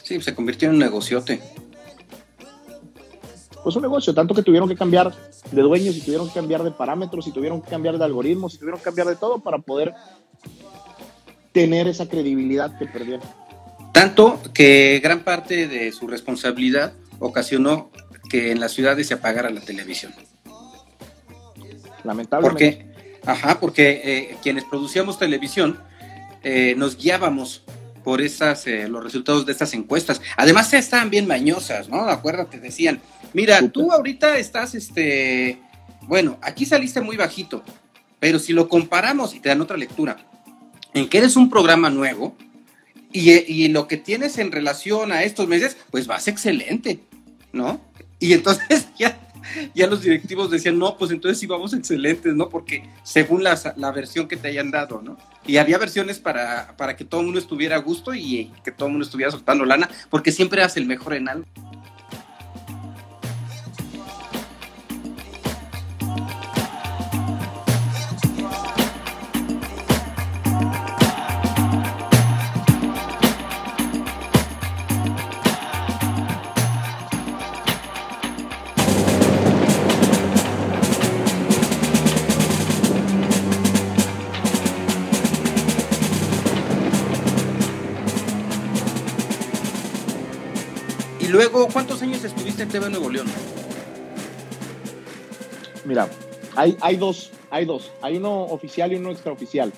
Sí, 0.02 0.20
se 0.20 0.34
convirtió 0.34 0.66
en 0.66 0.74
un 0.74 0.80
negociote. 0.80 1.40
Pues 3.62 3.76
un 3.76 3.82
negocio, 3.82 4.12
tanto 4.12 4.34
que 4.34 4.42
tuvieron 4.42 4.68
que 4.68 4.74
cambiar 4.74 5.14
de 5.52 5.62
dueños 5.62 5.96
y 5.96 6.00
tuvieron 6.00 6.26
que 6.26 6.34
cambiar 6.34 6.64
de 6.64 6.72
parámetros 6.72 7.28
y 7.28 7.30
tuvieron 7.30 7.62
que 7.62 7.70
cambiar 7.70 7.96
de 7.96 8.04
algoritmos 8.04 8.54
y 8.54 8.58
tuvieron 8.58 8.80
que 8.80 8.84
cambiar 8.84 9.06
de 9.06 9.14
todo 9.14 9.38
para 9.38 9.58
poder 9.58 9.94
tener 11.52 11.86
esa 11.86 12.08
credibilidad 12.08 12.76
que 12.76 12.86
perdieron. 12.86 13.24
Tanto 13.92 14.40
que 14.52 14.98
gran 15.00 15.22
parte 15.22 15.68
de 15.68 15.92
su 15.92 16.08
responsabilidad 16.08 16.94
ocasionó 17.22 17.90
que 18.28 18.50
en 18.50 18.60
las 18.60 18.72
ciudades 18.72 19.08
se 19.08 19.14
apagara 19.14 19.50
la 19.50 19.60
televisión. 19.60 20.12
Lamentablemente. 22.04 22.84
Porque, 22.94 23.30
ajá, 23.30 23.60
porque 23.60 24.00
eh, 24.04 24.36
quienes 24.42 24.64
producíamos 24.64 25.18
televisión 25.18 25.78
eh, 26.42 26.74
nos 26.76 26.96
guiábamos 26.96 27.62
por 28.02 28.20
esas, 28.20 28.66
eh, 28.66 28.88
los 28.88 29.02
resultados 29.04 29.46
de 29.46 29.52
estas 29.52 29.74
encuestas. 29.74 30.20
Además, 30.36 30.72
estaban 30.74 31.10
bien 31.10 31.26
mañosas, 31.26 31.88
¿no? 31.88 32.00
Acuérdate, 32.08 32.58
decían, 32.58 33.00
mira, 33.32 33.68
tú 33.68 33.92
ahorita 33.92 34.38
estás, 34.38 34.74
este, 34.74 35.60
bueno, 36.02 36.38
aquí 36.42 36.66
saliste 36.66 37.00
muy 37.00 37.16
bajito, 37.16 37.62
pero 38.18 38.40
si 38.40 38.52
lo 38.52 38.68
comparamos 38.68 39.34
y 39.34 39.40
te 39.40 39.50
dan 39.50 39.60
otra 39.60 39.76
lectura, 39.76 40.16
en 40.94 41.08
que 41.08 41.18
eres 41.18 41.36
un 41.36 41.48
programa 41.48 41.90
nuevo 41.90 42.36
y, 43.12 43.30
y 43.30 43.68
lo 43.68 43.86
que 43.86 43.98
tienes 43.98 44.38
en 44.38 44.50
relación 44.50 45.12
a 45.12 45.22
estos 45.22 45.46
meses, 45.46 45.76
pues 45.92 46.08
vas 46.08 46.26
excelente, 46.26 47.00
¿no? 47.52 47.80
Y 48.18 48.32
entonces 48.32 48.88
ya 48.98 49.18
ya 49.74 49.86
los 49.86 50.02
directivos 50.02 50.50
decían, 50.50 50.78
no, 50.78 50.96
pues 50.96 51.10
entonces 51.10 51.38
sí 51.38 51.46
vamos 51.46 51.72
excelentes, 51.74 52.34
¿no? 52.34 52.48
Porque 52.48 52.88
según 53.02 53.42
la, 53.42 53.58
la 53.76 53.92
versión 53.92 54.28
que 54.28 54.36
te 54.36 54.48
hayan 54.48 54.70
dado, 54.70 55.02
¿no? 55.02 55.18
Y 55.46 55.56
había 55.56 55.78
versiones 55.78 56.18
para, 56.18 56.76
para 56.76 56.96
que 56.96 57.04
todo 57.04 57.20
el 57.20 57.26
mundo 57.26 57.40
estuviera 57.40 57.76
a 57.76 57.80
gusto 57.80 58.14
y 58.14 58.52
que 58.64 58.72
todo 58.72 58.86
el 58.86 58.92
mundo 58.92 59.04
estuviera 59.04 59.30
soltando 59.30 59.64
lana, 59.64 59.88
porque 60.10 60.32
siempre 60.32 60.60
eras 60.60 60.76
el 60.76 60.86
mejor 60.86 61.14
en 61.14 61.28
algo. 61.28 61.46
TV 92.72 92.88
Nuevo 92.88 93.10
León? 93.10 93.26
Mira, 95.84 96.08
hay, 96.56 96.74
hay 96.80 96.96
dos, 96.96 97.30
hay 97.50 97.66
dos. 97.66 97.92
Hay 98.00 98.16
uno 98.16 98.44
oficial 98.44 98.90
y 98.92 98.96
uno 98.96 99.10
extraoficial. 99.10 99.70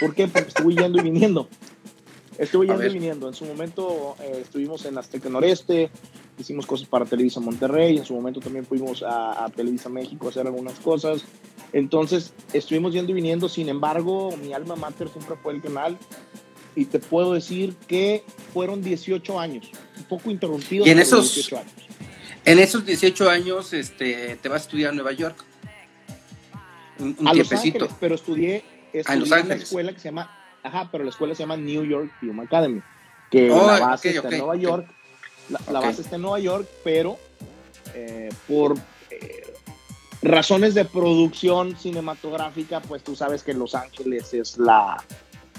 ¿Por 0.00 0.14
qué? 0.14 0.28
Porque 0.28 0.48
estuve 0.48 0.74
yendo 0.74 0.98
y 0.98 1.02
viniendo. 1.02 1.46
Estuve 2.38 2.66
yendo 2.66 2.86
y 2.86 2.88
viniendo. 2.88 3.28
En 3.28 3.34
su 3.34 3.44
momento 3.44 4.16
eh, 4.20 4.38
estuvimos 4.40 4.86
en 4.86 4.96
Azteca 4.96 5.28
Noreste, 5.28 5.90
hicimos 6.38 6.64
cosas 6.64 6.88
para 6.88 7.04
Televisa 7.04 7.38
Monterrey, 7.38 7.98
en 7.98 8.06
su 8.06 8.14
momento 8.14 8.40
también 8.40 8.64
fuimos 8.64 9.02
a, 9.02 9.44
a, 9.44 9.50
Televisa 9.50 9.90
México 9.90 10.26
a 10.26 10.30
hacer 10.30 10.46
algunas 10.46 10.78
cosas. 10.78 11.24
Entonces, 11.74 12.32
estuvimos 12.54 12.94
yendo 12.94 13.12
y 13.12 13.14
viniendo, 13.14 13.50
sin 13.50 13.68
embargo, 13.68 14.34
mi 14.42 14.54
alma 14.54 14.74
mater 14.74 15.10
siempre 15.10 15.36
fue 15.42 15.52
el 15.52 15.60
canal 15.60 15.98
y 16.74 16.86
te 16.86 16.98
puedo 16.98 17.34
decir 17.34 17.74
que 17.86 18.24
fueron 18.54 18.82
18 18.82 19.38
años, 19.38 19.70
un 19.98 20.04
poco 20.04 20.30
interrumpidos. 20.30 20.86
Y 20.86 20.90
en 20.90 21.00
esos, 21.00 21.34
18 21.34 21.58
años. 21.58 21.72
En 22.48 22.58
esos 22.58 22.86
18 22.86 23.28
años 23.28 23.74
este, 23.74 24.36
te 24.36 24.48
vas 24.48 24.62
a 24.62 24.64
estudiar 24.64 24.92
a 24.92 24.94
Nueva 24.94 25.12
York. 25.12 25.44
Un, 26.98 27.14
un 27.18 27.28
a 27.28 27.34
Los 27.34 27.52
Ángeles, 27.52 27.90
pero 28.00 28.14
estudié, 28.14 28.64
estudié 28.92 29.14
en, 29.14 29.20
Los 29.20 29.32
Ángeles. 29.32 29.52
en 29.52 29.58
la 29.58 29.64
escuela 29.64 29.92
que 29.92 29.98
se 30.00 30.08
llama, 30.08 30.30
ajá, 30.62 30.88
pero 30.90 31.04
la 31.04 31.10
escuela 31.10 31.34
se 31.34 31.42
llama 31.42 31.58
New 31.58 31.84
York 31.84 32.10
Film 32.20 32.40
Academy, 32.40 32.80
que 33.30 33.50
oh, 33.50 33.66
la 33.66 33.80
base 33.80 34.08
okay, 34.08 34.16
está 34.16 34.28
okay, 34.28 34.38
en 34.38 34.44
Nueva 34.46 34.54
okay. 34.54 34.64
York, 34.64 34.88
la, 35.50 35.72
la 35.72 35.80
base 35.80 36.00
está 36.00 36.16
en 36.16 36.22
Nueva 36.22 36.40
York, 36.40 36.66
pero 36.82 37.18
eh, 37.94 38.30
por 38.48 38.76
eh, 39.10 39.54
razones 40.22 40.74
de 40.74 40.86
producción 40.86 41.76
cinematográfica, 41.76 42.80
pues 42.80 43.04
tú 43.04 43.14
sabes 43.14 43.42
que 43.42 43.52
Los 43.52 43.74
Ángeles 43.74 44.32
es 44.32 44.56
la, 44.56 44.96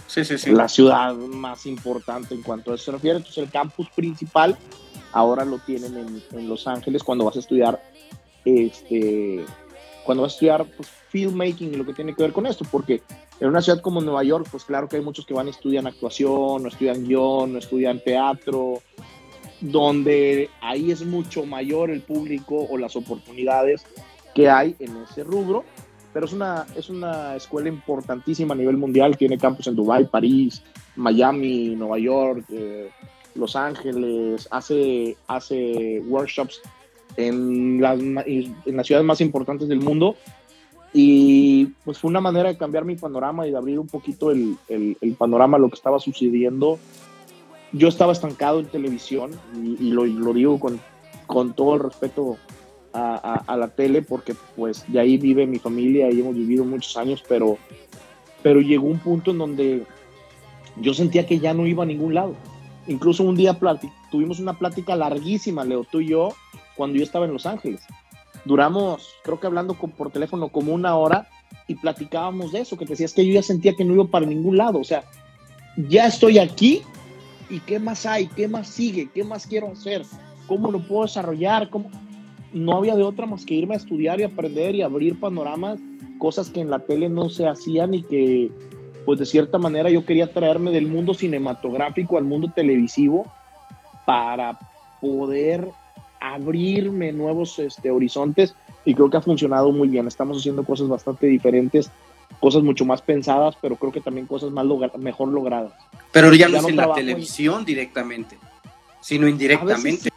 sí, 0.08 0.26
sí, 0.26 0.38
sí. 0.38 0.52
la 0.52 0.68
ciudad 0.68 1.14
más 1.14 1.66
importante 1.66 2.34
en 2.34 2.42
cuanto 2.42 2.72
a 2.72 2.76
eso 2.76 2.86
se 2.86 2.92
refiere. 2.92 3.18
Entonces 3.18 3.44
el 3.44 3.52
campus 3.52 3.88
principal 3.92 4.58
ahora 5.12 5.46
lo 5.46 5.60
tienen 5.60 6.22
en, 6.32 6.50
Los 6.50 6.68
Ángeles 6.68 7.04
cuando 7.04 7.26
vas 7.26 7.36
a 7.36 7.40
estudiar, 7.40 7.82
este, 8.46 9.46
cuando 10.06 10.24
vas 10.24 10.34
a 10.34 10.36
estudiar 10.36 10.66
pues, 10.78 10.90
filmmaking 11.10 11.74
y 11.74 11.78
lo 11.78 11.86
que 11.86 11.94
tiene 11.94 12.16
que 12.16 12.24
ver 12.24 12.34
con 12.34 12.46
esto, 12.46 12.66
porque 12.72 13.02
en 13.40 13.48
una 13.48 13.62
ciudad 13.62 13.82
como 13.82 14.02
Nueva 14.02 14.24
York, 14.24 14.48
pues 14.52 14.66
claro 14.66 14.88
que 14.88 14.98
hay 14.98 15.04
muchos 15.04 15.26
que 15.26 15.34
van 15.34 15.48
y 15.48 15.52
estudian 15.52 15.88
actuación, 15.88 16.64
no 16.64 16.70
estudian 16.70 17.06
guion, 17.06 17.54
no 17.54 17.60
estudian 17.60 18.00
teatro, 18.04 18.82
donde 19.62 20.50
ahí 20.62 20.92
es 20.92 21.06
mucho 21.06 21.46
mayor 21.46 21.90
el 21.90 22.02
público 22.02 22.68
o 22.70 22.78
las 22.78 22.96
oportunidades 22.96 23.84
que 24.34 24.50
hay 24.50 24.76
en 24.80 24.96
ese 24.98 25.24
rubro 25.24 25.64
pero 26.14 26.26
es 26.26 26.34
una, 26.34 26.66
es 26.76 26.90
una 26.90 27.36
escuela 27.36 27.70
importantísima 27.70 28.54
a 28.54 28.58
nivel 28.58 28.78
mundial, 28.78 29.18
tiene 29.18 29.38
campus 29.38 29.68
en 29.68 29.76
Dubái, 29.76 30.06
París, 30.06 30.64
Miami, 30.96 31.76
Nueva 31.76 32.00
York, 32.00 32.46
eh, 32.50 32.90
Los 33.36 33.56
Ángeles, 33.56 34.48
hace, 34.52 35.16
hace 35.28 36.02
workshops 36.08 36.62
en 37.18 37.82
las, 37.82 38.00
en 38.00 38.56
las 38.66 38.88
ciudades 38.88 39.06
más 39.06 39.22
importantes 39.22 39.68
del 39.68 39.80
mundo 39.80 40.16
y 40.94 41.68
pues 41.86 42.00
fue 42.00 42.10
una 42.10 42.22
manera 42.22 42.50
de 42.50 42.58
cambiar 42.58 42.86
mi 42.86 42.96
panorama 42.96 43.48
y 43.48 43.52
de 43.52 43.58
abrir 43.58 43.80
un 43.80 43.88
poquito 43.88 44.32
el, 44.32 44.56
el, 44.68 44.98
el 45.02 45.14
panorama 45.14 45.58
a 45.58 45.60
lo 45.60 45.70
que 45.70 45.76
estaba 45.76 46.00
sucediendo. 46.00 46.80
Yo 47.72 47.88
estaba 47.88 48.12
estancado 48.12 48.60
en 48.60 48.66
televisión 48.66 49.32
y, 49.56 49.88
y 49.88 49.92
lo, 49.92 50.06
lo, 50.06 50.34
digo 50.34 50.60
con, 50.60 50.80
con 51.28 51.54
todo 51.54 51.76
el 51.76 51.82
respeto 51.82 52.38
a, 52.92 53.16
a, 53.16 53.54
a, 53.54 53.58
la 53.58 53.68
tele 53.68 54.02
porque 54.02 54.34
pues 54.56 54.84
de 54.92 55.00
ahí 55.00 55.18
vive 55.18 55.46
mi 55.46 55.60
familia 55.60 56.10
y 56.12 56.20
hemos 56.20 56.34
vivido 56.34 56.66
muchos 56.66 56.98
años, 56.98 57.24
pero, 57.28 57.60
pero 58.42 58.60
llegó 58.60 58.88
un 58.88 58.98
punto 58.98 59.30
en 59.30 59.38
donde 59.38 59.84
yo 60.82 60.96
sentía 60.96 61.28
que 61.28 61.38
ya 61.38 61.54
no 61.54 61.68
iba 61.68 61.84
a 61.84 61.88
ningún 61.88 62.16
lado. 62.16 62.34
Incluso 62.90 63.24
un 63.24 63.36
día 63.36 63.58
tuvimos 64.10 64.40
una 64.40 64.58
plática 64.58 64.96
larguísima, 64.96 65.64
Leo, 65.64 65.84
tú 65.84 66.02
y 66.02 66.08
yo, 66.08 66.30
cuando 66.76 66.98
yo 66.98 67.04
estaba 67.04 67.26
en 67.26 67.34
Los 67.34 67.46
Ángeles. 67.46 67.82
Duramos, 68.46 69.14
creo 69.24 69.40
que 69.40 69.46
hablando 69.46 69.76
por 69.76 70.12
teléfono 70.12 70.50
como 70.50 70.74
una 70.74 70.96
hora 70.96 71.30
y 71.68 71.76
platicábamos 71.76 72.52
de 72.52 72.62
eso, 72.62 72.78
que 72.78 72.86
te 72.86 72.94
decías 72.94 73.14
que 73.14 73.26
yo 73.28 73.32
ya 73.32 73.44
sentía 73.44 73.76
que 73.76 73.86
no 73.86 73.94
iba 73.94 74.06
para 74.06 74.26
ningún 74.26 74.58
lado. 74.58 74.80
O 74.80 74.84
sea, 74.84 75.04
ya 75.88 76.08
estoy 76.08 76.40
aquí 76.40 76.82
y 77.48 77.60
qué 77.60 77.78
más 77.78 78.08
hay, 78.08 78.26
qué 78.26 78.48
más 78.48 78.68
sigue, 78.68 79.08
qué 79.14 79.24
más 79.24 79.46
quiero 79.46 79.72
hacer, 79.72 80.04
cómo 80.48 80.72
lo 80.72 80.80
puedo 80.88 81.04
desarrollar, 81.04 81.70
cómo 81.70 81.92
no 82.54 82.76
había 82.76 82.96
de 82.96 83.04
otra 83.04 83.28
más 83.28 83.46
que 83.46 83.54
irme 83.54 83.76
a 83.76 83.78
estudiar 83.78 84.20
y 84.20 84.24
aprender 84.24 84.74
y 84.74 84.82
abrir 84.82 85.20
panoramas, 85.20 85.80
cosas 86.18 86.50
que 86.50 86.62
en 86.62 86.72
la 86.72 86.80
tele 86.80 87.08
no 87.08 87.30
se 87.30 87.48
hacían 87.48 87.94
y 87.94 88.02
que, 88.02 88.52
pues 89.06 89.20
de 89.20 89.26
cierta 89.26 89.58
manera 89.58 89.90
yo 89.90 90.06
quería 90.06 90.32
traerme 90.32 90.72
del 90.72 90.88
mundo 90.88 91.14
cinematográfico 91.14 92.18
al 92.18 92.24
mundo 92.24 92.52
televisivo 92.54 93.32
para 94.06 94.60
poder 95.02 95.68
abrirme 96.20 97.12
nuevos 97.12 97.60
este, 97.60 97.92
horizontes 97.92 98.56
y 98.86 98.94
creo 98.94 99.10
que 99.10 99.18
ha 99.18 99.22
funcionado 99.22 99.72
muy 99.72 99.88
bien. 99.88 100.08
Estamos 100.08 100.38
haciendo 100.38 100.64
cosas 100.64 100.88
bastante 100.88 101.28
diferentes, 101.28 101.90
cosas 102.40 102.64
mucho 102.64 102.86
más 102.86 103.02
pensadas, 103.02 103.56
pero 103.62 103.76
creo 103.76 103.92
que 103.92 104.02
también 104.02 104.26
cosas 104.26 104.52
más 104.52 104.66
logra 104.66 104.92
mejor 104.98 105.30
logradas. 105.30 105.74
Pero 106.12 106.34
ya, 106.34 106.48
ya 106.48 106.50
no 106.50 106.58
es 106.60 106.68
en 106.68 106.76
la 106.76 106.94
televisión 106.94 107.60
en... 107.60 107.66
directamente, 107.66 108.38
sino 109.02 109.28
indirectamente 109.28 110.10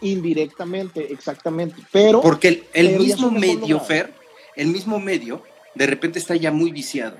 indirectamente, 0.00 1.12
exactamente. 1.12 1.76
Pero. 1.90 2.20
Porque 2.20 2.48
el, 2.48 2.64
el 2.72 2.98
mismo 2.98 3.30
medio, 3.30 3.80
Fer, 3.80 4.12
el 4.54 4.68
mismo 4.68 4.98
medio, 4.98 5.42
de 5.74 5.86
repente 5.86 6.18
está 6.18 6.36
ya 6.36 6.52
muy 6.52 6.70
viciado. 6.70 7.16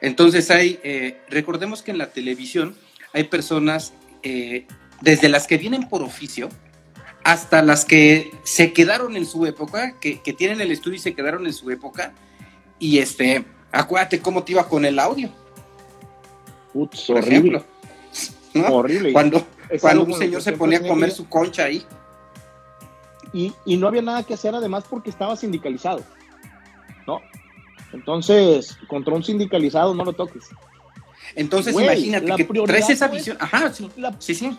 Entonces 0.00 0.50
hay, 0.50 0.78
eh, 0.82 1.20
recordemos 1.28 1.82
que 1.82 1.90
en 1.90 1.98
la 1.98 2.10
televisión 2.10 2.74
hay 3.12 3.24
personas, 3.24 3.92
eh, 4.22 4.66
desde 5.00 5.28
las 5.28 5.46
que 5.46 5.58
vienen 5.58 5.88
por 5.88 6.02
oficio, 6.02 6.48
hasta 7.24 7.62
las 7.62 7.84
que 7.84 8.30
se 8.44 8.72
quedaron 8.72 9.16
en 9.16 9.26
su 9.26 9.44
época, 9.46 9.98
que, 10.00 10.20
que 10.20 10.32
tienen 10.32 10.60
el 10.60 10.70
estudio 10.70 10.96
y 10.96 11.00
se 11.00 11.14
quedaron 11.14 11.46
en 11.46 11.52
su 11.52 11.70
época, 11.70 12.14
y 12.78 12.98
este, 12.98 13.44
acuérdate 13.72 14.20
cómo 14.20 14.42
te 14.42 14.52
iba 14.52 14.68
con 14.68 14.84
el 14.84 14.98
audio. 14.98 15.30
Uts, 16.72 17.04
por 17.06 17.18
horrible. 17.18 17.36
ejemplo. 17.36 17.64
¿no? 18.54 18.66
Horrible. 18.74 19.12
Cuando, 19.12 19.46
cuando 19.80 20.04
un 20.04 20.14
señor 20.14 20.42
se 20.42 20.52
ponía 20.52 20.78
a 20.78 20.86
comer 20.86 21.10
su 21.10 21.28
concha 21.28 21.64
ahí 21.64 21.84
y, 23.32 23.52
y, 23.64 23.76
no 23.76 23.86
había 23.86 24.02
nada 24.02 24.24
que 24.24 24.34
hacer 24.34 24.54
además 24.54 24.84
porque 24.88 25.10
estaba 25.10 25.36
sindicalizado, 25.36 26.02
¿no? 27.06 27.20
Entonces, 27.92 28.76
contra 28.88 29.14
un 29.14 29.22
sindicalizado 29.22 29.94
no 29.94 30.04
lo 30.04 30.12
toques. 30.12 30.44
Entonces, 31.34 31.72
Güey, 31.72 31.86
imagínate 31.86 32.36
que 32.36 32.44
traes 32.64 32.90
esa 32.90 33.08
visión. 33.08 33.36
Es, 33.36 33.42
Ajá, 33.42 33.72
sí, 33.72 33.88
la, 33.96 34.14
sí, 34.18 34.34
sí. 34.34 34.56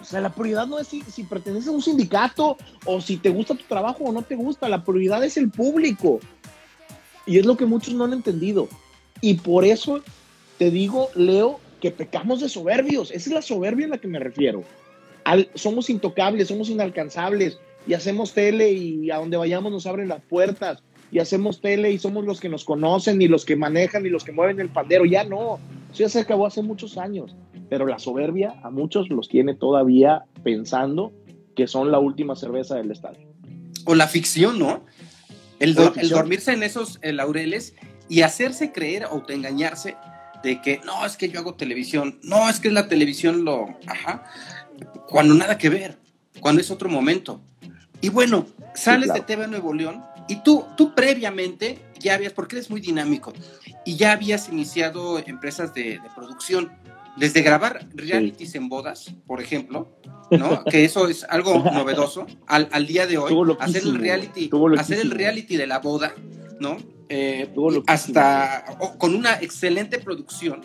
O 0.00 0.04
sea, 0.04 0.20
la 0.20 0.32
prioridad 0.32 0.66
no 0.66 0.78
es 0.78 0.88
si, 0.88 1.02
si, 1.02 1.24
perteneces 1.24 1.68
a 1.68 1.72
un 1.72 1.82
sindicato 1.82 2.56
o 2.84 3.00
si 3.00 3.16
te 3.16 3.30
gusta 3.30 3.54
tu 3.54 3.64
trabajo 3.64 4.04
o 4.04 4.12
no 4.12 4.22
te 4.22 4.36
gusta. 4.36 4.68
La 4.68 4.84
prioridad 4.84 5.24
es 5.24 5.36
el 5.36 5.50
público. 5.50 6.20
Y 7.26 7.38
es 7.38 7.46
lo 7.46 7.56
que 7.56 7.66
muchos 7.66 7.94
no 7.94 8.04
han 8.04 8.12
entendido. 8.12 8.68
Y 9.20 9.34
por 9.34 9.64
eso 9.64 10.02
te 10.58 10.70
digo, 10.70 11.10
Leo, 11.14 11.60
que 11.80 11.90
pecamos 11.90 12.40
de 12.40 12.48
soberbios. 12.48 13.10
Esa 13.10 13.30
es 13.30 13.34
la 13.34 13.42
soberbia 13.42 13.86
a 13.86 13.90
la 13.90 13.98
que 13.98 14.08
me 14.08 14.18
refiero 14.18 14.64
al, 15.26 15.50
somos 15.54 15.90
intocables, 15.90 16.48
somos 16.48 16.70
inalcanzables 16.70 17.58
y 17.84 17.94
hacemos 17.94 18.32
tele 18.32 18.70
y 18.70 19.10
a 19.10 19.16
donde 19.16 19.36
vayamos 19.36 19.72
nos 19.72 19.84
abren 19.86 20.08
las 20.08 20.22
puertas 20.22 20.84
y 21.10 21.18
hacemos 21.18 21.60
tele 21.60 21.92
y 21.92 21.98
somos 21.98 22.24
los 22.24 22.40
que 22.40 22.48
nos 22.48 22.64
conocen 22.64 23.20
y 23.22 23.28
los 23.28 23.44
que 23.44 23.56
manejan 23.56 24.04
y 24.06 24.08
los 24.08 24.24
que 24.24 24.32
mueven 24.32 24.60
el 24.60 24.68
pandero. 24.68 25.04
Ya 25.04 25.24
no, 25.24 25.58
Eso 25.92 26.04
ya 26.04 26.08
se 26.08 26.20
acabó 26.20 26.46
hace 26.46 26.62
muchos 26.62 26.98
años, 26.98 27.36
pero 27.68 27.86
la 27.86 27.98
soberbia 27.98 28.54
a 28.62 28.70
muchos 28.70 29.08
los 29.08 29.28
tiene 29.28 29.54
todavía 29.54 30.24
pensando 30.42 31.12
que 31.54 31.66
son 31.66 31.90
la 31.90 31.98
última 31.98 32.36
cerveza 32.36 32.76
del 32.76 32.90
estadio. 32.90 33.26
O 33.84 33.94
la 33.94 34.08
ficción, 34.08 34.58
¿no? 34.58 34.84
El, 35.58 35.78
O 35.78 35.92
dormirse 36.08 36.52
en 36.52 36.62
esos 36.62 36.98
eh, 37.02 37.12
laureles 37.12 37.74
y 38.08 38.20
hacerse 38.20 38.72
creer, 38.72 39.04
autoengañarse 39.04 39.96
de 40.42 40.60
que 40.60 40.80
no, 40.84 41.06
es 41.06 41.16
que 41.16 41.28
yo 41.28 41.40
hago 41.40 41.54
televisión, 41.54 42.18
no, 42.22 42.48
es 42.50 42.60
que 42.60 42.70
la 42.70 42.88
televisión 42.88 43.44
lo. 43.44 43.66
Ajá. 43.86 44.24
Cuando 45.08 45.34
nada 45.34 45.56
que 45.56 45.70
ver, 45.70 45.98
cuando 46.40 46.60
es 46.60 46.70
otro 46.70 46.88
momento. 46.88 47.40
Y 48.02 48.10
bueno, 48.10 48.46
sales 48.74 49.06
claro. 49.06 49.20
de 49.20 49.26
TV 49.26 49.48
Nuevo 49.48 49.72
León 49.72 50.04
y 50.28 50.36
tú, 50.42 50.64
tú 50.76 50.94
previamente 50.94 51.78
ya 51.98 52.14
habías, 52.14 52.32
porque 52.32 52.56
eres 52.56 52.70
muy 52.70 52.80
dinámico, 52.80 53.32
y 53.84 53.96
ya 53.96 54.12
habías 54.12 54.48
iniciado 54.48 55.18
empresas 55.18 55.72
de, 55.74 55.82
de 55.84 56.10
producción. 56.14 56.72
Desde 57.16 57.40
grabar 57.40 57.86
realities 57.94 58.54
en 58.56 58.68
bodas, 58.68 59.14
por 59.26 59.40
ejemplo, 59.40 59.88
¿no? 60.30 60.62
que 60.70 60.84
eso 60.84 61.08
es 61.08 61.24
algo 61.24 61.60
novedoso 61.72 62.26
al, 62.46 62.68
al 62.72 62.86
día 62.86 63.06
de 63.06 63.16
hoy. 63.16 63.32
Hacer 63.58 63.82
el 63.84 63.94
reality, 63.98 64.48
hacer 64.78 64.98
el 65.00 65.10
reality 65.10 65.56
de 65.56 65.66
la 65.66 65.78
boda, 65.78 66.12
¿no? 66.60 66.76
Eh, 67.08 67.48
hasta 67.86 68.66
con 68.98 69.14
una 69.14 69.34
excelente 69.40 69.98
producción, 69.98 70.60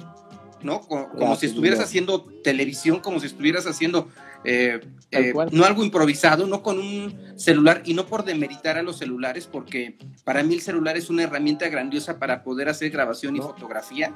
¿no? 0.62 0.82
Co- 0.82 1.08
Como, 1.10 1.36
si 1.38 1.46
estuvieras 1.46 1.80
haciendo 1.86 2.26
televisión, 2.44 3.00
como 3.00 3.22
si 3.22 3.28
estuvieras 3.28 3.66
haciendo 3.66 4.10
eh, 4.44 4.80
eh, 5.12 5.34
no 5.52 5.66
algo 5.66 5.84
improvisado, 5.84 6.48
no 6.48 6.64
con 6.64 6.80
un 6.80 7.34
celular 7.38 7.82
y 7.86 7.94
no 7.94 8.06
por 8.08 8.24
demeritar 8.24 8.78
a 8.78 8.84
los 8.84 8.98
celulares, 8.98 9.48
porque 9.48 9.98
para 10.24 10.42
mí 10.44 10.54
el 10.56 10.62
celular 10.62 10.96
es 10.98 11.10
una 11.10 11.24
herramienta 11.24 11.68
grandiosa 11.70 12.18
para 12.18 12.44
poder 12.44 12.70
hacer 12.70 12.90
grabación 12.92 13.36
y 13.36 13.40
No. 13.40 13.46
fotografía, 13.48 14.16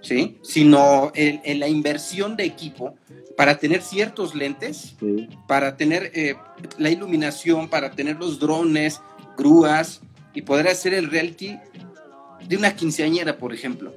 ¿sí? 0.00 0.38
Sino 0.42 1.12
en 1.14 1.60
la 1.60 1.68
inversión 1.68 2.36
de 2.36 2.44
equipo 2.44 2.94
para 3.36 3.58
tener 3.58 3.82
ciertos 3.82 4.34
lentes 4.34 4.94
Sí. 4.98 5.28
para 5.46 5.76
tener 5.76 6.10
eh, 6.14 6.34
la 6.78 6.90
iluminación, 6.90 7.68
para 7.68 7.90
tener 7.90 8.16
los 8.16 8.38
drones, 8.38 9.00
grúas 9.36 10.00
y 10.34 10.42
poder 10.42 10.68
hacer 10.68 10.94
el 10.94 11.10
reality 11.10 11.58
de 12.46 12.56
una 12.56 12.74
quinceañera, 12.74 13.36
por 13.36 13.52
ejemplo, 13.54 13.92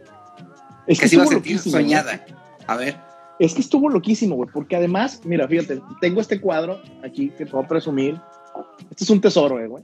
Es 0.87 0.99
que 0.99 1.07
se 1.07 1.15
iba 1.15 1.23
a 1.23 1.27
sentir 1.27 1.59
soñada. 1.59 2.25
A 2.67 2.75
ver, 2.75 2.97
Es 3.43 3.53
que 3.53 3.59
estuvo 3.59 3.89
loquísimo, 3.89 4.35
güey, 4.37 4.49
porque 4.53 4.77
además, 4.77 5.19
mira, 5.25 5.45
fíjate, 5.49 5.81
tengo 5.99 6.21
este 6.21 6.39
cuadro 6.39 6.79
aquí 7.03 7.29
que 7.31 7.43
a 7.43 7.67
presumir. 7.67 8.17
Este 8.89 9.03
es 9.03 9.09
un 9.09 9.19
tesoro, 9.19 9.59
eh, 9.59 9.67
güey. 9.67 9.83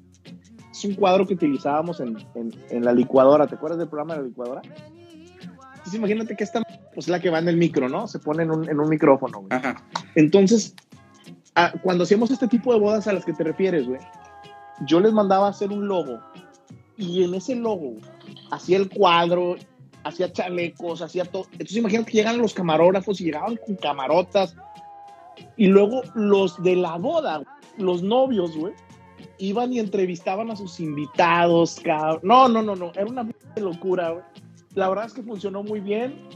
Es 0.71 0.85
un 0.85 0.93
cuadro 0.95 1.27
que 1.27 1.33
utilizábamos 1.33 1.99
en, 1.99 2.15
en- 2.35 2.53
en 2.69 2.85
la 2.85 2.93
licuadora. 2.93 3.47
¿Te 3.47 3.55
acuerdas 3.55 3.79
del 3.79 3.89
programa 3.89 4.13
de 4.15 4.21
la 4.21 4.27
licuadora? 4.29 4.61
Entonces, 4.63 5.93
imagínate 5.93 6.37
que 6.37 6.43
esta 6.45 6.61
pues, 6.93 7.07
es 7.07 7.09
la 7.09 7.19
que 7.19 7.29
va 7.29 7.39
en 7.39 7.49
el 7.49 7.57
micro, 7.57 7.89
¿no? 7.89 8.07
Se 8.07 8.19
pone 8.19 8.43
en 8.43 8.51
un, 8.51 8.69
en 8.69 8.79
un 8.79 8.87
micrófono, 8.87 9.39
güey. 9.39 9.49
ajá, 9.51 9.75
Entonces, 10.15 10.73
ah, 11.55 11.73
cuando 11.83 12.05
hacíamos 12.05 12.31
este 12.31 12.47
tipo 12.47 12.73
de 12.73 12.79
bodas 12.79 13.07
a 13.07 13.13
las 13.13 13.25
que 13.25 13.33
te 13.33 13.43
refieres, 13.43 13.85
güey, 13.87 13.99
yo 14.85 15.01
les 15.01 15.11
mandaba 15.11 15.47
a 15.47 15.49
hacer 15.49 15.69
un 15.69 15.85
logo 15.85 16.17
y 16.95 17.25
en 17.25 17.33
ese 17.33 17.55
logo 17.55 17.95
hacía 18.51 18.77
el 18.77 18.89
cuadro, 18.89 19.57
hacía 20.09 20.31
chalecos, 20.31 21.01
hacía 21.01 21.25
todo. 21.25 21.45
Entonces, 21.53 21.77
imagínate 21.77 22.11
que 22.11 22.17
llegan 22.17 22.37
los 22.37 22.53
camarógrafos 22.53 23.21
y 23.21 23.25
llegaban 23.25 23.57
con 23.57 23.75
camarotas 23.75 24.55
y 25.57 25.67
luego 25.67 26.01
los 26.15 26.61
de 26.63 26.75
la 26.75 26.97
boda, 26.97 27.43
los 27.77 28.03
novios, 28.03 28.55
güey, 28.55 28.73
iban 29.37 29.73
y 29.73 29.79
entrevistaban 29.79 30.51
a 30.51 30.55
sus 30.55 30.79
invitados, 30.79 31.79
cabrón. 31.83 32.21
No, 32.23 32.47
no, 32.47 32.61
no, 32.61 32.75
no, 32.75 32.91
era 32.93 33.05
una 33.05 33.29
locura, 33.55 34.11
güey. 34.11 34.23
La 34.75 34.89
verdad 34.89 35.05
es 35.05 35.13
que 35.13 35.23
funcionó 35.23 35.63
muy 35.63 35.79
bien 35.79 36.27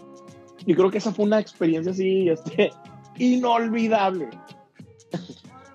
y 0.66 0.74
creo 0.74 0.90
que 0.90 0.98
esa 0.98 1.14
fue 1.14 1.26
una 1.26 1.40
experiencia 1.40 1.92
así, 1.92 2.30
este, 2.30 2.72
inolvidable. 3.18 4.30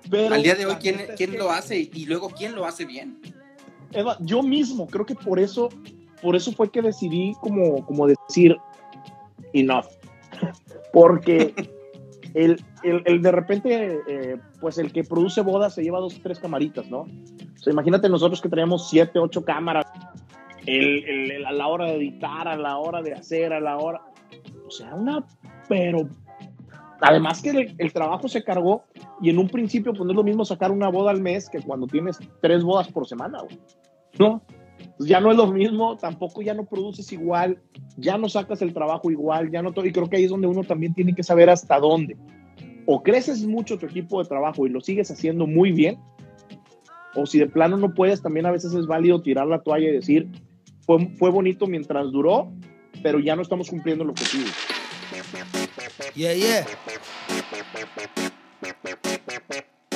Pero 0.09 0.33
al 0.35 0.43
día 0.43 0.55
de 0.55 0.65
hoy, 0.65 0.75
¿quién, 0.75 0.99
quién 1.15 1.37
lo 1.37 1.51
hace? 1.51 1.89
Y 1.93 2.05
luego, 2.05 2.29
¿quién 2.29 2.55
lo 2.55 2.65
hace 2.65 2.85
bien? 2.85 3.21
Eva, 3.91 4.17
yo 4.19 4.43
mismo 4.43 4.87
creo 4.87 5.05
que 5.05 5.15
por 5.15 5.39
eso, 5.39 5.69
por 6.21 6.35
eso 6.35 6.51
fue 6.51 6.69
que 6.71 6.81
decidí 6.81 7.33
como, 7.41 7.85
como 7.85 8.07
decir 8.07 8.57
enough. 9.53 9.85
Porque 10.93 11.53
el, 12.33 12.63
el- 12.83 13.03
el 13.05 13.21
de 13.21 13.31
repente, 13.31 13.99
eh, 14.07 14.37
pues 14.59 14.77
el 14.77 14.91
que 14.91 15.03
produce 15.03 15.41
bodas 15.41 15.73
se 15.75 15.83
lleva 15.83 15.99
dos 15.99 16.19
tres 16.21 16.39
camaritas, 16.39 16.89
¿no? 16.89 17.01
O 17.01 17.61
sea, 17.61 17.73
imagínate 17.73 18.07
nosotros 18.09 18.41
que 18.41 18.49
traíamos 18.49 18.89
siete, 18.89 19.19
ocho 19.19 19.43
cámaras. 19.43 19.85
El, 20.65 21.45
a 21.45 21.51
la 21.51 21.67
hora 21.67 21.85
de 21.85 21.95
editar, 21.95 22.47
a 22.47 22.55
la 22.55 22.77
hora 22.77 23.01
de 23.01 23.13
hacer, 23.13 23.53
a 23.53 23.59
la 23.59 23.77
hora. 23.77 24.01
O 24.67 24.71
sea, 24.71 24.93
una. 24.93 25.25
Pero. 25.67 26.07
Además 27.01 27.41
que 27.41 27.49
el, 27.51 27.75
el 27.77 27.93
trabajo 27.93 28.27
se 28.27 28.43
cargó 28.43 28.83
y 29.21 29.29
en 29.29 29.37
un 29.39 29.47
principio, 29.47 29.93
pues 29.93 30.03
no 30.03 30.11
es 30.11 30.17
lo 30.17 30.23
mismo 30.23 30.43
sacar 30.43 30.69
una 30.69 30.89
boda 30.89 31.11
al 31.11 31.21
mes 31.21 31.49
que 31.49 31.61
cuando 31.61 31.87
tienes 31.87 32.19
tres 32.41 32.61
bodas 32.61 32.89
por 32.89 33.07
semana, 33.07 33.39
güey. 33.41 33.57
¿no? 34.19 34.41
Ya 34.99 35.21
no 35.21 35.31
es 35.31 35.37
lo 35.37 35.47
mismo, 35.47 35.95
tampoco 35.95 36.41
ya 36.41 36.53
no 36.53 36.65
produces 36.65 37.11
igual, 37.13 37.57
ya 37.95 38.17
no 38.17 38.27
sacas 38.27 38.61
el 38.61 38.73
trabajo 38.73 39.09
igual, 39.09 39.49
ya 39.49 39.61
no 39.61 39.71
todo, 39.71 39.85
y 39.85 39.93
creo 39.93 40.09
que 40.09 40.17
ahí 40.17 40.25
es 40.25 40.29
donde 40.29 40.47
uno 40.47 40.63
también 40.65 40.93
tiene 40.93 41.15
que 41.15 41.23
saber 41.23 41.49
hasta 41.49 41.79
dónde. 41.79 42.17
O 42.85 43.01
creces 43.01 43.45
mucho 43.45 43.77
tu 43.77 43.85
equipo 43.85 44.21
de 44.21 44.27
trabajo 44.27 44.67
y 44.67 44.69
lo 44.69 44.81
sigues 44.81 45.09
haciendo 45.09 45.47
muy 45.47 45.71
bien, 45.71 45.97
o 47.15 47.25
si 47.25 47.39
de 47.39 47.47
plano 47.47 47.77
no 47.77 47.93
puedes, 47.93 48.21
también 48.21 48.45
a 48.45 48.51
veces 48.51 48.73
es 48.73 48.87
válido 48.87 49.21
tirar 49.21 49.47
la 49.47 49.61
toalla 49.61 49.87
y 49.87 49.93
decir, 49.93 50.27
fue, 50.81 51.07
fue 51.15 51.29
bonito 51.29 51.65
mientras 51.65 52.11
duró, 52.11 52.51
pero 53.01 53.19
ya 53.19 53.37
no 53.37 53.41
estamos 53.41 53.69
cumpliendo 53.69 54.03
el 54.03 54.09
objetivo. 54.09 54.49
Yeah, 56.13 56.33
yeah. 56.33 56.65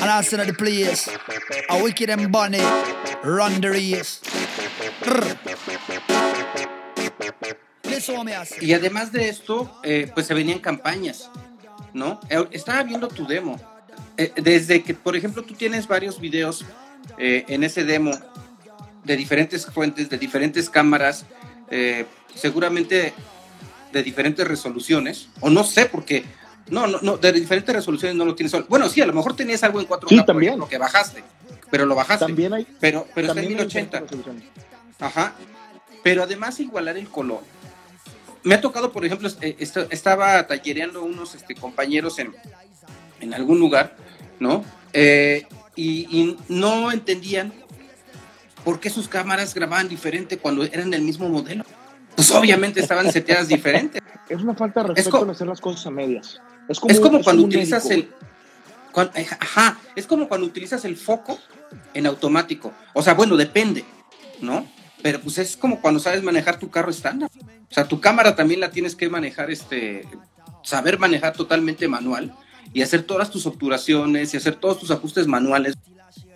And 0.04 0.10
I 0.10 0.22
the 0.46 0.54
place, 0.54 1.10
a 1.70 1.82
wicked 1.82 2.10
and 2.10 2.32
bunny, 2.32 2.60
run 3.24 3.62
the. 3.62 4.22
Y 8.62 8.74
además 8.74 9.12
de 9.12 9.30
esto, 9.30 9.80
eh, 9.84 10.10
pues 10.14 10.28
se 10.28 10.34
venían 10.34 10.60
campañas, 10.60 11.30
¿no? 11.94 12.20
Eh, 12.30 12.46
Estaba 12.52 12.84
viendo 12.84 13.08
tu 13.08 13.26
demo. 13.28 13.60
Eh, 14.18 14.32
desde 14.36 14.84
que, 14.84 14.94
por 14.94 15.16
ejemplo, 15.16 15.44
tú 15.44 15.54
tienes 15.54 15.88
varios 15.88 16.20
videos 16.20 16.66
eh, 17.18 17.46
en 17.48 17.64
ese 17.64 17.84
demo 17.84 18.12
de 19.04 19.18
diferentes 19.18 19.66
fuentes, 19.66 20.10
de 20.10 20.18
diferentes 20.18 20.70
cámaras, 20.70 21.26
eh, 21.70 22.06
seguramente 22.36 23.14
de 23.92 24.04
diferentes 24.04 24.48
resoluciones, 24.48 25.28
o 25.40 25.50
no 25.50 25.64
sé, 25.64 25.86
porque 25.86 26.24
no, 26.70 26.88
no, 26.88 27.00
no, 27.02 27.18
de 27.18 27.32
diferentes 27.34 27.76
resoluciones 27.76 28.16
no 28.16 28.26
lo 28.26 28.34
tienes 28.36 28.52
solo. 28.52 28.66
Bueno, 28.70 28.88
sí, 28.90 29.02
a 29.02 29.06
lo 29.06 29.14
mejor 29.14 29.36
tenías 29.36 29.64
algo 29.64 29.80
en 29.82 29.88
4K, 29.88 30.10
Sí, 30.10 30.16
por 30.18 30.26
también. 30.26 30.50
ejemplo, 30.54 30.70
que 30.70 30.78
bajaste, 30.78 31.24
pero 31.70 31.86
lo 31.86 31.96
bajaste. 31.96 32.26
También 32.26 32.54
hay... 32.54 32.66
pero 32.80 33.06
pero 33.14 33.28
está 33.28 33.40
en 33.42 33.48
también 33.48 33.60
hay 33.60 33.66
1080. 33.66 34.04
Ajá. 35.00 35.34
Pero 36.04 36.24
además 36.24 36.60
igualar 36.60 36.98
el 36.98 37.08
color. 37.10 37.42
Me 38.44 38.56
ha 38.56 38.62
tocado, 38.62 38.92
por 38.92 39.06
ejemplo, 39.06 39.30
eh, 39.42 39.56
est- 39.60 39.78
estaba 39.90 40.46
tallereando 40.48 41.04
unos 41.04 41.34
este, 41.36 41.56
compañeros 41.56 42.20
en, 42.20 42.36
en 43.22 43.34
algún 43.34 43.58
lugar, 43.60 43.96
¿no? 44.40 44.66
Eh, 44.92 45.48
y, 45.76 46.08
y 46.20 46.38
no 46.50 46.92
entendían 46.92 47.54
por 48.66 48.80
qué 48.82 48.90
sus 48.90 49.08
cámaras 49.08 49.54
grababan 49.54 49.88
diferente 49.88 50.38
cuando 50.38 50.64
eran 50.66 50.90
del 50.90 51.02
mismo 51.04 51.30
modelo. 51.30 51.64
Pues 52.16 52.30
obviamente 52.32 52.80
estaban 52.82 53.12
seteadas 53.12 53.48
diferentes. 53.48 54.02
Es 54.30 54.42
una 54.42 54.54
falta 54.56 54.84
de 54.84 54.90
Es 54.90 54.96
respeto 54.98 55.18
co- 55.20 55.24
el 55.26 55.30
hacer 55.32 55.48
las 55.48 55.62
cosas 55.62 55.86
a 55.88 55.92
medias. 55.92 56.40
Es 56.70 56.80
como, 56.80 56.92
Es 56.94 57.00
como 57.00 57.18
es 57.20 57.24
cuando 57.24 57.44
utilizas 57.44 57.86
médico, 57.86 58.10
el. 59.02 59.10
eh, 59.16 59.28
ajá, 59.40 59.80
es 59.96 60.06
como 60.06 60.28
cuando 60.28 60.46
utilizas 60.48 60.84
el 60.86 60.96
foco 60.98 61.40
en 61.94 62.06
automático. 62.06 62.74
O 62.94 63.02
sea, 63.02 63.14
bueno, 63.16 63.36
depende, 63.38 63.84
¿no? 64.42 64.66
Pero 65.04 65.20
pues 65.20 65.38
es 65.38 65.56
como 65.56 65.82
cuando 65.82 66.00
sabes 66.00 66.24
manejar 66.24 66.58
tu 66.58 66.72
carro 66.72 66.90
estándar. 66.90 67.30
O 67.70 67.74
sea, 67.74 67.88
tu 67.88 68.00
cámara 68.00 68.36
también 68.36 68.62
la 68.62 68.72
tienes 68.72 68.96
que 68.96 69.10
manejar, 69.10 69.52
este, 69.52 70.08
saber 70.64 70.98
manejar 70.98 71.34
totalmente 71.34 71.88
manual 71.88 72.34
y 72.74 72.82
hacer 72.82 73.04
todas 73.04 73.30
tus 73.30 73.46
obturaciones 73.46 74.34
y 74.34 74.38
hacer 74.38 74.56
todos 74.56 74.80
tus 74.80 74.90
ajustes 74.90 75.28
manuales. 75.28 75.76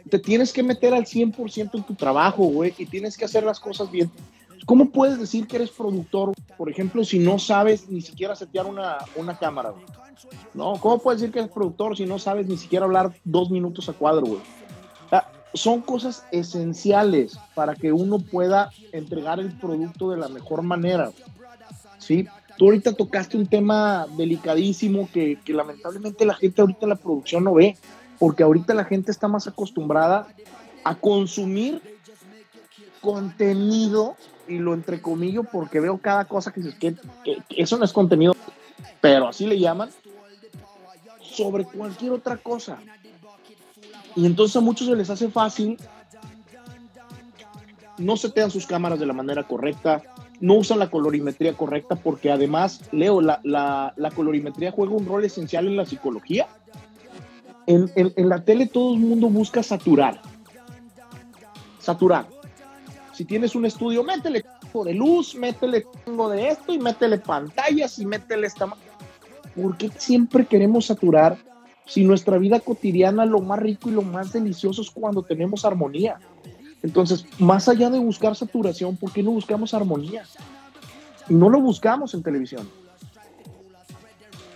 te 0.10 0.20
tienes 0.20 0.54
que 0.54 0.64
meter 0.64 0.94
al 0.94 1.06
100% 1.06 1.70
en 1.74 1.84
tu 1.84 1.96
trabajo, 1.96 2.44
güey, 2.46 2.74
y 2.78 2.86
tienes 2.86 3.18
que 3.18 3.26
hacer 3.26 3.44
las 3.44 3.60
cosas 3.60 3.90
bien. 3.90 4.12
¿Cómo 4.66 4.90
puedes 4.90 5.18
decir 5.18 5.48
que 5.48 5.58
eres 5.58 5.70
productor, 5.70 6.34
por 6.58 6.70
ejemplo, 6.70 7.04
si 7.06 7.20
no 7.20 7.40
sabes 7.40 7.88
ni 7.90 8.02
siquiera 8.02 8.36
setear 8.36 8.66
una, 8.66 8.98
una 9.16 9.38
cámara, 9.38 9.70
güey? 9.70 9.86
No, 10.54 10.74
¿cómo 10.74 11.00
puedes 11.00 11.22
decir 11.22 11.34
que 11.34 11.40
eres 11.40 11.52
productor 11.52 11.96
si 11.96 12.06
no 12.06 12.20
sabes 12.20 12.48
ni 12.48 12.58
siquiera 12.58 12.86
hablar 12.86 13.14
dos 13.24 13.50
minutos 13.50 13.88
a 13.88 13.94
cuadro, 13.94 14.26
güey? 14.26 14.42
Son 15.54 15.82
cosas 15.82 16.26
esenciales 16.32 17.40
para 17.56 17.76
que 17.76 17.92
uno 17.92 18.20
pueda 18.20 18.70
entregar 18.92 19.40
el 19.40 19.52
producto 19.52 20.12
de 20.12 20.18
la 20.18 20.28
mejor 20.28 20.62
manera, 20.62 21.12
¿sí? 21.98 22.28
Tú 22.58 22.66
ahorita 22.66 22.94
tocaste 22.94 23.38
un 23.38 23.48
tema 23.48 24.08
delicadísimo 24.18 25.10
que, 25.14 25.40
que 25.44 25.54
lamentablemente 25.54 26.26
la 26.26 26.34
gente 26.34 26.62
ahorita 26.62 26.80
en 26.84 26.90
la 26.90 26.96
producción 26.96 27.44
no 27.44 27.54
ve 27.54 27.78
porque 28.20 28.44
ahorita 28.44 28.74
la 28.74 28.86
gente 28.86 29.12
está 29.12 29.28
más 29.28 29.48
acostumbrada 29.48 30.28
a 30.84 30.96
consumir 30.96 31.82
contenido, 33.02 34.16
y 34.48 34.60
lo 34.60 34.74
entrecomillo 34.74 35.44
porque 35.44 35.80
veo 35.80 35.98
cada 35.98 36.26
cosa 36.26 36.52
que, 36.52 36.62
que, 36.78 36.96
que 37.24 37.44
eso 37.50 37.78
no 37.78 37.86
es 37.86 37.94
contenido, 37.94 38.36
pero 39.02 39.28
así 39.28 39.46
le 39.46 39.60
llaman, 39.60 39.90
sobre 41.22 41.66
cualquier 41.66 42.14
otra 42.14 42.38
cosa. 42.38 42.80
Y 44.18 44.26
entonces 44.26 44.56
a 44.56 44.62
muchos 44.62 44.88
se 44.88 44.96
les 44.96 45.12
hace 45.12 45.30
fácil, 45.30 45.78
no 48.00 48.18
setean 48.18 48.50
sus 48.50 48.66
cámaras 48.66 49.00
de 49.00 49.06
la 49.06 49.14
manera 49.14 49.44
correcta, 49.44 50.02
no 50.40 50.56
usan 50.56 50.80
la 50.80 50.90
colorimetría 50.90 51.54
correcta, 51.54 51.96
porque 51.96 52.32
además, 52.32 52.82
Leo, 52.92 53.22
la, 53.22 53.40
la, 53.44 54.12
colorimetría 54.16 54.72
juega 54.72 54.94
un 54.94 55.06
rol 55.06 55.24
esencial 55.24 55.68
en 55.68 55.78
la 55.78 55.86
psicología. 55.86 56.48
En, 57.68 57.92
en, 57.96 58.12
en 58.16 58.30
la 58.30 58.44
tele 58.44 58.66
todo 58.66 58.96
el 58.96 59.02
mundo 59.02 59.30
busca 59.30 59.62
saturar. 59.62 60.20
Saturar. 61.80 62.26
Si 63.14 63.24
tienes 63.24 63.54
un 63.54 63.68
estudio, 63.68 64.04
métele 64.04 64.44
de 64.84 64.94
luz, 64.96 65.36
métele 65.36 65.86
de 66.06 66.48
esto 66.48 66.74
y 66.74 66.80
métele 66.80 67.20
pantallas 67.20 68.00
y 68.00 68.06
métele 68.06 68.48
esta. 68.48 68.68
¿Por 69.56 69.78
qué 69.78 69.92
siempre 69.96 70.46
queremos 70.46 70.88
saturar 70.88 71.38
si 71.88 72.04
nuestra 72.04 72.38
vida 72.38 72.60
cotidiana 72.60 73.26
lo 73.26 73.42
más 73.42 73.60
rico 73.60 73.90
y 73.90 73.94
lo 73.94 74.02
más 74.02 74.34
delicioso 74.34 74.82
es 74.82 74.92
cuando 74.92 75.24
tenemos 75.24 75.66
armonía? 75.66 76.20
Entonces, 76.84 77.26
más 77.40 77.68
allá 77.68 77.90
de 77.90 78.00
buscar 78.00 78.36
saturación, 78.36 78.96
¿por 78.98 79.12
qué 79.12 79.24
no 79.24 79.32
buscamos 79.32 79.74
armonía? 79.74 80.24
No 81.28 81.50
lo 81.50 81.60
buscamos 81.60 82.14
en 82.14 82.24
televisión. 82.24 82.70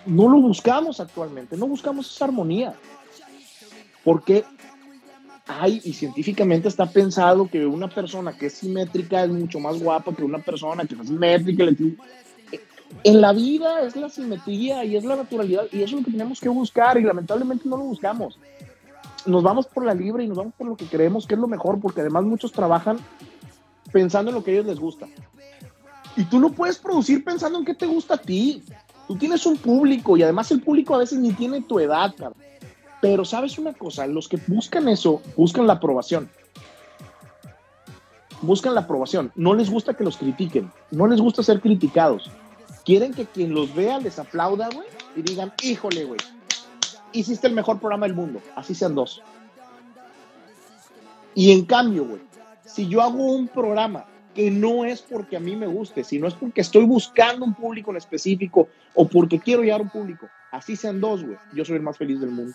No 0.06 0.30
lo 0.30 0.40
buscamos 0.40 1.00
actualmente, 1.00 1.58
no 1.58 1.68
buscamos 1.68 2.14
esa 2.14 2.26
armonía. 2.26 2.76
Porque 4.04 4.44
hay, 5.48 5.82
y 5.84 5.94
científicamente 5.94 6.68
está 6.68 6.86
pensado 6.86 7.48
que 7.50 7.66
una 7.66 7.88
persona 7.88 8.34
que 8.34 8.48
es 8.48 8.54
simétrica 8.54 9.24
es 9.24 9.30
mucho 9.30 9.60
más 9.60 9.82
guapa 9.82 10.14
que 10.16 10.24
una 10.24 10.40
persona 10.40 10.86
que 10.86 10.96
no 10.96 11.04
es 11.04 11.10
simétrica. 11.10 11.66
En 13.04 13.22
la 13.22 13.34
vida 13.34 13.82
es 13.82 13.96
la 13.96 14.10
simetría 14.10 14.84
y 14.86 14.96
es 14.96 15.04
la 15.04 15.16
naturalidad, 15.16 15.64
y 15.72 15.78
eso 15.78 15.96
es 15.96 16.02
lo 16.02 16.06
que 16.06 16.12
tenemos 16.12 16.40
que 16.40 16.50
buscar, 16.50 16.98
y 16.98 17.04
lamentablemente 17.04 17.68
no 17.68 17.78
lo 17.78 17.84
buscamos. 17.84 18.38
Nos 19.26 19.44
vamos 19.44 19.68
por 19.68 19.86
la 19.86 19.94
libre 19.94 20.24
y 20.24 20.28
nos 20.28 20.38
vamos 20.38 20.54
por 20.58 20.68
lo 20.68 20.76
que 20.76 20.86
creemos 20.86 21.26
que 21.26 21.36
es 21.36 21.40
lo 21.40 21.48
mejor, 21.48 21.80
porque 21.80 22.02
además 22.02 22.24
muchos 22.24 22.52
trabajan 22.52 23.00
pensando 23.92 24.30
en 24.30 24.36
lo 24.36 24.44
que 24.44 24.52
a 24.52 24.54
ellos 24.56 24.66
les 24.68 24.80
gusta. 24.80 25.08
Y 26.16 26.26
tú 26.26 26.40
no 26.40 26.52
puedes 26.52 26.78
producir 26.78 27.24
pensando 27.24 27.60
en 27.60 27.66
qué 27.66 27.74
te 27.74 27.86
gusta 27.86 28.16
a 28.16 28.18
ti. 28.18 28.64
Tú 29.08 29.16
tienes 29.16 29.46
un 29.46 29.58
público 29.58 30.18
y 30.18 30.24
además 30.24 30.52
el 30.52 30.62
público 30.62 30.96
a 30.96 31.00
veces 31.00 31.20
ni 31.20 31.32
tiene 31.34 31.62
tu 31.62 31.80
edad, 31.80 32.14
cabrón. 32.16 32.42
Pero 33.02 33.26
sabes 33.26 33.58
una 33.58 33.74
cosa, 33.74 34.06
los 34.06 34.28
que 34.28 34.38
buscan 34.48 34.88
eso, 34.88 35.22
buscan 35.36 35.66
la 35.66 35.74
aprobación. 35.74 36.30
Buscan 38.42 38.76
la 38.76 38.82
aprobación. 38.82 39.32
No 39.36 39.54
les 39.54 39.70
gusta 39.70 39.96
que 39.96 40.04
los 40.04 40.18
critiquen. 40.18 40.72
No 40.92 41.08
les 41.08 41.20
gusta 41.20 41.44
ser 41.44 41.62
criticados. 41.62 42.30
Quieren 42.86 43.14
que 43.14 43.26
quien 43.26 43.54
los 43.54 43.74
vea 43.76 44.00
les 44.00 44.20
aplauda, 44.20 44.70
güey, 44.74 44.88
y 45.16 45.22
digan, 45.22 45.54
híjole, 45.62 46.06
güey, 46.06 46.20
hiciste 47.12 47.48
el 47.48 47.54
mejor 47.54 47.80
programa 47.80 48.08
del 48.08 48.16
mundo. 48.16 48.42
Así 48.56 48.74
sean 48.74 48.96
dos. 48.96 49.22
Y 51.36 51.52
en 51.52 51.66
cambio, 51.66 52.06
güey, 52.06 52.22
si 52.66 52.88
yo 52.88 53.02
hago 53.02 53.24
un 53.24 53.48
programa 53.48 54.06
que 54.34 54.50
no 54.50 54.86
es 54.86 55.02
porque 55.02 55.38
a 55.38 55.40
mí 55.40 55.56
me 55.56 55.68
guste, 55.68 56.04
sino 56.04 56.28
es 56.28 56.34
porque 56.34 56.62
estoy 56.62 56.86
buscando 56.86 57.46
un 57.46 57.54
público 57.54 57.92
en 57.92 57.98
específico 57.98 58.70
o 58.96 59.08
porque 59.08 59.40
quiero 59.40 59.62
llegar 59.62 59.82
a 59.82 59.84
un 59.84 59.90
público, 59.90 60.28
así 60.52 60.76
sean 60.76 61.00
dos, 61.00 61.24
güey, 61.24 61.38
yo 61.54 61.66
soy 61.66 61.76
el 61.76 61.82
más 61.82 61.98
feliz 61.98 62.20
del 62.20 62.32
mundo 62.32 62.54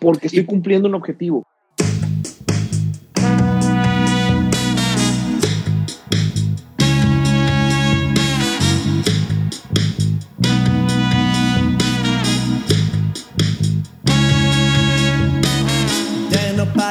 porque 0.00 0.26
estoy 0.28 0.44
cumpliendo 0.44 0.88
un 0.88 0.94
objetivo. 0.94 1.46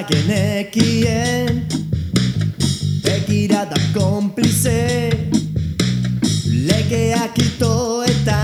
Genekien. 0.03 1.63
Begirada 3.03 3.77
konplize 3.93 5.09
Legeak 6.67 7.37
ito 7.37 8.03
eta 8.03 8.41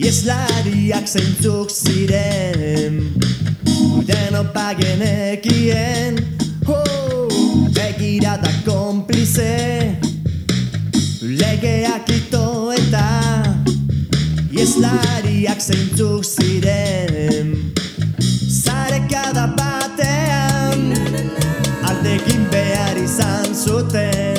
Ieslariak 0.00 1.06
zeintzuk 1.06 1.70
ziren. 1.70 3.12
Deno 4.08 4.44
pagenekien 4.54 6.18
oh, 6.66 7.28
Begirada 7.70 8.50
konplize 8.64 9.94
Legeak 11.22 12.08
ito 12.10 12.72
eta 12.74 13.08
Ieslariak 14.50 15.60
zeintzuk 15.60 16.24
ziren. 16.24 17.54
Zarekada 18.50 19.46
batean 19.54 19.79
Aldekin 22.00 22.46
behar 22.52 22.96
izan 22.96 23.54
zuten 23.54 24.29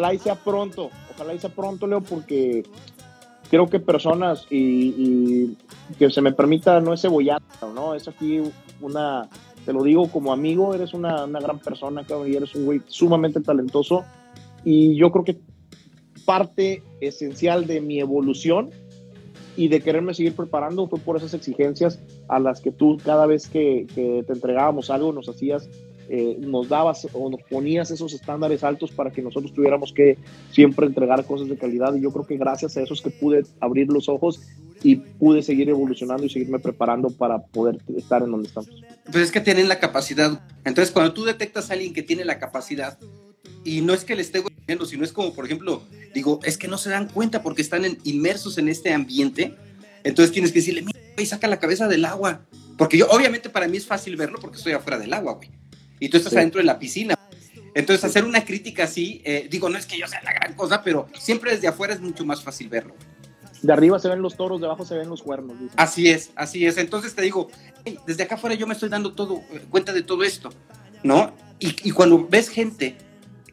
ojalá 0.00 0.14
y 0.14 0.18
sea 0.18 0.34
pronto, 0.34 0.90
ojalá 1.14 1.34
y 1.34 1.38
sea 1.38 1.50
pronto, 1.50 1.86
Leo, 1.86 2.00
porque 2.00 2.64
creo 3.50 3.68
que 3.68 3.80
personas 3.80 4.46
y, 4.50 4.94
y 4.96 5.56
que 5.98 6.10
se 6.10 6.22
me 6.22 6.32
permita, 6.32 6.80
no 6.80 6.94
es 6.94 7.02
cebollado, 7.02 7.42
¿no? 7.74 7.94
Es 7.94 8.08
aquí 8.08 8.40
una, 8.80 9.28
te 9.66 9.72
lo 9.72 9.82
digo 9.82 10.10
como 10.10 10.32
amigo, 10.32 10.74
eres 10.74 10.94
una, 10.94 11.24
una 11.24 11.40
gran 11.40 11.58
persona, 11.58 12.04
cabrón, 12.04 12.32
y 12.32 12.36
eres 12.36 12.54
un 12.54 12.64
güey 12.64 12.80
sumamente 12.86 13.40
talentoso. 13.40 14.04
Y 14.64 14.96
yo 14.96 15.10
creo 15.10 15.24
que 15.24 15.38
parte 16.24 16.82
esencial 17.00 17.66
de 17.66 17.80
mi 17.80 18.00
evolución 18.00 18.70
y 19.56 19.68
de 19.68 19.80
quererme 19.80 20.14
seguir 20.14 20.34
preparando 20.34 20.86
fue 20.86 20.98
por 20.98 21.16
esas 21.16 21.34
exigencias 21.34 21.98
a 22.28 22.38
las 22.38 22.60
que 22.60 22.70
tú 22.70 22.98
cada 23.04 23.26
vez 23.26 23.48
que, 23.48 23.86
que 23.94 24.24
te 24.26 24.32
entregábamos 24.32 24.90
algo 24.90 25.12
nos 25.12 25.28
hacías 25.28 25.68
eh, 26.12 26.36
nos 26.40 26.68
dabas 26.68 27.06
o 27.12 27.30
nos 27.30 27.40
ponías 27.42 27.88
esos 27.92 28.12
estándares 28.12 28.64
altos 28.64 28.90
para 28.90 29.12
que 29.12 29.22
nosotros 29.22 29.54
tuviéramos 29.54 29.92
que 29.92 30.18
siempre 30.50 30.86
entregar 30.86 31.24
cosas 31.24 31.48
de 31.48 31.56
calidad 31.56 31.94
y 31.94 32.00
yo 32.00 32.10
creo 32.10 32.26
que 32.26 32.36
gracias 32.36 32.76
a 32.76 32.82
eso 32.82 32.94
es 32.94 33.00
que 33.00 33.10
pude 33.10 33.44
abrir 33.60 33.86
los 33.86 34.08
ojos 34.08 34.40
y 34.82 34.96
pude 34.96 35.40
seguir 35.40 35.68
evolucionando 35.68 36.26
y 36.26 36.28
seguirme 36.28 36.58
preparando 36.58 37.10
para 37.10 37.38
poder 37.38 37.78
estar 37.96 38.24
en 38.24 38.32
donde 38.32 38.48
estamos. 38.48 38.70
Pues 39.04 39.18
es 39.18 39.30
que 39.30 39.40
tienen 39.40 39.68
la 39.68 39.78
capacidad. 39.78 40.42
Entonces, 40.64 40.92
cuando 40.92 41.12
tú 41.12 41.22
detectas 41.24 41.70
a 41.70 41.74
alguien 41.74 41.94
que 41.94 42.02
tiene 42.02 42.24
la 42.24 42.40
capacidad, 42.40 42.98
y 43.62 43.80
no 43.80 43.94
es 43.94 44.04
que 44.04 44.16
le 44.16 44.22
esté 44.22 44.42
viendo, 44.66 44.86
sino 44.86 45.04
es 45.04 45.12
como, 45.12 45.32
por 45.32 45.44
ejemplo, 45.44 45.82
digo, 46.12 46.40
es 46.42 46.58
que 46.58 46.66
no 46.66 46.76
se 46.76 46.90
dan 46.90 47.08
cuenta 47.08 47.40
porque 47.40 47.62
están 47.62 47.84
en, 47.84 47.98
inmersos 48.02 48.58
en 48.58 48.68
este 48.68 48.92
ambiente, 48.92 49.54
entonces 50.02 50.32
tienes 50.32 50.50
que 50.50 50.58
decirle, 50.58 50.82
mira, 50.82 50.98
güey, 51.14 51.26
saca 51.26 51.46
la 51.46 51.60
cabeza 51.60 51.86
del 51.86 52.04
agua. 52.04 52.46
Porque 52.76 52.98
yo, 52.98 53.06
obviamente, 53.10 53.48
para 53.48 53.68
mí 53.68 53.76
es 53.76 53.86
fácil 53.86 54.16
verlo 54.16 54.40
porque 54.40 54.56
estoy 54.56 54.72
afuera 54.72 54.98
del 54.98 55.12
agua, 55.12 55.34
güey 55.34 55.59
y 56.00 56.08
tú 56.08 56.16
estás 56.16 56.32
sí. 56.32 56.38
adentro 56.38 56.58
de 56.58 56.64
la 56.64 56.78
piscina. 56.78 57.14
Entonces, 57.74 58.04
hacer 58.04 58.24
una 58.24 58.44
crítica 58.44 58.84
así, 58.84 59.22
eh, 59.24 59.46
digo, 59.48 59.68
no 59.68 59.78
es 59.78 59.86
que 59.86 59.96
yo 59.96 60.08
sea 60.08 60.20
la 60.22 60.32
gran 60.32 60.54
cosa, 60.54 60.82
pero 60.82 61.06
siempre 61.16 61.52
desde 61.52 61.68
afuera 61.68 61.94
es 61.94 62.00
mucho 62.00 62.24
más 62.24 62.42
fácil 62.42 62.68
verlo. 62.68 62.94
De 63.62 63.72
arriba 63.72 63.98
se 63.98 64.08
ven 64.08 64.22
los 64.22 64.36
toros, 64.36 64.60
de 64.60 64.66
abajo 64.66 64.84
se 64.84 64.96
ven 64.96 65.08
los 65.08 65.22
cuernos. 65.22 65.56
Así 65.76 66.08
es, 66.08 66.30
así 66.34 66.66
es. 66.66 66.78
Entonces 66.78 67.14
te 67.14 67.22
digo, 67.22 67.48
hey, 67.84 67.98
desde 68.06 68.22
acá 68.24 68.36
afuera 68.36 68.56
yo 68.56 68.66
me 68.66 68.74
estoy 68.74 68.88
dando 68.88 69.12
todo, 69.12 69.42
eh, 69.52 69.64
cuenta 69.68 69.92
de 69.92 70.02
todo 70.02 70.24
esto, 70.24 70.50
¿no? 71.04 71.32
Y, 71.60 71.76
y, 71.88 71.90
cuando 71.92 72.26
ves 72.26 72.48
gente 72.48 72.96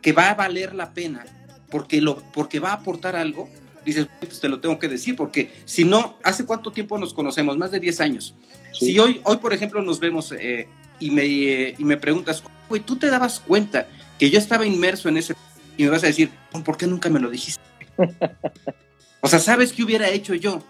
que 0.01 0.13
va 0.13 0.29
a 0.29 0.33
valer 0.33 0.73
la 0.73 0.93
pena 0.93 1.25
porque, 1.69 1.99
lo, 1.99 2.23
porque 2.31 2.59
va 2.59 2.69
a 2.69 2.75
aportar 2.75 3.17
algo, 3.17 3.49
dices, 3.85 4.07
pues 4.19 4.39
te 4.39 4.47
lo 4.47 4.61
tengo 4.61 4.79
que 4.79 4.87
decir, 4.87 5.15
porque 5.17 5.51
si 5.65 5.83
no, 5.83 6.17
¿hace 6.23 6.45
cuánto 6.45 6.71
tiempo 6.71 6.97
nos 6.97 7.13
conocemos? 7.13 7.57
Más 7.57 7.71
de 7.71 7.81
10 7.81 7.99
años. 7.99 8.35
Sí. 8.71 8.87
Si 8.87 8.99
hoy, 8.99 9.19
hoy, 9.25 9.37
por 9.37 9.53
ejemplo, 9.53 9.81
nos 9.81 9.99
vemos 9.99 10.31
eh, 10.31 10.69
y 10.99 11.11
me, 11.11 11.23
eh, 11.23 11.75
y 11.77 11.83
me 11.83 11.97
preguntas, 11.97 12.43
güey, 12.69 12.81
¿tú 12.81 12.95
te 12.97 13.09
dabas 13.09 13.39
cuenta 13.39 13.87
que 14.17 14.29
yo 14.29 14.39
estaba 14.39 14.65
inmerso 14.65 15.09
en 15.09 15.17
ese... 15.17 15.35
y 15.77 15.83
me 15.83 15.89
vas 15.89 16.03
a 16.03 16.07
decir, 16.07 16.29
¿por 16.65 16.77
qué 16.77 16.87
nunca 16.87 17.09
me 17.09 17.19
lo 17.19 17.29
dijiste? 17.29 17.61
o 19.21 19.27
sea, 19.27 19.39
¿sabes 19.39 19.73
qué 19.73 19.83
hubiera 19.83 20.09
hecho 20.09 20.33
yo 20.35 20.61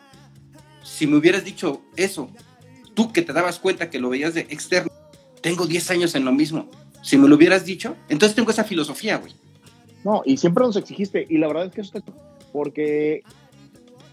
si 0.83 1.07
me 1.07 1.17
hubieras 1.17 1.43
dicho 1.43 1.81
eso? 1.95 2.29
Tú 2.93 3.11
que 3.13 3.21
te 3.21 3.33
dabas 3.33 3.59
cuenta 3.59 3.89
que 3.89 3.99
lo 3.99 4.09
veías 4.09 4.33
de 4.33 4.41
externo, 4.41 4.91
tengo 5.41 5.67
10 5.67 5.91
años 5.91 6.15
en 6.15 6.25
lo 6.25 6.31
mismo. 6.31 6.69
Si 7.03 7.17
me 7.17 7.27
lo 7.27 7.35
hubieras 7.35 7.63
dicho, 7.63 7.95
entonces 8.09 8.35
tengo 8.35 8.51
esa 8.51 8.63
filosofía, 8.63 9.17
güey. 9.17 9.33
No, 10.03 10.23
y 10.25 10.37
siempre 10.37 10.63
nos 10.63 10.75
exigiste, 10.75 11.25
y 11.29 11.37
la 11.37 11.47
verdad 11.47 11.65
es 11.67 11.73
que 11.73 11.81
eso 11.81 11.97
está... 11.97 12.11
Porque 12.51 13.23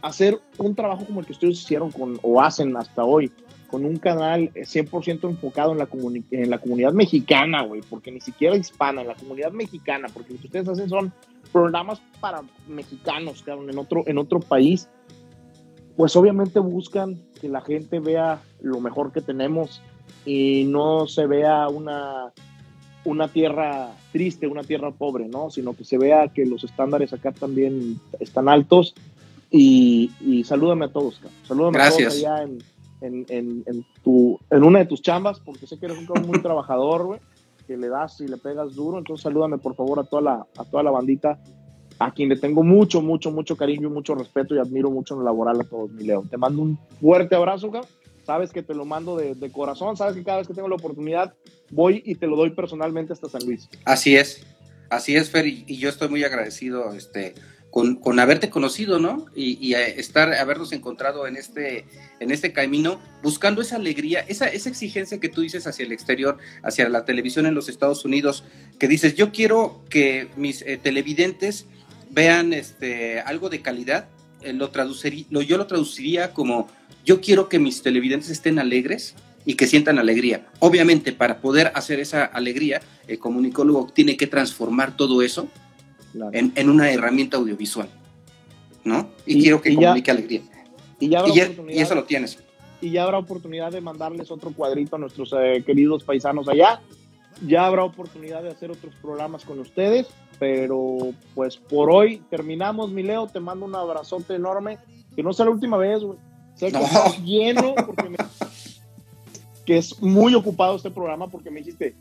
hacer 0.02 0.38
un 0.58 0.74
trabajo 0.74 1.06
como 1.06 1.20
el 1.20 1.26
que 1.26 1.32
ustedes 1.32 1.60
hicieron 1.60 1.90
con, 1.90 2.18
o 2.22 2.42
hacen 2.42 2.76
hasta 2.76 3.04
hoy, 3.04 3.32
con 3.74 3.84
un 3.84 3.96
canal 3.96 4.52
100% 4.54 5.28
enfocado 5.28 5.72
en 5.72 5.78
la, 5.78 5.88
en 6.30 6.48
la 6.48 6.58
comunidad 6.58 6.92
mexicana, 6.92 7.62
güey, 7.62 7.80
porque 7.90 8.12
ni 8.12 8.20
siquiera 8.20 8.56
hispana, 8.56 9.00
en 9.00 9.08
la 9.08 9.16
comunidad 9.16 9.50
mexicana, 9.50 10.06
porque 10.14 10.32
lo 10.32 10.38
que 10.38 10.46
ustedes 10.46 10.68
hacen 10.68 10.88
son 10.88 11.12
programas 11.52 12.00
para 12.20 12.42
mexicanos, 12.68 13.42
cabrón, 13.42 13.68
en 13.68 13.76
otro, 13.76 14.04
en 14.06 14.18
otro 14.18 14.38
país, 14.38 14.88
pues 15.96 16.14
obviamente 16.14 16.60
buscan 16.60 17.20
que 17.40 17.48
la 17.48 17.62
gente 17.62 17.98
vea 17.98 18.40
lo 18.60 18.78
mejor 18.78 19.10
que 19.10 19.20
tenemos 19.20 19.82
y 20.24 20.66
no 20.68 21.08
se 21.08 21.26
vea 21.26 21.66
una, 21.66 22.32
una 23.04 23.26
tierra 23.26 23.90
triste, 24.12 24.46
una 24.46 24.62
tierra 24.62 24.92
pobre, 24.92 25.26
¿no? 25.26 25.50
Sino 25.50 25.74
que 25.74 25.82
se 25.82 25.98
vea 25.98 26.28
que 26.28 26.46
los 26.46 26.62
estándares 26.62 27.12
acá 27.12 27.32
también 27.32 27.98
están 28.20 28.48
altos 28.48 28.94
y, 29.50 30.12
salúdame 30.44 30.84
a 30.84 30.92
todos, 30.92 31.16
cabrón. 31.16 31.38
Salúdame 31.42 31.82
a 31.82 31.90
todos 31.90 32.14
allá 32.14 32.44
en, 32.44 32.73
en, 33.04 33.62
en, 33.66 33.86
tu, 34.02 34.38
en 34.50 34.64
una 34.64 34.80
de 34.80 34.86
tus 34.86 35.02
chambas, 35.02 35.40
porque 35.40 35.66
sé 35.66 35.78
que 35.78 35.86
eres 35.86 35.98
un 35.98 36.06
cabrón 36.06 36.26
muy 36.26 36.40
trabajador, 36.40 37.04
güey, 37.04 37.20
que 37.66 37.76
le 37.76 37.88
das 37.88 38.20
y 38.20 38.28
le 38.28 38.36
pegas 38.36 38.74
duro. 38.74 38.98
Entonces 38.98 39.22
salúdame 39.22 39.58
por 39.58 39.74
favor 39.74 40.00
a 40.00 40.04
toda 40.04 40.22
la, 40.22 40.46
a 40.56 40.64
toda 40.64 40.82
la 40.82 40.90
bandita 40.90 41.38
a 41.98 42.12
quien 42.12 42.28
le 42.28 42.36
tengo 42.36 42.62
mucho, 42.62 43.00
mucho, 43.00 43.30
mucho 43.30 43.56
cariño 43.56 43.88
y 43.88 43.92
mucho 43.92 44.14
respeto 44.14 44.54
y 44.54 44.58
admiro 44.58 44.90
mucho 44.90 45.14
en 45.14 45.20
el 45.20 45.26
laboral 45.26 45.60
a 45.60 45.64
todos, 45.64 45.90
mi 45.92 46.04
Leo. 46.04 46.24
Te 46.28 46.36
mando 46.36 46.62
un 46.62 46.78
fuerte 47.00 47.34
abrazo, 47.34 47.70
cabrón. 47.70 47.90
Sabes 48.24 48.52
que 48.52 48.62
te 48.62 48.74
lo 48.74 48.86
mando 48.86 49.16
de, 49.16 49.34
de, 49.34 49.52
corazón, 49.52 49.98
sabes 49.98 50.16
que 50.16 50.24
cada 50.24 50.38
vez 50.38 50.48
que 50.48 50.54
tengo 50.54 50.68
la 50.68 50.76
oportunidad 50.76 51.34
voy 51.70 52.02
y 52.06 52.14
te 52.14 52.26
lo 52.26 52.36
doy 52.36 52.50
personalmente 52.50 53.12
hasta 53.12 53.28
San 53.28 53.44
Luis. 53.44 53.68
Así 53.84 54.16
es, 54.16 54.46
así 54.88 55.14
es, 55.14 55.30
Fer, 55.30 55.46
y, 55.46 55.64
y 55.66 55.76
yo 55.76 55.90
estoy 55.90 56.08
muy 56.08 56.24
agradecido 56.24 56.94
este, 56.94 57.34
con, 57.74 58.20
haberte 58.20 58.50
conocido, 58.50 59.00
¿no? 59.00 59.26
Y, 59.34 59.58
y, 59.60 59.74
estar, 59.74 60.32
habernos 60.32 60.70
encontrado 60.70 61.26
en 61.26 61.36
este, 61.36 61.86
en 62.20 62.30
este 62.30 62.52
camino, 62.52 63.00
buscando 63.20 63.62
esa 63.62 63.74
alegría, 63.74 64.20
esa, 64.28 64.46
exigencia 64.46 65.18
que 65.18 65.28
tú 65.28 65.40
dices 65.40 65.66
hacia 65.66 65.84
el 65.84 65.90
exterior, 65.90 66.38
hacia 66.62 66.88
la 66.88 67.04
televisión 67.04 67.46
en 67.46 67.54
los 67.54 67.68
Estados 67.68 68.04
Unidos, 68.04 68.44
que 68.78 68.86
dices, 68.86 69.16
yo 69.16 69.32
quiero 69.32 69.82
que 69.90 70.28
mis 70.36 70.62
eh, 70.62 70.78
televidentes 70.80 71.66
vean 72.10 72.52
este, 72.52 73.18
algo 73.18 73.50
de 73.50 73.60
calidad, 73.60 74.06
eh, 74.42 74.52
lo 74.52 74.70
traduciría, 74.70 75.26
yo 75.28 75.58
lo 75.58 75.66
traduciría 75.66 76.32
como, 76.32 76.68
yo 77.04 77.20
quiero 77.20 77.48
que 77.48 77.58
mis 77.58 77.82
televidentes 77.82 78.30
estén 78.30 78.60
alegres 78.60 79.16
y 79.44 79.54
que 79.54 79.66
sientan 79.66 79.98
alegría. 79.98 80.46
Obviamente, 80.60 81.12
para 81.12 81.40
poder 81.40 81.72
hacer 81.74 81.98
esa 81.98 82.24
alegría, 82.24 82.82
el 83.08 83.18
comunicólogo 83.18 83.90
tiene 83.92 84.16
que 84.16 84.28
transformar 84.28 84.96
todo 84.96 85.22
eso 85.22 85.48
en, 86.32 86.52
en, 86.54 86.68
una 86.68 86.90
herramienta 86.90 87.36
audiovisual, 87.36 87.88
¿no? 88.84 89.08
Y, 89.26 89.38
y 89.38 89.42
quiero 89.42 89.60
que 89.60 89.70
y 89.70 89.74
comunique 89.74 90.06
ya, 90.06 90.12
alegría. 90.12 90.42
Y, 91.00 91.08
ya 91.08 91.24
y, 91.26 91.72
y, 91.72 91.80
eso 91.80 91.94
lo 91.94 92.04
tienes. 92.04 92.38
Y 92.80 92.90
ya 92.90 93.04
habrá 93.04 93.18
oportunidad 93.18 93.72
de 93.72 93.80
mandarles 93.80 94.30
otro 94.30 94.52
cuadrito 94.52 94.96
a 94.96 94.98
nuestros 94.98 95.34
eh, 95.38 95.62
queridos 95.64 96.04
paisanos 96.04 96.48
allá. 96.48 96.80
Ya 97.46 97.66
habrá 97.66 97.84
oportunidad 97.84 98.42
de 98.42 98.50
hacer 98.50 98.70
otros 98.70 98.94
programas 98.96 99.44
con 99.44 99.58
ustedes, 99.58 100.06
pero 100.38 100.98
pues 101.34 101.56
por 101.56 101.90
hoy 101.90 102.22
terminamos, 102.30 102.92
mi 102.92 103.02
Leo. 103.02 103.26
Te 103.26 103.40
mando 103.40 103.66
un 103.66 103.74
abrazote 103.74 104.34
enorme. 104.34 104.78
Que 105.16 105.22
no 105.22 105.32
sea 105.32 105.46
la 105.46 105.52
última 105.52 105.76
vez, 105.76 106.02
güey. 106.02 106.18
Sé 106.54 106.66
que 106.66 106.78
no. 106.78 106.84
estás 106.84 107.18
lleno, 107.24 107.74
porque 107.86 108.08
me... 108.08 108.16
que 109.64 109.78
es 109.78 110.00
muy 110.00 110.34
ocupado 110.34 110.76
este 110.76 110.90
programa, 110.90 111.28
porque 111.28 111.50
me 111.50 111.60
dijiste, 111.60 111.96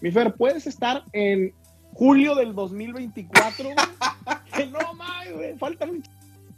mi 0.00 0.10
Fer, 0.10 0.34
puedes 0.34 0.66
estar 0.66 1.04
en 1.12 1.52
julio 1.96 2.34
del 2.34 2.54
2024, 2.54 3.70
que 4.54 4.66
no 4.66 4.78
mames, 4.94 5.34
güey, 5.34 5.58
falta 5.58 5.86
mucho. 5.86 6.10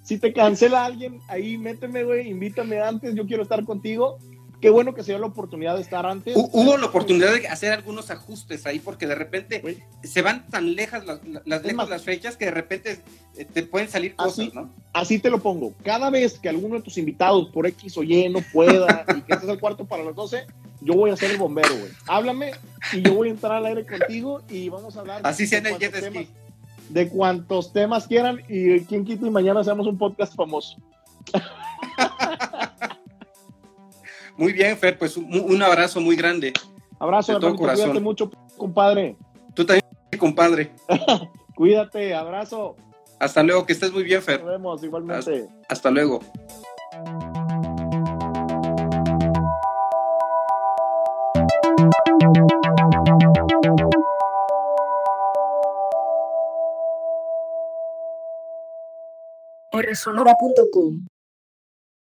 Si 0.03 0.18
te 0.18 0.32
cancela 0.32 0.84
alguien, 0.84 1.20
ahí 1.28 1.57
méteme, 1.57 2.03
güey, 2.03 2.28
invítame 2.28 2.80
antes, 2.80 3.14
yo 3.14 3.24
quiero 3.24 3.45
estar 3.45 3.64
contigo. 3.64 4.18
Qué 4.61 4.71
bueno 4.71 4.93
que 4.93 5.05
se 5.05 5.13
dio 5.13 5.21
la 5.21 5.27
oportunidad 5.27 5.77
de 5.77 5.83
estar 5.83 6.05
antes. 6.05 6.35
Hubo 6.37 6.77
la 6.77 6.87
oportunidad 6.87 7.33
de 7.33 7.47
hacer 7.47 7.73
algunos 7.73 8.11
ajustes 8.11 8.67
ahí 8.67 8.81
porque 8.81 9.07
de 9.07 9.15
repente 9.15 9.63
se 10.03 10.23
van 10.23 10.47
tan 10.49 10.75
lejas 10.75 11.07
las, 11.07 11.21
las, 11.45 11.63
lejos 11.63 11.75
más, 11.77 11.89
las 11.89 12.03
fechas 12.03 12.37
que 12.37 12.47
de 12.47 12.51
repente 12.51 13.01
eh, 13.37 13.45
te 13.45 13.63
pueden 13.63 13.89
salir 13.89 14.17
cosas, 14.17 14.47
así, 14.47 14.51
¿no? 14.53 14.71
Así 14.93 15.19
te 15.21 15.31
lo 15.31 15.39
pongo. 15.39 15.75
Cada 15.85 16.11
vez 16.11 16.41
que 16.41 16.49
alguno 16.49 16.75
de 16.77 16.83
tus 16.83 16.99
invitados 16.99 17.51
por 17.51 17.67
X 17.67 17.97
o 17.99 18.03
Y 18.03 18.29
no 18.29 18.41
pueda 18.53 19.05
y 19.17 19.23
que 19.23 19.35
estés 19.35 19.49
al 19.49 19.61
cuarto 19.61 19.85
para 19.85 20.03
las 20.03 20.17
12, 20.17 20.47
yo 20.81 20.95
voy 20.95 21.11
a 21.11 21.17
ser 21.17 21.31
el 21.31 21.39
bombero, 21.39 21.77
güey. 21.77 21.93
Háblame 22.09 22.51
y 22.93 23.03
yo 23.03 23.15
voy 23.15 23.29
a 23.29 23.31
entrar 23.31 23.53
al 23.53 23.67
aire 23.67 23.87
contigo 23.87 24.43
y 24.49 24.69
vamos 24.69 24.97
a 24.97 25.01
hablar. 25.01 25.21
Así 25.23 25.47
sea 25.47 25.61
en 25.61 25.67
el 25.67 25.79
jet 25.79 25.93
temas, 25.93 26.27
de 26.89 27.09
cuantos 27.09 27.73
temas 27.73 28.09
quieran 28.09 28.43
y 28.49 28.81
quien 28.81 29.05
quita 29.05 29.25
y 29.25 29.31
mañana 29.31 29.61
hacemos 29.61 29.87
un 29.87 29.99
podcast 29.99 30.35
famoso. 30.35 30.77
muy 34.39 34.53
bien, 34.53 34.76
Fer, 34.78 34.97
pues 34.97 35.16
un, 35.16 35.28
un 35.30 35.62
abrazo 35.62 36.01
muy 36.01 36.16
grande. 36.16 36.53
Abrazo, 36.99 37.34
de 37.34 37.41
todo 37.41 37.57
corazón. 37.57 37.86
Cuídate 37.86 38.01
mucho, 38.01 38.30
compadre. 38.57 39.16
Tú 39.55 39.66
también, 39.66 39.84
compadre. 40.18 40.72
Cuídate, 41.55 42.14
abrazo. 42.14 42.76
Hasta 43.18 43.43
luego, 43.43 43.66
que 43.66 43.72
estés 43.72 43.93
muy 43.93 44.05
bien, 44.05 44.22
Fer. 44.22 44.41
Nos 44.41 44.51
vemos, 44.51 44.84
igualmente. 44.84 45.49
Hasta, 45.68 45.91
hasta 45.91 45.91
luego. 45.91 46.20
rsonora.com 59.72 61.18